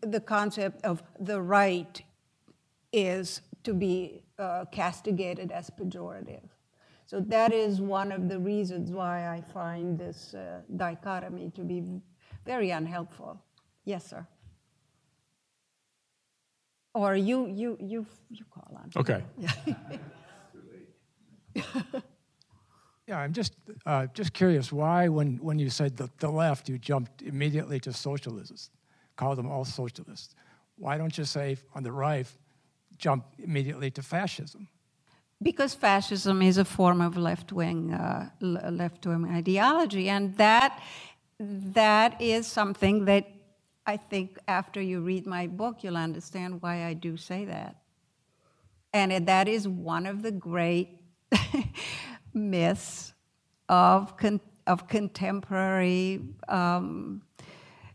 the 0.00 0.20
concept 0.20 0.84
of 0.84 1.02
the 1.20 1.40
right 1.40 2.02
is 2.92 3.40
to 3.64 3.74
be 3.74 4.22
uh, 4.38 4.64
castigated 4.70 5.50
as 5.52 5.70
pejorative. 5.70 6.48
So 7.06 7.20
that 7.20 7.52
is 7.52 7.80
one 7.80 8.12
of 8.12 8.28
the 8.28 8.38
reasons 8.38 8.90
why 8.90 9.28
I 9.28 9.40
find 9.40 9.98
this 9.98 10.34
uh, 10.34 10.60
dichotomy 10.76 11.50
to 11.54 11.62
be 11.62 11.82
very 12.46 12.70
unhelpful. 12.70 13.42
Yes, 13.84 14.06
sir 14.06 14.26
or 16.94 17.16
you 17.16 17.46
you 17.48 17.76
you 17.80 18.06
you 18.30 18.44
call 18.50 18.78
on. 18.80 18.90
Okay. 18.96 19.22
yeah, 23.06 23.18
I'm 23.18 23.32
just 23.32 23.54
uh, 23.84 24.06
just 24.14 24.32
curious 24.32 24.72
why 24.72 25.08
when 25.08 25.36
when 25.38 25.58
you 25.58 25.68
said 25.70 25.96
the, 25.96 26.08
the 26.18 26.30
left, 26.30 26.68
you 26.68 26.78
jumped 26.78 27.22
immediately 27.22 27.80
to 27.80 27.92
socialists, 27.92 28.70
call 29.16 29.36
them 29.36 29.50
all 29.50 29.64
socialists. 29.64 30.34
Why 30.76 30.98
don't 30.98 31.16
you 31.16 31.24
say 31.24 31.56
on 31.74 31.82
the 31.82 31.92
right, 31.92 32.26
jump 32.98 33.24
immediately 33.38 33.90
to 33.92 34.02
fascism? 34.02 34.68
Because 35.42 35.74
fascism 35.74 36.42
is 36.42 36.58
a 36.58 36.64
form 36.64 37.00
of 37.00 37.16
left 37.16 37.52
wing 37.52 37.92
uh, 37.92 38.30
left 38.40 39.06
wing 39.06 39.28
ideology, 39.30 40.08
and 40.08 40.36
that 40.36 40.80
that 41.38 42.20
is 42.20 42.46
something 42.46 43.04
that 43.04 43.26
I 43.86 43.96
think 43.96 44.38
after 44.48 44.80
you 44.80 45.00
read 45.00 45.26
my 45.26 45.46
book, 45.46 45.82
you'll 45.82 45.96
understand 45.96 46.62
why 46.62 46.84
I 46.84 46.94
do 46.94 47.16
say 47.16 47.44
that. 47.44 47.76
And 48.92 49.26
that 49.26 49.48
is 49.48 49.68
one 49.68 50.06
of 50.06 50.22
the 50.22 50.30
great 50.30 51.00
myths 52.34 53.12
of, 53.68 54.16
con- 54.16 54.40
of 54.66 54.88
contemporary 54.88 56.22
um, 56.48 57.22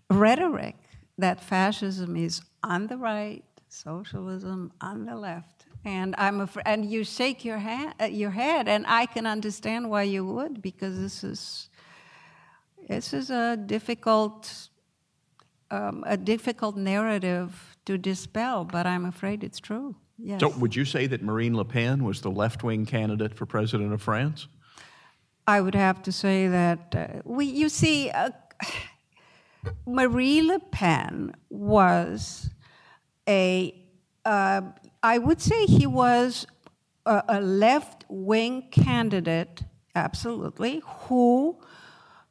rhetoric 0.09 0.75
that 1.19 1.43
fascism 1.43 2.15
is 2.15 2.41
on 2.63 2.87
the 2.87 2.97
right, 2.97 3.43
socialism 3.67 4.71
on 4.81 5.05
the 5.05 5.15
left. 5.15 5.65
And 5.85 6.13
I'm 6.17 6.41
afraid, 6.41 6.63
and 6.65 6.85
you 6.85 7.03
shake 7.03 7.45
your, 7.45 7.57
hand, 7.57 7.93
uh, 8.01 8.05
your 8.05 8.31
head, 8.31 8.67
and 8.67 8.85
I 8.87 9.05
can 9.05 9.25
understand 9.25 9.89
why 9.89 10.03
you 10.03 10.25
would, 10.25 10.61
because 10.61 10.99
this 10.99 11.23
is 11.23 11.69
this 12.87 13.13
is 13.13 13.29
a 13.29 13.55
difficult 13.55 14.69
um, 15.71 16.03
a 16.07 16.17
difficult 16.17 16.75
narrative 16.75 17.77
to 17.85 17.97
dispel, 17.97 18.65
but 18.65 18.87
I'm 18.87 19.05
afraid 19.05 19.43
it's 19.43 19.59
true. 19.59 19.95
Yes. 20.17 20.41
So, 20.41 20.49
would 20.57 20.75
you 20.75 20.85
say 20.85 21.07
that 21.07 21.21
Marine 21.21 21.55
Le 21.55 21.63
Pen 21.63 22.03
was 22.03 22.21
the 22.21 22.31
left 22.31 22.63
wing 22.63 22.85
candidate 22.85 23.33
for 23.35 23.45
president 23.45 23.93
of 23.93 24.01
France? 24.01 24.47
I 25.47 25.61
would 25.61 25.75
have 25.75 26.01
to 26.03 26.11
say 26.11 26.47
that 26.47 26.95
uh, 26.95 27.21
we, 27.23 27.45
you 27.45 27.69
see, 27.69 28.09
uh, 28.09 28.31
Marie 29.85 30.41
Le 30.41 30.59
Pen 30.59 31.33
was 31.49 32.49
a, 33.27 33.75
uh, 34.25 34.61
I 35.03 35.17
would 35.17 35.41
say 35.41 35.65
he 35.65 35.85
was 35.87 36.47
a, 37.05 37.23
a 37.27 37.41
left 37.41 38.05
wing 38.09 38.69
candidate, 38.71 39.63
absolutely, 39.95 40.81
who, 40.85 41.59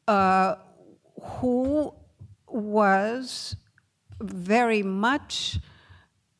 uh, 0.06 0.56
who 1.22 1.94
was 2.46 3.56
very 4.20 4.82
much 4.82 5.58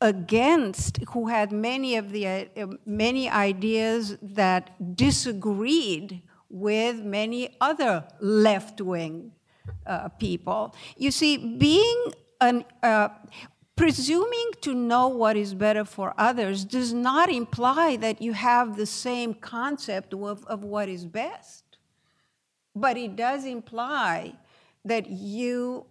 against, 0.01 0.99
who 1.11 1.28
had 1.28 1.53
many 1.53 1.97
of 1.97 2.12
the 2.12 2.26
uh, 2.26 2.66
many 2.86 3.28
ideas 3.28 4.16
that 4.22 4.97
disagreed 4.97 6.22
with 6.49 7.01
many 7.03 7.57
other 7.61 8.07
left 8.20 8.80
wing 8.80 9.32
uh, 9.87 10.09
people. 10.09 10.75
You 10.97 11.11
see, 11.11 11.37
being 11.37 12.12
an 12.41 12.64
uh, 12.83 13.09
presuming 13.79 14.51
to 14.61 14.75
know 14.75 15.07
what 15.07 15.37
is 15.37 15.55
better 15.55 15.85
for 15.85 16.12
others 16.19 16.64
does 16.64 16.93
not 16.93 17.31
imply 17.31 17.97
that 17.97 18.21
you 18.21 18.33
have 18.33 18.77
the 18.77 18.85
same 18.85 19.33
concept 19.33 20.12
of, 20.12 20.45
of 20.47 20.64
what 20.64 20.89
is 20.89 21.07
best. 21.07 21.64
But 22.75 22.97
it 22.97 23.14
does 23.14 23.45
imply 23.45 24.35
that 24.85 25.09
you 25.09 25.87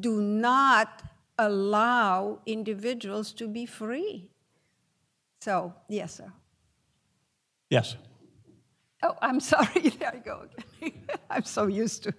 do 0.00 0.20
not 0.20 1.02
allow 1.38 2.40
individuals 2.44 3.32
to 3.32 3.48
be 3.48 3.64
free. 3.64 4.28
So, 5.40 5.74
yes, 5.88 6.16
sir. 6.16 6.32
Yes. 7.70 7.96
Oh, 9.02 9.16
I'm 9.22 9.40
sorry. 9.54 9.88
There 9.98 10.12
I 10.14 10.18
go 10.18 10.46
again. 10.80 11.00
I'm 11.30 11.44
so 11.44 11.66
used 11.66 12.04
to. 12.04 12.14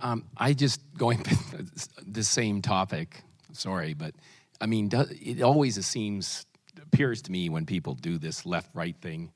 Um, 0.00 0.24
I 0.36 0.52
just 0.52 0.80
going 0.96 1.24
the 2.06 2.22
same 2.22 2.62
topic. 2.62 3.22
Sorry, 3.52 3.94
but 3.94 4.14
I 4.60 4.66
mean, 4.66 4.90
it 4.92 5.42
always 5.42 5.84
seems 5.84 6.46
appears 6.82 7.22
to 7.22 7.32
me 7.32 7.48
when 7.48 7.64
people 7.66 7.94
do 7.94 8.18
this 8.18 8.44
left-right 8.44 8.96
thing 9.00 9.32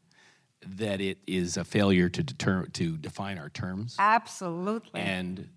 that 0.67 1.01
it 1.01 1.19
is 1.27 1.57
a 1.57 1.65
failure 1.65 2.09
to 2.09 2.23
deter 2.23 2.67
to 2.67 2.97
define 2.99 3.39
our 3.39 3.49
terms. 3.49 3.97
Absolutely. 3.99 5.01
And 5.01 5.49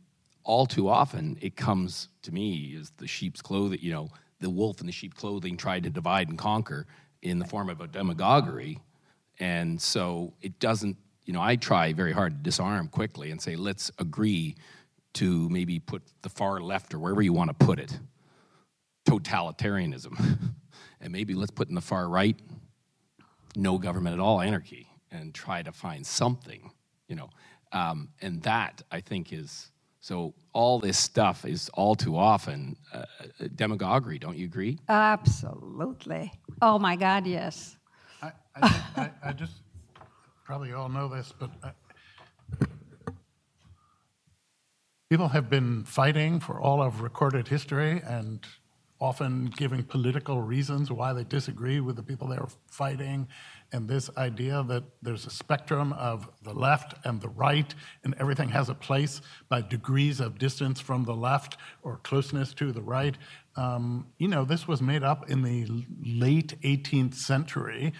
all 0.43 0.66
too 0.66 0.89
often 0.89 1.38
it 1.41 1.56
comes 1.56 2.10
to 2.24 2.34
me 2.34 2.78
as 2.80 2.91
the 2.97 3.08
sheep's 3.08 3.41
clothing, 3.41 3.80
you 3.82 3.91
know, 3.91 4.10
the 4.39 4.49
wolf 4.49 4.80
in 4.80 4.88
the 4.88 4.93
sheep 4.93 5.16
clothing 5.16 5.58
tried 5.58 5.84
to 5.84 5.89
divide 5.89 6.30
and 6.30 6.38
conquer 6.38 6.86
in 7.22 7.39
the 7.39 7.45
form 7.45 7.70
of 7.70 7.82
a 7.82 7.88
demagoguery. 7.88 8.80
And 9.39 9.82
so 9.82 10.34
it 10.41 10.60
doesn't 10.60 10.97
you 11.26 11.34
know, 11.34 11.41
I 11.41 11.56
try 11.56 11.93
very 11.93 12.12
hard 12.12 12.34
to 12.34 12.43
disarm 12.43 12.88
quickly 12.89 13.32
and 13.32 13.41
say, 13.41 13.56
let's 13.56 13.91
agree 13.97 14.56
to 15.14 15.49
maybe 15.49 15.80
put 15.80 16.01
the 16.22 16.30
far 16.30 16.59
left 16.59 16.93
or 16.93 16.99
wherever 16.99 17.22
you 17.22 17.34
want 17.34 17.49
to 17.49 17.66
put 17.66 17.80
it, 17.80 17.99
totalitarianism. 19.07 20.39
and 21.01 21.11
maybe 21.11 21.34
let's 21.34 21.51
put 21.51 21.70
in 21.70 21.76
the 21.76 21.82
far 21.82 22.07
right, 22.07 22.39
no 23.55 23.78
government 23.78 24.14
at 24.14 24.20
all, 24.20 24.41
anarchy, 24.41 24.88
and 25.11 25.34
try 25.34 25.61
to 25.61 25.72
find 25.72 26.05
something, 26.05 26.72
you 27.07 27.16
know. 27.16 27.30
Um, 27.72 28.09
and 28.22 28.41
that, 28.43 28.82
I 28.91 29.01
think, 29.01 29.34
is 29.34 29.72
so 29.99 30.34
all 30.51 30.80
this 30.80 30.97
stuff 30.97 31.45
is 31.45 31.70
all 31.74 31.95
too 31.95 32.18
often 32.18 32.76
uh, 32.93 33.05
demagoguery, 33.55 34.20
don't 34.20 34.38
you 34.38 34.45
agree? 34.45 34.78
Absolutely. 34.89 36.32
Oh 36.61 36.78
my 36.78 36.95
God, 36.95 37.26
yes. 37.26 37.78
I, 38.22 38.32
I, 38.55 38.84
I, 38.97 39.11
I 39.24 39.32
just, 39.32 39.53
probably 40.43 40.74
all 40.74 40.89
know 40.89 41.07
this, 41.07 41.34
but 41.39 41.51
I, 41.64 41.72
people 45.14 45.28
have 45.28 45.47
been 45.47 45.84
fighting 45.84 46.39
for 46.39 46.59
all 46.59 46.82
of 46.82 47.01
recorded 47.01 47.47
history 47.47 48.01
and 48.03 48.39
often 48.99 49.45
giving 49.45 49.84
political 49.84 50.41
reasons 50.41 50.89
why 50.89 51.14
they 51.14 51.24
disagree 51.24 51.80
with 51.80 51.95
the 51.95 52.01
people 52.01 52.28
they're 52.28 52.47
fighting. 52.72 53.28
And 53.72 53.88
this 53.88 54.09
idea 54.18 54.66
that 54.70 54.84
there's 55.03 55.28
a 55.28 55.30
spectrum 55.30 55.93
of 55.93 56.28
the 56.41 56.53
left 56.55 56.95
and 57.05 57.22
the 57.22 57.30
right, 57.30 57.76
and 58.03 58.16
everything 58.18 58.49
has 58.49 58.70
a 58.70 58.74
place 58.74 59.22
by 59.49 59.61
degrees 59.61 60.20
of 60.20 60.39
distance 60.39 60.80
from 60.80 61.03
the 61.03 61.14
left 61.14 61.57
or 61.84 61.97
closeness 61.97 62.51
to 62.55 62.72
the 62.72 62.82
right. 62.82 63.16
Um, 63.55 64.07
you 64.18 64.28
know, 64.28 64.45
this 64.45 64.68
was 64.68 64.82
made 64.82 65.03
up 65.03 65.30
in 65.30 65.43
the 65.43 65.86
late 66.03 66.59
18th 66.64 67.14
century 67.14 67.93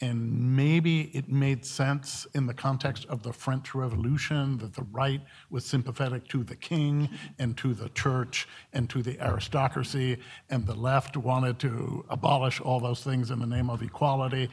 and 0.00 0.56
maybe 0.56 1.02
it 1.14 1.28
made 1.28 1.64
sense 1.64 2.26
in 2.34 2.46
the 2.46 2.54
context 2.54 3.06
of 3.06 3.22
the 3.22 3.32
French 3.32 3.74
Revolution 3.74 4.58
that 4.58 4.74
the 4.74 4.86
right 4.92 5.22
was 5.50 5.64
sympathetic 5.64 6.28
to 6.28 6.44
the 6.44 6.56
king 6.56 7.08
and 7.38 7.56
to 7.56 7.72
the 7.72 7.88
church 7.90 8.46
and 8.72 8.90
to 8.90 9.02
the 9.02 9.18
aristocracy, 9.20 10.18
and 10.50 10.66
the 10.66 10.74
left 10.74 11.16
wanted 11.16 11.58
to 11.60 12.04
abolish 12.10 12.60
all 12.60 12.80
those 12.80 13.02
things 13.02 13.30
in 13.30 13.38
the 13.38 13.46
name 13.46 13.70
of 13.70 13.82
equality. 13.82 14.50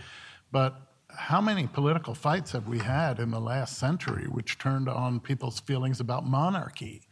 But 0.51 0.75
how 1.09 1.41
many 1.41 1.67
political 1.67 2.15
fights 2.15 2.51
have 2.53 2.67
we 2.67 2.79
had 2.79 3.19
in 3.19 3.31
the 3.31 3.41
last 3.41 3.77
century 3.77 4.25
which 4.27 4.57
turned 4.57 4.89
on 4.89 5.19
people's 5.19 5.59
feelings 5.59 5.99
about 5.99 6.25
monarchy? 6.25 7.02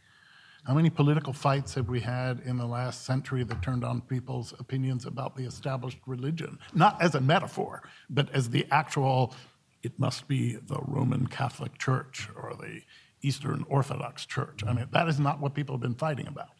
How 0.64 0.74
many 0.74 0.90
political 0.90 1.32
fights 1.32 1.74
have 1.74 1.88
we 1.88 2.00
had 2.00 2.40
in 2.44 2.56
the 2.56 2.66
last 2.66 3.04
century 3.04 3.42
that 3.42 3.62
turned 3.62 3.82
on 3.82 4.00
people's 4.00 4.54
opinions 4.60 5.06
about 5.06 5.34
the 5.34 5.44
established 5.44 5.98
religion? 6.06 6.58
Not 6.72 7.02
as 7.02 7.16
a 7.16 7.20
metaphor, 7.20 7.82
but 8.08 8.30
as 8.30 8.50
the 8.50 8.66
actual, 8.70 9.34
it 9.82 9.98
must 9.98 10.28
be 10.28 10.54
the 10.54 10.78
Roman 10.86 11.26
Catholic 11.26 11.78
Church 11.78 12.28
or 12.36 12.54
the 12.54 12.82
Eastern 13.22 13.64
Orthodox 13.68 14.24
Church. 14.24 14.62
I 14.64 14.72
mean, 14.72 14.86
that 14.92 15.08
is 15.08 15.18
not 15.18 15.40
what 15.40 15.54
people 15.54 15.74
have 15.74 15.82
been 15.82 15.96
fighting 15.96 16.28
about 16.28 16.50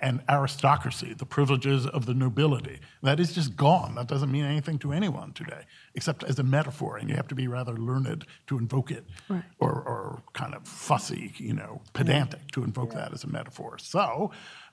and 0.00 0.22
aristocracy, 0.30 1.12
the 1.12 1.26
privileges 1.26 1.86
of 1.86 2.06
the 2.06 2.14
nobility. 2.14 2.80
That 3.02 3.20
is 3.20 3.34
just 3.34 3.54
gone. 3.54 3.94
That 3.96 4.08
doesn't 4.08 4.32
mean 4.32 4.44
anything 4.44 4.78
to 4.78 4.92
anyone 4.92 5.32
today, 5.32 5.64
except 5.94 6.24
as 6.24 6.38
a 6.38 6.42
metaphor, 6.42 6.96
and 6.96 7.10
you 7.10 7.16
have 7.16 7.28
to 7.28 7.34
be 7.34 7.48
rather 7.48 7.74
learned 7.74 8.24
to 8.46 8.58
invoke 8.58 8.90
it, 8.90 9.04
right. 9.28 9.44
or, 9.58 9.72
or 9.72 10.22
kind 10.32 10.54
of 10.54 10.66
fussy, 10.66 11.34
you 11.36 11.52
know, 11.52 11.82
pedantic 11.92 12.40
yeah. 12.40 12.52
to 12.52 12.64
invoke 12.64 12.92
yeah. 12.92 13.00
that 13.00 13.12
as 13.12 13.24
a 13.24 13.28
metaphor. 13.28 13.76
So 13.78 14.30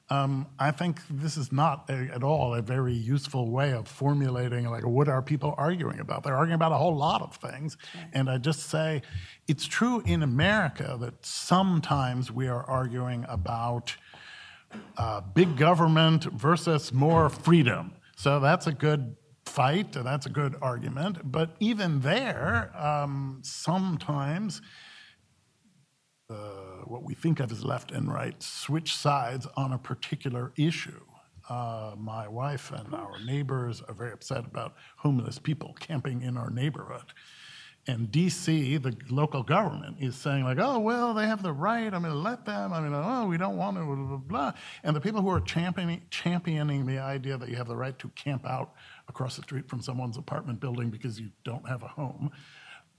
um, 0.09 0.47
I 0.59 0.71
think 0.71 1.01
this 1.09 1.35
is 1.35 1.51
not 1.51 1.89
a, 1.89 2.09
at 2.13 2.23
all 2.23 2.53
a 2.53 2.61
very 2.61 2.93
useful 2.93 3.49
way 3.49 3.71
of 3.73 3.87
formulating, 3.87 4.69
like, 4.69 4.85
what 4.85 5.07
are 5.09 5.21
people 5.21 5.55
arguing 5.57 5.99
about? 5.99 6.23
They're 6.23 6.35
arguing 6.35 6.55
about 6.55 6.71
a 6.71 6.77
whole 6.77 6.95
lot 6.95 7.21
of 7.21 7.35
things. 7.35 7.77
Right. 7.95 8.07
And 8.13 8.29
I 8.29 8.37
just 8.37 8.69
say 8.69 9.01
it's 9.47 9.65
true 9.65 10.01
in 10.05 10.23
America 10.23 10.97
that 11.01 11.25
sometimes 11.25 12.31
we 12.31 12.47
are 12.47 12.63
arguing 12.63 13.25
about 13.27 13.95
uh, 14.97 15.21
big 15.21 15.57
government 15.57 16.25
versus 16.25 16.93
more 16.93 17.29
freedom. 17.29 17.93
So 18.15 18.39
that's 18.39 18.67
a 18.67 18.71
good 18.71 19.15
fight, 19.45 19.95
and 19.95 20.05
that's 20.05 20.25
a 20.25 20.29
good 20.29 20.55
argument. 20.61 21.31
But 21.31 21.55
even 21.59 22.01
there, 22.01 22.71
um, 22.77 23.41
sometimes 23.43 24.61
uh, 26.29 26.83
what 26.85 27.03
we 27.03 27.13
think 27.13 27.39
of 27.39 27.51
as 27.51 27.63
left 27.63 27.91
and 27.91 28.11
right 28.11 28.41
switch 28.41 28.95
sides 28.95 29.47
on 29.57 29.73
a 29.73 29.77
particular 29.77 30.53
issue. 30.55 31.01
Uh, 31.49 31.93
my 31.97 32.27
wife 32.27 32.71
and 32.71 32.93
our 32.93 33.19
neighbors 33.25 33.81
are 33.87 33.93
very 33.93 34.13
upset 34.13 34.45
about 34.45 34.75
homeless 34.97 35.37
people 35.37 35.75
camping 35.79 36.21
in 36.21 36.37
our 36.37 36.49
neighborhood. 36.49 37.11
And 37.87 38.11
DC, 38.11 38.81
the 38.81 38.95
local 39.09 39.41
government, 39.41 39.97
is 39.99 40.15
saying, 40.15 40.43
like, 40.43 40.59
oh, 40.59 40.77
well, 40.77 41.15
they 41.15 41.25
have 41.25 41.41
the 41.41 41.51
right. 41.51 41.91
I'm 41.91 42.03
going 42.03 42.13
to 42.13 42.19
let 42.19 42.45
them. 42.45 42.73
I 42.73 42.79
mean, 42.79 42.93
oh, 42.93 43.25
we 43.25 43.37
don't 43.37 43.57
want 43.57 43.77
to, 43.77 43.83
blah, 43.83 43.95
blah, 43.95 44.17
blah. 44.17 44.53
And 44.83 44.95
the 44.95 45.01
people 45.01 45.21
who 45.21 45.29
are 45.29 45.41
championing, 45.41 46.03
championing 46.11 46.85
the 46.85 46.99
idea 46.99 47.37
that 47.37 47.49
you 47.49 47.55
have 47.55 47.67
the 47.67 47.75
right 47.75 47.97
to 47.97 48.09
camp 48.09 48.45
out 48.45 48.73
across 49.07 49.35
the 49.35 49.41
street 49.41 49.67
from 49.67 49.81
someone's 49.81 50.15
apartment 50.15 50.59
building 50.59 50.91
because 50.91 51.19
you 51.19 51.29
don't 51.43 51.67
have 51.67 51.81
a 51.81 51.87
home, 51.87 52.31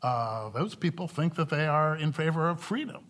uh, 0.02 0.50
those 0.50 0.74
people 0.74 1.06
think 1.06 1.36
that 1.36 1.48
they 1.48 1.66
are 1.66 1.96
in 1.96 2.12
favor 2.12 2.48
of 2.48 2.60
freedom. 2.60 3.04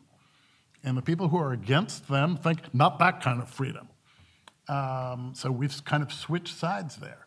And 0.85 0.97
the 0.97 1.03
people 1.03 1.29
who 1.29 1.39
are 1.39 1.53
against 1.53 2.09
them 2.09 2.37
think 2.37 2.75
not 2.75 2.99
that 2.99 3.23
kind 3.23 3.41
of 3.41 3.49
freedom. 3.49 3.89
Um, 4.69 5.33
so 5.35 5.51
we've 5.51 5.85
kind 5.85 6.03
of 6.03 6.13
switched 6.13 6.57
sides 6.57 6.97
there. 6.97 7.22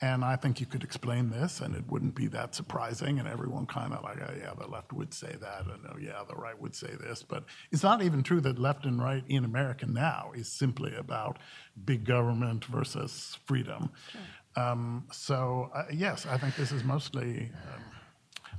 And 0.00 0.24
I 0.24 0.36
think 0.36 0.60
you 0.60 0.66
could 0.66 0.84
explain 0.84 1.30
this, 1.30 1.60
and 1.60 1.74
it 1.74 1.84
wouldn't 1.88 2.14
be 2.14 2.26
that 2.28 2.54
surprising. 2.54 3.18
And 3.18 3.26
everyone 3.26 3.64
kind 3.64 3.94
of 3.94 4.04
like, 4.04 4.18
oh, 4.20 4.34
yeah, 4.38 4.52
the 4.58 4.66
left 4.66 4.92
would 4.92 5.14
say 5.14 5.34
that, 5.40 5.64
and 5.64 5.86
oh, 5.88 5.96
yeah, 5.98 6.22
the 6.28 6.34
right 6.34 6.60
would 6.60 6.74
say 6.74 6.90
this. 7.00 7.22
But 7.22 7.44
it's 7.72 7.82
not 7.82 8.02
even 8.02 8.22
true 8.22 8.40
that 8.42 8.58
left 8.58 8.84
and 8.84 9.02
right 9.02 9.24
in 9.26 9.44
America 9.44 9.86
now 9.86 10.32
is 10.34 10.48
simply 10.48 10.94
about 10.94 11.38
big 11.84 12.04
government 12.04 12.66
versus 12.66 13.38
freedom. 13.46 13.90
Sure. 14.12 14.20
Um, 14.64 15.06
so, 15.12 15.70
uh, 15.74 15.84
yes, 15.92 16.26
I 16.26 16.36
think 16.36 16.56
this 16.56 16.72
is 16.72 16.84
mostly. 16.84 17.50
Um, 17.74 17.82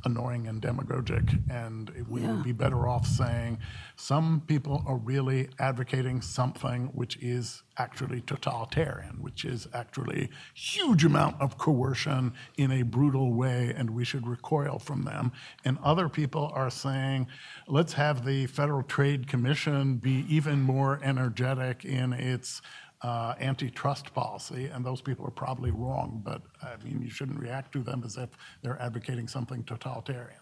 annoying 0.04 0.48
and 0.48 0.62
demagogic. 0.62 1.40
And 1.50 1.92
we 2.10 2.22
yeah. 2.22 2.32
would 2.34 2.44
be 2.44 2.52
better 2.52 2.88
off 2.88 3.06
saying 3.06 3.60
some 3.96 4.42
people 4.48 4.84
are 4.88 4.98
really 4.98 5.50
advocating 5.60 6.22
something 6.22 6.88
which 6.94 7.18
is 7.18 7.64
actually 7.78 8.22
totalitarian, 8.22 9.22
which 9.22 9.46
is 9.46 9.68
actually 9.74 10.30
huge 10.54 11.06
amount 11.06 11.40
of 11.40 11.58
coercion 11.58 12.34
in 12.58 12.72
a 12.72 12.82
brutal 12.82 13.34
way, 13.34 13.74
and 13.76 13.92
we 13.92 14.04
should 14.04 14.26
recoil 14.28 14.80
from 14.80 15.04
them. 15.04 15.32
And 15.64 15.78
other 15.84 16.10
people 16.10 16.52
are 16.54 16.70
saying, 16.70 17.28
let's 17.68 17.94
have 17.94 18.26
the 18.26 18.48
Federal 18.48 18.84
Trade 18.84 19.28
Commission 19.28 19.98
be 19.98 20.26
even 20.28 20.62
more 20.62 21.00
energetic 21.04 21.86
in 21.86 22.14
its 22.14 22.62
antitrust 23.04 24.14
policy, 24.14 24.66
and 24.66 24.86
those 24.86 25.02
people 25.02 25.26
are 25.26 25.32
probably 25.32 25.72
wrong, 25.72 26.22
but 26.24 26.42
I 26.62 26.82
mean, 26.84 27.02
you 27.02 27.10
shouldn't 27.10 27.40
react 27.40 27.72
to 27.74 27.84
them 27.84 28.04
as 28.06 28.18
if 28.18 28.30
they're 28.62 28.82
advocating 28.82 29.28
something 29.28 29.64
totalitarian. 29.64 30.40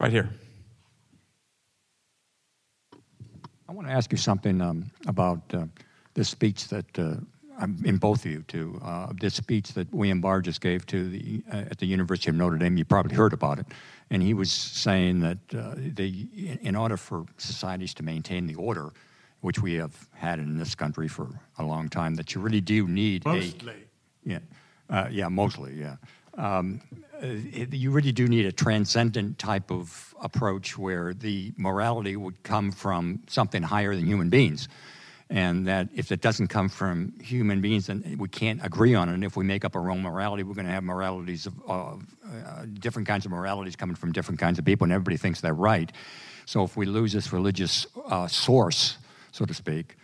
Right 0.00 0.12
here. 0.12 0.30
I 3.68 3.72
want 3.72 3.88
to 3.88 3.94
ask 3.94 4.12
you 4.12 4.18
something 4.18 4.60
um, 4.60 4.90
about 5.06 5.40
uh, 5.54 5.64
this 6.14 6.28
speech 6.28 6.68
that 6.68 6.98
uh, 6.98 7.14
in 7.84 7.96
both 7.96 8.24
of 8.24 8.30
you 8.30 8.42
too. 8.42 8.80
Uh, 8.84 9.12
this 9.20 9.34
speech 9.34 9.72
that 9.74 9.92
William 9.92 10.20
Barr 10.20 10.40
just 10.40 10.60
gave 10.60 10.86
to 10.86 11.08
the 11.08 11.42
uh, 11.52 11.70
at 11.70 11.78
the 11.78 11.86
University 11.86 12.30
of 12.30 12.36
Notre 12.36 12.58
Dame. 12.58 12.76
You 12.76 12.84
probably 12.84 13.14
heard 13.14 13.32
about 13.32 13.58
it, 13.58 13.66
and 14.10 14.22
he 14.22 14.34
was 14.34 14.52
saying 14.52 15.20
that 15.20 15.38
uh, 15.56 15.74
they, 15.76 16.26
in 16.60 16.76
order 16.76 16.96
for 16.96 17.24
societies 17.38 17.94
to 17.94 18.02
maintain 18.02 18.46
the 18.46 18.54
order, 18.56 18.92
which 19.44 19.60
we 19.60 19.74
have 19.74 20.08
had 20.14 20.38
in 20.38 20.56
this 20.56 20.74
country 20.74 21.06
for 21.06 21.28
a 21.58 21.62
long 21.62 21.86
time, 21.90 22.14
that 22.14 22.34
you 22.34 22.40
really 22.40 22.62
do 22.62 22.88
need 22.88 23.22
mostly. 23.26 23.74
A, 23.74 24.30
yeah, 24.30 24.38
uh, 24.88 25.06
yeah, 25.10 25.28
mostly, 25.28 25.74
yeah. 25.74 25.96
Um, 26.38 26.80
it, 27.20 27.74
you 27.74 27.90
really 27.90 28.10
do 28.10 28.26
need 28.26 28.46
a 28.46 28.52
transcendent 28.52 29.38
type 29.38 29.70
of 29.70 30.14
approach 30.22 30.78
where 30.78 31.12
the 31.12 31.52
morality 31.58 32.16
would 32.16 32.42
come 32.42 32.72
from 32.72 33.20
something 33.28 33.62
higher 33.62 33.94
than 33.94 34.06
human 34.06 34.30
beings. 34.30 34.66
And 35.28 35.66
that 35.66 35.88
if 35.94 36.10
it 36.10 36.22
doesn't 36.22 36.48
come 36.48 36.70
from 36.70 37.12
human 37.20 37.60
beings, 37.60 37.88
then 37.88 38.16
we 38.18 38.28
can't 38.28 38.64
agree 38.64 38.94
on 38.94 39.10
it. 39.10 39.14
And 39.14 39.24
if 39.24 39.36
we 39.36 39.44
make 39.44 39.66
up 39.66 39.76
our 39.76 39.90
own 39.90 40.00
morality, 40.00 40.42
we're 40.42 40.54
going 40.54 40.66
to 40.66 40.72
have 40.72 40.84
moralities 40.84 41.46
of 41.66 42.06
uh, 42.32 42.64
different 42.80 43.06
kinds 43.08 43.26
of 43.26 43.30
moralities 43.30 43.76
coming 43.76 43.96
from 43.96 44.10
different 44.12 44.40
kinds 44.40 44.58
of 44.58 44.64
people, 44.64 44.86
and 44.86 44.92
everybody 44.92 45.18
thinks 45.18 45.42
they're 45.42 45.52
right. 45.52 45.92
So 46.46 46.64
if 46.64 46.78
we 46.78 46.86
lose 46.86 47.12
this 47.12 47.30
religious 47.30 47.86
uh, 48.06 48.26
source, 48.26 48.96
so 49.34 49.44
to 49.44 49.52
speak, 49.52 49.96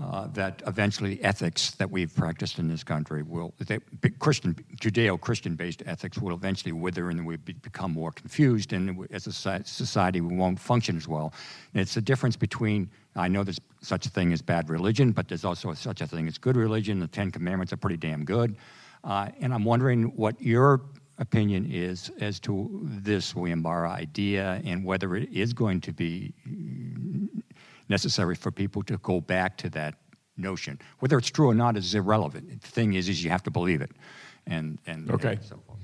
uh, 0.00 0.28
that 0.28 0.62
eventually 0.66 1.20
ethics 1.24 1.72
that 1.72 1.90
we've 1.90 2.14
practiced 2.14 2.58
in 2.58 2.68
this 2.68 2.84
country 2.84 3.22
will, 3.22 3.52
Christian, 4.20 4.54
Judeo-Christian 4.80 5.56
based 5.56 5.82
ethics 5.86 6.18
will 6.18 6.34
eventually 6.34 6.70
wither 6.70 7.10
and 7.10 7.26
we 7.26 7.36
become 7.36 7.92
more 7.92 8.12
confused 8.12 8.72
and 8.72 9.08
as 9.10 9.26
a 9.26 9.32
society 9.32 10.20
we 10.20 10.36
won't 10.36 10.60
function 10.60 10.96
as 10.96 11.08
well. 11.08 11.32
And 11.72 11.80
it's 11.80 11.94
the 11.94 12.00
difference 12.00 12.36
between, 12.36 12.90
I 13.16 13.26
know 13.26 13.42
there's 13.42 13.60
such 13.80 14.06
a 14.06 14.10
thing 14.10 14.32
as 14.32 14.40
bad 14.42 14.68
religion, 14.68 15.10
but 15.10 15.26
there's 15.28 15.44
also 15.44 15.72
such 15.74 16.00
a 16.00 16.06
thing 16.06 16.28
as 16.28 16.38
good 16.38 16.56
religion. 16.56 17.00
The 17.00 17.08
Ten 17.08 17.32
Commandments 17.32 17.72
are 17.72 17.78
pretty 17.78 17.96
damn 17.96 18.24
good. 18.24 18.56
Uh, 19.02 19.30
and 19.40 19.52
I'm 19.52 19.64
wondering 19.64 20.04
what 20.14 20.40
your 20.40 20.82
opinion 21.18 21.72
is 21.72 22.12
as 22.20 22.38
to 22.40 22.80
this 22.82 23.34
William-Barr 23.34 23.88
idea 23.88 24.60
and 24.64 24.84
whether 24.84 25.16
it 25.16 25.32
is 25.32 25.54
going 25.54 25.80
to 25.80 25.92
be 25.92 26.34
necessary 27.88 28.34
for 28.34 28.50
people 28.50 28.82
to 28.84 28.96
go 28.98 29.20
back 29.20 29.56
to 29.58 29.70
that 29.70 29.94
notion. 30.36 30.78
Whether 30.98 31.18
it's 31.18 31.30
true 31.30 31.48
or 31.48 31.54
not 31.54 31.76
is 31.76 31.94
irrelevant. 31.94 32.62
The 32.62 32.68
thing 32.68 32.94
is, 32.94 33.08
is 33.08 33.22
you 33.24 33.30
have 33.30 33.42
to 33.44 33.50
believe 33.50 33.80
it. 33.80 33.92
And, 34.46 34.78
and 34.86 35.10
Okay. 35.10 35.34
and 35.34 35.44
so 35.44 35.60
forth. 35.66 35.78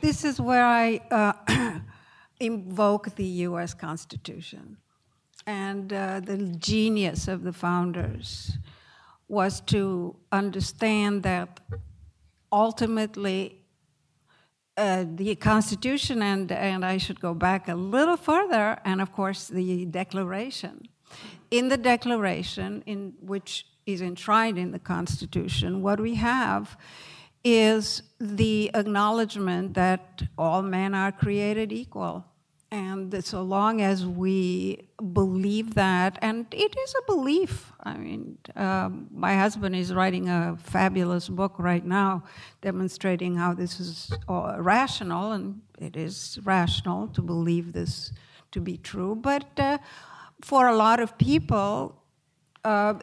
This 0.00 0.24
is 0.24 0.40
where 0.40 0.64
I 0.64 1.00
uh, 1.10 1.78
invoke 2.40 3.14
the 3.14 3.24
US 3.46 3.74
Constitution. 3.74 4.76
And 5.46 5.92
uh, 5.92 6.20
the 6.20 6.36
genius 6.58 7.28
of 7.28 7.42
the 7.42 7.52
founders 7.52 8.58
was 9.28 9.60
to 9.62 10.16
understand 10.32 11.22
that 11.22 11.60
ultimately 12.52 13.59
uh, 14.80 15.04
the 15.14 15.34
Constitution, 15.34 16.22
and, 16.22 16.50
and 16.50 16.84
I 16.84 16.96
should 16.96 17.20
go 17.20 17.34
back 17.34 17.68
a 17.68 17.74
little 17.74 18.16
further, 18.16 18.78
and 18.84 19.02
of 19.02 19.12
course 19.12 19.46
the 19.46 19.84
Declaration. 19.84 20.88
In 21.50 21.68
the 21.68 21.76
Declaration, 21.76 22.82
in 22.86 23.12
which 23.20 23.66
is 23.84 24.00
enshrined 24.00 24.58
in 24.58 24.70
the 24.70 24.78
Constitution, 24.78 25.82
what 25.82 26.00
we 26.00 26.14
have 26.14 26.78
is 27.44 28.02
the 28.18 28.70
acknowledgement 28.72 29.74
that 29.74 30.22
all 30.38 30.62
men 30.62 30.94
are 30.94 31.12
created 31.12 31.72
equal. 31.72 32.24
And 32.72 33.24
so 33.24 33.42
long 33.42 33.80
as 33.80 34.06
we 34.06 34.86
believe 35.12 35.74
that, 35.74 36.18
and 36.22 36.46
it 36.52 36.76
is 36.78 36.94
a 36.94 37.02
belief. 37.12 37.72
I 37.82 37.96
mean, 37.96 38.38
um, 38.54 39.08
my 39.10 39.34
husband 39.34 39.74
is 39.74 39.92
writing 39.92 40.28
a 40.28 40.56
fabulous 40.62 41.28
book 41.28 41.54
right 41.58 41.84
now 41.84 42.22
demonstrating 42.60 43.34
how 43.34 43.54
this 43.54 43.80
is 43.80 44.12
uh, 44.28 44.54
rational, 44.58 45.32
and 45.32 45.62
it 45.80 45.96
is 45.96 46.38
rational 46.44 47.08
to 47.08 47.22
believe 47.22 47.72
this 47.72 48.12
to 48.52 48.60
be 48.60 48.76
true. 48.76 49.16
But 49.16 49.48
uh, 49.58 49.78
for 50.40 50.68
a 50.68 50.76
lot 50.76 51.00
of 51.00 51.18
people, 51.18 52.00
uh, 52.64 52.94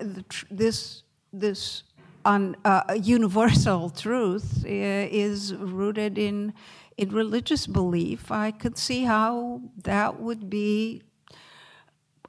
this 0.50 1.04
this 1.34 1.84
un, 2.24 2.56
uh, 2.64 2.96
universal 3.02 3.90
truth 3.90 4.64
uh, 4.66 4.70
is 4.70 5.54
rooted 5.56 6.18
in 6.18 6.54
in 6.98 7.10
religious 7.10 7.68
belief. 7.68 8.32
I 8.32 8.52
could 8.52 8.78
see 8.78 9.04
how 9.04 9.62
that 9.84 10.20
would 10.20 10.50
be 10.50 11.04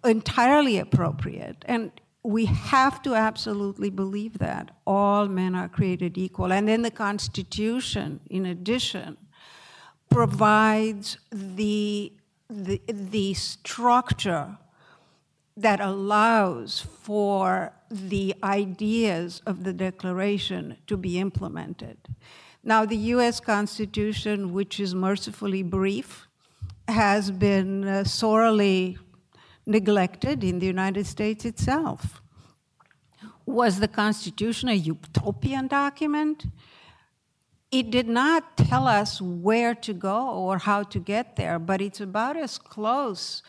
entirely 0.05 0.79
appropriate, 0.79 1.64
and 1.66 1.91
we 2.23 2.45
have 2.45 3.01
to 3.03 3.14
absolutely 3.14 3.91
believe 3.91 4.39
that 4.39 4.71
all 4.87 5.29
men 5.29 5.55
are 5.55 5.69
created 5.69 6.19
equal. 6.19 6.53
And 6.53 6.69
then 6.69 6.83
the 6.83 6.91
Constitution, 6.91 8.21
in 8.29 8.45
addition, 8.47 9.16
provides 10.11 11.19
the 11.31 12.12
the, 12.51 12.81
the 12.89 13.35
structure 13.35 14.57
that 15.57 15.81
allows 15.81 16.81
for 16.81 17.75
the 17.91 18.35
ideas 18.43 19.43
of 19.45 19.64
the 19.64 19.73
Declaration 19.73 20.77
to 20.87 20.97
be 20.97 21.19
implemented. 21.19 21.99
Now, 22.63 22.85
the 22.85 22.97
US 23.15 23.41
Constitution, 23.41 24.53
which 24.53 24.81
is 24.81 24.95
mercifully 24.95 25.63
brief, 25.63 26.27
has 26.87 27.31
been 27.31 27.85
uh, 27.85 28.05
sorely 28.05 28.99
neglected 29.67 30.43
in 30.43 30.59
the 30.59 30.67
United 30.67 31.07
States 31.07 31.45
itself. 31.45 32.21
Was 33.47 33.81
the 33.81 33.89
Constitution 33.89 34.69
a 34.69 34.75
utopian 34.75 35.69
document? 35.69 36.47
It 37.71 37.91
did 37.91 38.09
not 38.09 38.57
tell 38.57 38.89
us 38.89 39.21
where 39.21 39.75
to 39.75 39.93
go 39.93 40.29
or 40.31 40.59
how 40.59 40.83
to 40.85 40.99
get 40.99 41.37
there, 41.37 41.59
but 41.59 41.81
it's 41.81 42.01
about 42.01 42.37
as 42.37 42.59
close 42.59 43.43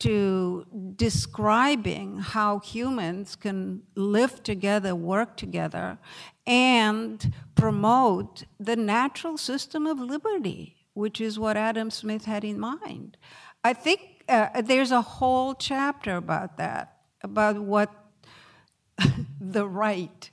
to 0.00 0.66
describing 0.96 2.18
how 2.18 2.58
humans 2.58 3.36
can 3.36 3.82
live 3.94 4.42
together, 4.42 4.94
work 4.94 5.36
together, 5.36 5.98
and 6.46 7.32
promote 7.54 8.44
the 8.58 8.76
natural 8.76 9.38
system 9.38 9.86
of 9.86 9.98
liberty, 9.98 10.76
which 10.94 11.20
is 11.20 11.38
what 11.38 11.56
Adam 11.56 11.90
Smith 11.90 12.24
had 12.24 12.44
in 12.44 12.58
mind. 12.58 13.16
I 13.62 13.72
think 13.72 14.24
uh, 14.28 14.60
there's 14.62 14.90
a 14.90 15.00
whole 15.00 15.54
chapter 15.54 16.16
about 16.16 16.58
that, 16.58 16.98
about 17.22 17.60
what 17.60 17.90
the 19.40 19.66
right 19.66 20.30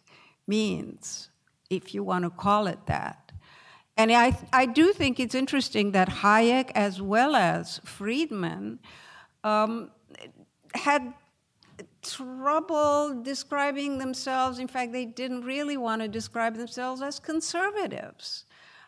means, 0.47 1.29
if 1.69 1.93
you 1.93 2.03
want 2.03 2.25
to 2.25 2.29
call 2.29 2.67
it 2.67 2.85
that. 2.87 3.31
And 3.97 4.11
I, 4.11 4.37
I 4.51 4.65
do 4.65 4.93
think 4.93 5.19
it's 5.19 5.35
interesting 5.35 5.91
that 5.91 6.09
Hayek, 6.09 6.71
as 6.73 7.01
well 7.01 7.35
as 7.35 7.79
Friedman, 7.85 8.79
um, 9.43 9.91
had 10.73 11.13
trouble 12.01 13.21
describing 13.21 13.97
themselves. 13.97 14.59
In 14.59 14.67
fact, 14.67 14.91
they 14.91 15.05
didn't 15.05 15.43
really 15.43 15.77
want 15.77 16.01
to 16.01 16.07
describe 16.07 16.55
themselves 16.55 17.01
as 17.01 17.19
conservatives. 17.19 18.45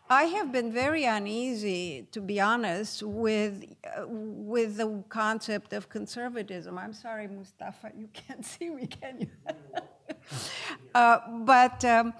I 0.09 0.25
have 0.25 0.51
been 0.51 0.71
very 0.71 1.05
uneasy, 1.05 2.07
to 2.11 2.19
be 2.19 2.39
honest, 2.39 3.03
with, 3.03 3.63
uh, 3.85 4.05
with 4.07 4.75
the 4.77 5.03
concept 5.09 5.71
of 5.73 5.89
conservatism. 5.89 6.77
I'm 6.77 6.93
sorry, 6.93 7.27
Mustafa, 7.27 7.91
you 7.95 8.09
can't 8.13 8.45
see 8.53 8.69
me, 8.69 8.87
can 8.87 9.21
you? 9.21 9.29
uh, 10.95 11.19
but 11.45 11.85
um, 11.85 12.13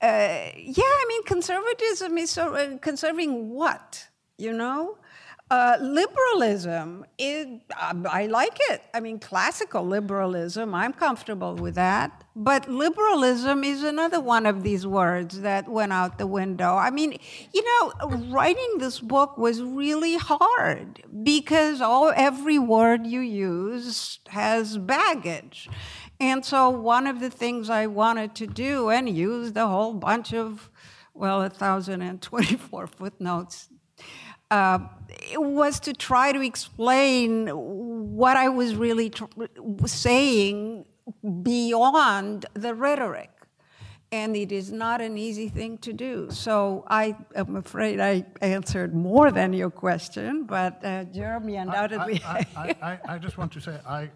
uh, 0.00 0.50
yeah, 0.56 0.92
I 1.02 1.04
mean, 1.08 1.24
conservatism 1.24 2.16
is 2.16 2.30
so, 2.30 2.54
uh, 2.54 2.78
conserving 2.78 3.50
what, 3.50 4.08
you 4.38 4.52
know? 4.52 4.96
Uh, 5.48 5.76
liberalism, 5.80 7.06
it, 7.18 7.48
I 7.70 8.26
like 8.26 8.58
it. 8.68 8.82
I 8.92 8.98
mean, 8.98 9.20
classical 9.20 9.86
liberalism, 9.86 10.74
I'm 10.74 10.92
comfortable 10.92 11.54
with 11.54 11.76
that. 11.76 12.24
But 12.34 12.68
liberalism 12.68 13.62
is 13.62 13.84
another 13.84 14.20
one 14.20 14.44
of 14.44 14.64
these 14.64 14.88
words 14.88 15.42
that 15.42 15.68
went 15.68 15.92
out 15.92 16.18
the 16.18 16.26
window. 16.26 16.74
I 16.74 16.90
mean, 16.90 17.16
you 17.54 17.62
know, 17.62 18.08
writing 18.28 18.78
this 18.78 18.98
book 18.98 19.38
was 19.38 19.62
really 19.62 20.16
hard 20.16 21.04
because 21.22 21.80
all, 21.80 22.12
every 22.16 22.58
word 22.58 23.06
you 23.06 23.20
use 23.20 24.18
has 24.30 24.76
baggage. 24.78 25.68
And 26.18 26.44
so, 26.44 26.70
one 26.70 27.06
of 27.06 27.20
the 27.20 27.30
things 27.30 27.70
I 27.70 27.86
wanted 27.86 28.34
to 28.36 28.48
do 28.48 28.88
and 28.88 29.08
used 29.08 29.56
a 29.56 29.68
whole 29.68 29.94
bunch 29.94 30.34
of, 30.34 30.70
well, 31.14 31.38
1,024 31.38 32.86
footnotes 32.88 33.68
uh, 34.50 34.78
it 35.08 35.40
was 35.40 35.80
to 35.80 35.92
try 35.92 36.32
to 36.32 36.40
explain 36.40 37.48
what 37.48 38.36
I 38.36 38.48
was 38.48 38.74
really 38.74 39.10
tr- 39.10 39.24
saying 39.86 40.84
beyond 41.42 42.46
the 42.54 42.74
rhetoric. 42.74 43.30
And 44.12 44.36
it 44.36 44.52
is 44.52 44.70
not 44.70 45.00
an 45.00 45.18
easy 45.18 45.48
thing 45.48 45.78
to 45.78 45.92
do. 45.92 46.28
So 46.30 46.84
I 46.88 47.16
am 47.34 47.56
afraid 47.56 47.98
I 48.00 48.24
answered 48.40 48.94
more 48.94 49.32
than 49.32 49.52
your 49.52 49.70
question, 49.70 50.44
but 50.44 50.84
uh, 50.84 51.04
Jeremy 51.04 51.56
undoubtedly. 51.56 52.22
I, 52.24 52.46
I, 52.56 52.60
I, 52.62 52.90
I, 52.92 52.98
I 53.14 53.18
just 53.18 53.36
want 53.36 53.52
to 53.52 53.60
say 53.60 53.78
I, 53.86 54.08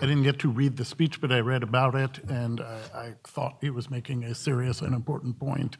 I 0.00 0.06
didn't 0.06 0.22
get 0.22 0.38
to 0.40 0.48
read 0.48 0.78
the 0.78 0.84
speech, 0.84 1.20
but 1.20 1.30
I 1.30 1.40
read 1.40 1.62
about 1.62 1.94
it, 1.94 2.18
and 2.28 2.60
I, 2.60 2.80
I 2.94 3.14
thought 3.24 3.58
he 3.60 3.68
was 3.68 3.90
making 3.90 4.24
a 4.24 4.34
serious 4.34 4.80
and 4.80 4.94
important 4.94 5.38
point. 5.38 5.76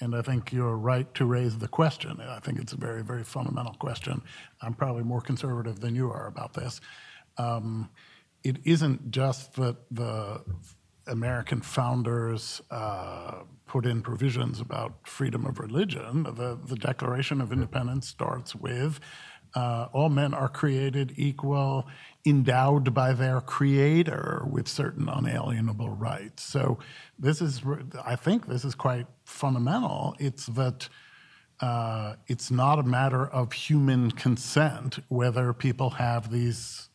And 0.00 0.14
I 0.14 0.22
think 0.22 0.52
you're 0.52 0.76
right 0.76 1.12
to 1.14 1.24
raise 1.24 1.58
the 1.58 1.68
question. 1.68 2.20
I 2.20 2.38
think 2.38 2.58
it's 2.60 2.72
a 2.72 2.76
very, 2.76 3.02
very 3.02 3.24
fundamental 3.24 3.74
question. 3.74 4.22
I'm 4.62 4.74
probably 4.74 5.02
more 5.02 5.20
conservative 5.20 5.80
than 5.80 5.94
you 5.96 6.10
are 6.10 6.26
about 6.26 6.54
this. 6.54 6.80
Um, 7.36 7.90
it 8.44 8.58
isn't 8.64 9.10
just 9.10 9.54
that 9.54 9.76
the 9.90 10.42
American 11.08 11.60
founders 11.62 12.60
uh, 12.70 13.42
put 13.66 13.86
in 13.86 14.02
provisions 14.02 14.60
about 14.60 15.06
freedom 15.06 15.46
of 15.46 15.58
religion. 15.58 16.22
The, 16.22 16.58
the 16.64 16.76
Declaration 16.76 17.40
of 17.40 17.52
Independence 17.52 18.06
starts 18.08 18.54
with 18.54 19.00
uh, 19.54 19.88
all 19.92 20.08
men 20.08 20.34
are 20.34 20.48
created 20.48 21.14
equal, 21.16 21.86
endowed 22.26 22.92
by 22.92 23.12
their 23.12 23.40
creator 23.40 24.42
with 24.50 24.68
certain 24.68 25.08
unalienable 25.08 25.90
rights. 25.90 26.42
So, 26.42 26.78
this 27.18 27.40
is, 27.40 27.62
I 28.04 28.16
think, 28.16 28.46
this 28.46 28.64
is 28.64 28.74
quite 28.74 29.06
fundamental. 29.24 30.14
It's 30.18 30.46
that 30.46 30.88
uh, 31.60 32.14
it's 32.26 32.50
not 32.50 32.78
a 32.78 32.82
matter 32.82 33.26
of 33.26 33.52
human 33.52 34.10
consent 34.12 34.98
whether 35.08 35.52
people 35.52 35.90
have 35.90 36.30
these 36.30 36.88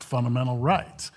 fundamental 0.00 0.58
rights. 0.58 1.10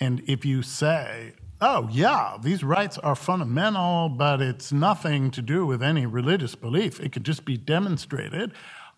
And 0.00 0.22
if 0.26 0.44
you 0.44 0.62
say, 0.62 1.34
oh, 1.60 1.88
yeah, 1.92 2.36
these 2.42 2.64
rights 2.64 2.98
are 2.98 3.14
fundamental, 3.14 4.08
but 4.08 4.40
it's 4.40 4.72
nothing 4.72 5.30
to 5.30 5.42
do 5.42 5.64
with 5.64 5.82
any 5.82 6.06
religious 6.06 6.54
belief, 6.54 6.98
it 6.98 7.12
could 7.12 7.24
just 7.24 7.44
be 7.44 7.56
demonstrated. 7.56 8.52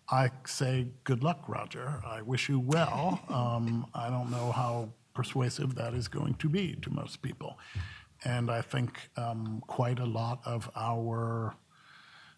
I 0.09 0.29
say, 0.45 0.87
good 1.03 1.23
luck, 1.23 1.47
Roger. 1.47 2.01
I 2.05 2.21
wish 2.21 2.49
you 2.49 2.59
well. 2.59 3.21
Um, 3.29 3.87
I 3.93 4.09
don't 4.09 4.31
know 4.31 4.51
how 4.51 4.89
persuasive 5.13 5.75
that 5.75 5.93
is 5.93 6.07
going 6.07 6.35
to 6.35 6.49
be 6.49 6.75
to 6.81 6.89
most 6.89 7.21
people. 7.21 7.57
and 8.23 8.49
I 8.49 8.61
think 8.61 9.09
um, 9.17 9.61
quite 9.67 9.99
a 9.99 10.05
lot 10.05 10.41
of 10.45 10.69
our 10.75 11.55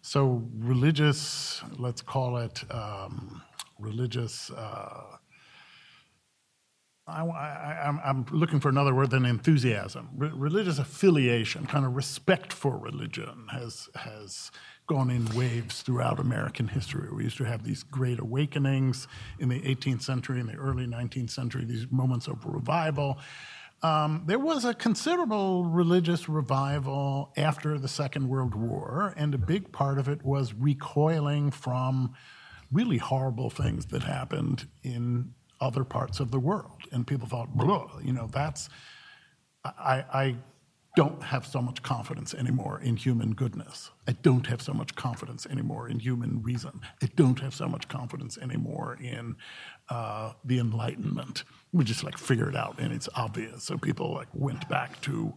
so 0.02 0.42
religious, 0.56 1.62
let's 1.76 2.02
call 2.02 2.38
it 2.38 2.64
um, 2.70 3.42
religious. 3.78 4.50
Uh, 4.50 5.16
I, 7.06 8.00
am 8.04 8.26
looking 8.30 8.60
for 8.60 8.68
another 8.68 8.94
word 8.94 9.10
than 9.10 9.24
enthusiasm. 9.24 10.10
Re- 10.14 10.30
religious 10.34 10.78
affiliation, 10.78 11.66
kind 11.66 11.86
of 11.86 11.96
respect 11.96 12.52
for 12.52 12.76
religion, 12.78 13.46
has 13.50 13.88
has 13.94 14.50
gone 14.88 15.10
in 15.10 15.24
waves 15.36 15.82
throughout 15.82 16.18
American 16.18 16.66
history. 16.66 17.08
We 17.14 17.24
used 17.24 17.36
to 17.36 17.44
have 17.44 17.62
these 17.62 17.82
great 17.84 18.18
awakenings 18.18 19.06
in 19.38 19.50
the 19.50 19.60
18th 19.60 20.02
century, 20.02 20.40
in 20.40 20.46
the 20.46 20.54
early 20.54 20.86
19th 20.86 21.30
century, 21.30 21.64
these 21.64 21.86
moments 21.90 22.26
of 22.26 22.44
revival. 22.44 23.18
Um, 23.82 24.24
there 24.26 24.38
was 24.38 24.64
a 24.64 24.74
considerable 24.74 25.64
religious 25.64 26.28
revival 26.28 27.32
after 27.36 27.78
the 27.78 27.86
Second 27.86 28.28
World 28.28 28.54
War, 28.54 29.14
and 29.16 29.34
a 29.34 29.38
big 29.38 29.70
part 29.70 29.98
of 29.98 30.08
it 30.08 30.24
was 30.24 30.52
recoiling 30.54 31.52
from 31.52 32.14
really 32.72 32.98
horrible 32.98 33.50
things 33.50 33.86
that 33.86 34.02
happened 34.02 34.66
in 34.82 35.32
other 35.60 35.84
parts 35.84 36.18
of 36.18 36.30
the 36.30 36.40
world. 36.40 36.82
And 36.90 37.06
people 37.06 37.28
thought, 37.28 37.48
you 38.02 38.12
know, 38.12 38.28
that's, 38.32 38.68
I, 39.64 40.04
I 40.12 40.36
don't 40.98 41.22
have 41.22 41.46
so 41.46 41.62
much 41.62 41.80
confidence 41.82 42.34
anymore 42.34 42.80
in 42.80 42.96
human 42.96 43.32
goodness. 43.32 43.92
I 44.08 44.12
don't 44.12 44.48
have 44.48 44.60
so 44.60 44.72
much 44.72 44.96
confidence 44.96 45.46
anymore 45.46 45.88
in 45.88 46.00
human 46.00 46.42
reason. 46.42 46.80
I 47.00 47.06
don't 47.14 47.38
have 47.38 47.54
so 47.54 47.68
much 47.68 47.86
confidence 47.86 48.36
anymore 48.36 48.98
in 49.00 49.36
uh, 49.88 50.32
the 50.44 50.58
Enlightenment 50.58 51.44
we 51.72 51.84
just 51.84 52.02
like 52.02 52.18
figure 52.18 52.48
it 52.48 52.56
out 52.56 52.78
and 52.78 52.92
it's 52.92 53.08
obvious. 53.14 53.64
So 53.64 53.76
people 53.76 54.12
like 54.12 54.28
went 54.32 54.68
back 54.68 55.00
to 55.02 55.34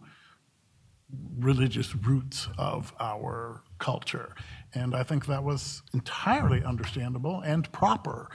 religious 1.38 1.94
roots 1.94 2.48
of 2.58 2.92
our 2.98 3.62
culture. 3.78 4.34
And 4.74 4.96
I 4.96 5.02
think 5.02 5.26
that 5.26 5.44
was 5.44 5.82
entirely 5.92 6.64
understandable 6.64 7.40
and 7.42 7.70
proper. 7.70 8.30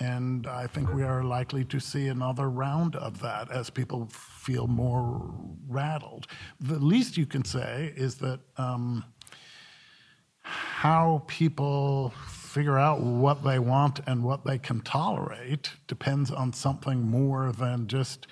And 0.00 0.46
I 0.46 0.66
think 0.66 0.92
we 0.92 1.02
are 1.02 1.22
likely 1.22 1.64
to 1.66 1.78
see 1.78 2.08
another 2.08 2.48
round 2.48 2.96
of 2.96 3.20
that 3.20 3.50
as 3.50 3.68
people 3.68 4.08
feel 4.10 4.66
more 4.66 5.30
rattled. 5.68 6.26
The 6.58 6.78
least 6.78 7.18
you 7.18 7.26
can 7.26 7.44
say 7.44 7.92
is 7.94 8.14
that 8.16 8.40
um, 8.56 9.04
how 10.42 11.22
people 11.26 12.14
figure 12.26 12.78
out 12.78 13.00
what 13.00 13.44
they 13.44 13.58
want 13.58 14.00
and 14.06 14.24
what 14.24 14.44
they 14.44 14.58
can 14.58 14.80
tolerate 14.80 15.70
depends 15.86 16.30
on 16.30 16.52
something 16.52 17.02
more 17.02 17.52
than 17.52 17.86
just 17.86 18.26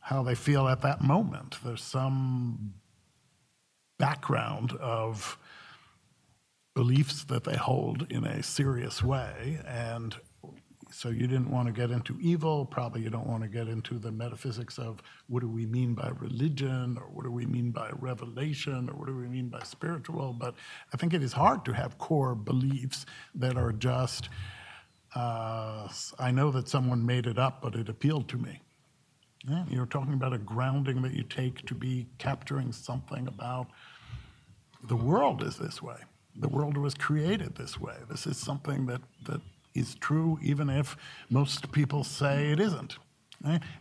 how 0.00 0.24
they 0.24 0.34
feel 0.34 0.66
at 0.66 0.82
that 0.82 1.00
moment. 1.00 1.56
There's 1.64 1.84
some 1.84 2.74
background 3.98 4.72
of 4.72 5.38
beliefs 6.74 7.24
that 7.24 7.44
they 7.44 7.56
hold 7.56 8.06
in 8.10 8.24
a 8.24 8.42
serious 8.42 9.02
way, 9.02 9.60
and 9.66 10.16
so 11.00 11.08
you 11.08 11.26
didn't 11.26 11.50
want 11.50 11.66
to 11.66 11.72
get 11.72 11.90
into 11.90 12.18
evil. 12.20 12.66
Probably 12.66 13.00
you 13.00 13.08
don't 13.08 13.26
want 13.26 13.42
to 13.42 13.48
get 13.48 13.68
into 13.68 13.98
the 13.98 14.12
metaphysics 14.12 14.78
of 14.78 15.02
what 15.28 15.40
do 15.40 15.48
we 15.48 15.64
mean 15.64 15.94
by 15.94 16.10
religion 16.18 16.98
or 17.00 17.04
what 17.04 17.24
do 17.24 17.32
we 17.32 17.46
mean 17.46 17.70
by 17.70 17.88
revelation 18.00 18.86
or 18.90 18.98
what 18.98 19.06
do 19.06 19.16
we 19.16 19.26
mean 19.26 19.48
by 19.48 19.62
spiritual. 19.62 20.34
But 20.34 20.56
I 20.92 20.98
think 20.98 21.14
it 21.14 21.22
is 21.22 21.32
hard 21.32 21.64
to 21.64 21.72
have 21.72 21.96
core 21.96 22.34
beliefs 22.34 23.06
that 23.34 23.56
are 23.56 23.72
just, 23.72 24.28
uh, 25.14 25.88
I 26.18 26.32
know 26.32 26.50
that 26.50 26.68
someone 26.68 27.06
made 27.06 27.26
it 27.26 27.38
up, 27.38 27.62
but 27.62 27.76
it 27.76 27.88
appealed 27.88 28.28
to 28.28 28.36
me. 28.36 28.60
Yeah, 29.48 29.64
you're 29.70 29.86
talking 29.86 30.12
about 30.12 30.34
a 30.34 30.38
grounding 30.38 31.00
that 31.00 31.14
you 31.14 31.22
take 31.22 31.64
to 31.64 31.74
be 31.74 32.08
capturing 32.18 32.72
something 32.72 33.26
about 33.26 33.68
the 34.82 34.96
world 34.96 35.42
is 35.42 35.56
this 35.56 35.80
way. 35.80 35.96
The 36.36 36.48
world 36.48 36.76
was 36.76 36.92
created 36.92 37.56
this 37.56 37.80
way. 37.80 37.96
This 38.10 38.26
is 38.26 38.36
something 38.36 38.84
that, 38.84 39.00
that 39.24 39.40
is 39.74 39.94
true, 39.96 40.38
even 40.42 40.68
if 40.68 40.96
most 41.28 41.72
people 41.72 42.04
say 42.04 42.50
it 42.50 42.60
isn't. 42.60 42.98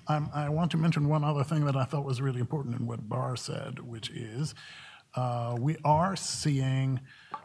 I 0.07 0.49
want 0.49 0.71
to 0.71 0.77
mention 0.77 1.09
one 1.09 1.23
other 1.23 1.43
thing 1.43 1.65
that 1.65 1.75
I 1.75 1.83
thought 1.83 2.05
was 2.05 2.21
really 2.21 2.39
important 2.39 2.79
in 2.79 2.87
what 2.87 3.09
Barr 3.09 3.35
said, 3.35 3.79
which 3.79 4.09
is 4.09 4.55
uh, 5.15 5.55
we 5.59 5.75
are 5.83 6.15
seeing 6.15 6.99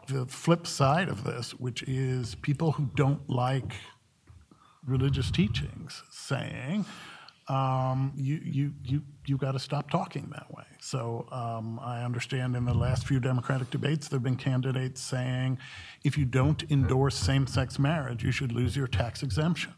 the 0.07 0.25
flip 0.27 0.67
side 0.67 1.09
of 1.09 1.23
this, 1.23 1.51
which 1.51 1.83
is 1.83 2.35
people 2.35 2.71
who 2.71 2.89
don't 2.95 3.27
like 3.29 3.73
religious 4.85 5.31
teachings 5.31 6.03
saying, 6.11 6.85
um, 7.47 8.11
you 8.15 8.41
you 8.43 8.73
you 8.83 9.01
you 9.25 9.37
got 9.37 9.51
to 9.51 9.59
stop 9.59 9.89
talking 9.89 10.29
that 10.33 10.51
way. 10.53 10.63
So 10.79 11.27
um, 11.31 11.79
I 11.79 12.03
understand 12.03 12.55
in 12.55 12.65
the 12.65 12.73
last 12.73 13.07
few 13.07 13.19
Democratic 13.19 13.69
debates 13.69 14.07
there 14.07 14.17
have 14.17 14.23
been 14.23 14.35
candidates 14.35 15.01
saying, 15.01 15.57
if 16.03 16.17
you 16.17 16.25
don't 16.25 16.63
endorse 16.71 17.15
same-sex 17.15 17.79
marriage, 17.79 18.23
you 18.23 18.31
should 18.31 18.51
lose 18.51 18.75
your 18.75 18.87
tax 18.87 19.23
exemption. 19.23 19.73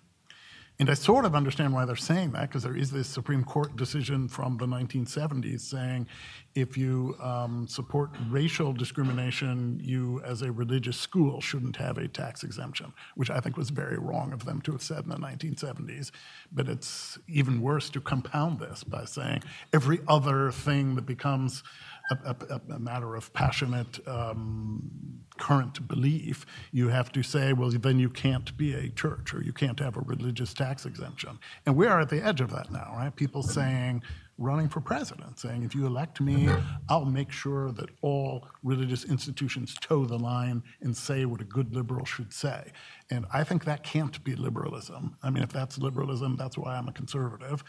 And 0.80 0.91
I 0.91 0.94
sort 0.94 1.26
of 1.26 1.34
understand 1.34 1.74
why 1.74 1.86
they're 1.86 1.95
saying 1.95 2.34
that, 2.34 2.41
because 2.41 2.62
there 2.62 2.78
is 2.78 2.91
this 2.91 3.08
Supreme 3.08 3.44
Court 3.44 3.76
decision 3.76 4.28
from 4.28 4.58
the 4.58 4.68
1970s 4.68 5.62
saying 5.62 6.08
if 6.54 6.78
you 6.78 7.16
um, 7.20 7.68
support 7.68 8.12
racial 8.30 8.74
discrimination, 8.74 9.80
you, 9.84 10.22
as 10.24 10.44
a 10.44 10.52
religious 10.52 10.98
school, 10.98 11.41
shouldn't 11.41 11.78
have 11.78 11.98
a 11.98 12.08
tax 12.08 12.44
exemption, 12.44 12.94
which 13.16 13.32
I 13.32 13.40
think 13.40 13.58
was 13.58 13.72
very 13.72 13.98
wrong 13.98 14.34
of 14.34 14.45
them 14.45 14.62
to 14.62 14.72
have 14.72 14.84
said 14.84 15.04
in 15.04 15.10
the 15.10 15.18
1970s. 15.18 16.12
But 16.52 16.70
it's 16.70 17.18
even 17.28 17.60
worse 17.60 17.90
to 17.91 18.02
compound 18.02 18.60
this 18.60 18.84
by 18.84 19.06
saying 19.06 19.44
every 19.74 19.99
other 20.08 20.52
thing 20.52 20.94
that 20.95 21.08
becomes 21.08 21.64
a, 22.12 22.36
a, 22.49 22.62
a 22.76 22.80
matter 22.80 23.16
of 23.16 23.34
passionate 23.34 23.99
um, 24.08 25.22
current 25.38 25.88
belief, 25.88 26.45
you 26.72 26.89
have 26.89 27.11
to 27.14 27.23
say, 27.23 27.53
well, 27.53 27.69
then 27.69 27.99
you 27.99 28.09
can't 28.09 28.55
be 28.57 28.73
a 28.73 28.89
church 28.89 29.34
or 29.34 29.41
you 29.41 29.53
can't 29.53 29.80
have 29.80 29.97
a 29.97 30.01
religious 30.01 30.53
tax 30.53 30.85
exemption. 30.85 31.39
And 31.65 31.76
we 31.76 31.88
are 31.88 32.01
at 32.01 32.09
the 32.09 32.23
edge 32.23 32.41
of 32.41 32.51
that 32.51 32.72
now, 32.72 32.93
right? 32.95 33.15
People 33.15 33.43
saying, 33.43 34.03
running 34.38 34.69
for 34.69 34.81
president, 34.81 35.39
saying, 35.39 35.64
if 35.64 35.73
you 35.73 35.85
elect 35.85 36.22
me, 36.22 36.47
I'll 36.89 37.05
make 37.05 37.31
sure 37.31 37.72
that 37.72 37.89
all 38.01 38.47
religious 38.64 39.03
institutions 39.05 39.76
toe 39.81 40.05
the 40.05 40.18
line 40.18 40.61
and 40.81 40.95
say 40.95 41.26
what 41.26 41.41
a 41.41 41.45
good 41.45 41.76
liberal 41.76 42.05
should 42.05 42.31
say. 42.31 42.72
And 43.09 43.26
I 43.34 43.43
think 43.43 43.65
that 43.65 43.84
can't 43.84 44.23
be 44.23 44.35
liberalism. 44.35 45.18
I 45.23 45.30
mean, 45.31 45.43
if 45.43 45.51
that's 45.51 45.77
liberalism, 45.77 46.35
that's 46.35 46.57
why 46.57 46.76
I'm 46.76 46.88
a 46.88 46.93
conservative. 46.93 47.64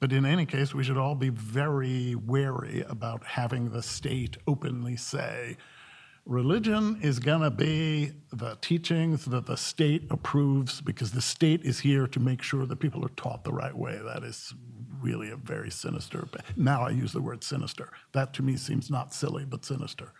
But 0.00 0.12
in 0.12 0.26
any 0.26 0.46
case, 0.46 0.74
we 0.74 0.84
should 0.84 0.98
all 0.98 1.14
be 1.14 1.30
very 1.30 2.14
wary 2.14 2.84
about 2.88 3.24
having 3.24 3.70
the 3.70 3.82
state 3.82 4.36
openly 4.46 4.96
say, 4.96 5.56
religion 6.26 6.98
is 7.02 7.20
going 7.20 7.40
to 7.40 7.50
be 7.50 8.10
the 8.32 8.58
teachings 8.60 9.24
that 9.26 9.46
the 9.46 9.56
state 9.56 10.02
approves 10.10 10.80
because 10.80 11.12
the 11.12 11.22
state 11.22 11.62
is 11.62 11.80
here 11.80 12.06
to 12.08 12.20
make 12.20 12.42
sure 12.42 12.66
that 12.66 12.76
people 12.76 13.04
are 13.04 13.10
taught 13.10 13.44
the 13.44 13.52
right 13.52 13.76
way. 13.76 13.98
That 14.04 14.24
is 14.24 14.52
really 15.00 15.30
a 15.30 15.36
very 15.36 15.70
sinister. 15.70 16.28
Now 16.56 16.82
I 16.82 16.90
use 16.90 17.12
the 17.12 17.22
word 17.22 17.44
sinister. 17.44 17.90
That 18.12 18.34
to 18.34 18.42
me 18.42 18.56
seems 18.56 18.90
not 18.90 19.14
silly, 19.14 19.44
but 19.44 19.64
sinister. 19.64 20.12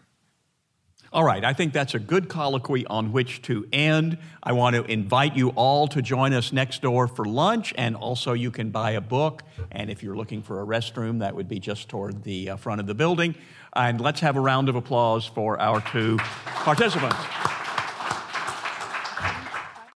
All 1.12 1.24
right, 1.24 1.44
I 1.44 1.52
think 1.52 1.72
that's 1.72 1.94
a 1.94 2.00
good 2.00 2.28
colloquy 2.28 2.84
on 2.86 3.12
which 3.12 3.40
to 3.42 3.66
end. 3.72 4.18
I 4.42 4.52
want 4.52 4.74
to 4.74 4.84
invite 4.84 5.36
you 5.36 5.50
all 5.50 5.86
to 5.88 6.02
join 6.02 6.32
us 6.32 6.52
next 6.52 6.82
door 6.82 7.06
for 7.06 7.24
lunch, 7.24 7.72
and 7.78 7.94
also 7.94 8.32
you 8.32 8.50
can 8.50 8.70
buy 8.70 8.92
a 8.92 9.00
book. 9.00 9.42
And 9.70 9.88
if 9.88 10.02
you're 10.02 10.16
looking 10.16 10.42
for 10.42 10.60
a 10.60 10.66
restroom, 10.66 11.20
that 11.20 11.34
would 11.34 11.48
be 11.48 11.60
just 11.60 11.88
toward 11.88 12.24
the 12.24 12.50
uh, 12.50 12.56
front 12.56 12.80
of 12.80 12.88
the 12.88 12.94
building. 12.94 13.36
And 13.76 14.00
let's 14.00 14.20
have 14.20 14.36
a 14.36 14.40
round 14.40 14.70
of 14.70 14.74
applause 14.74 15.26
for 15.26 15.60
our 15.60 15.82
two 15.82 16.16
participants. 16.44 17.16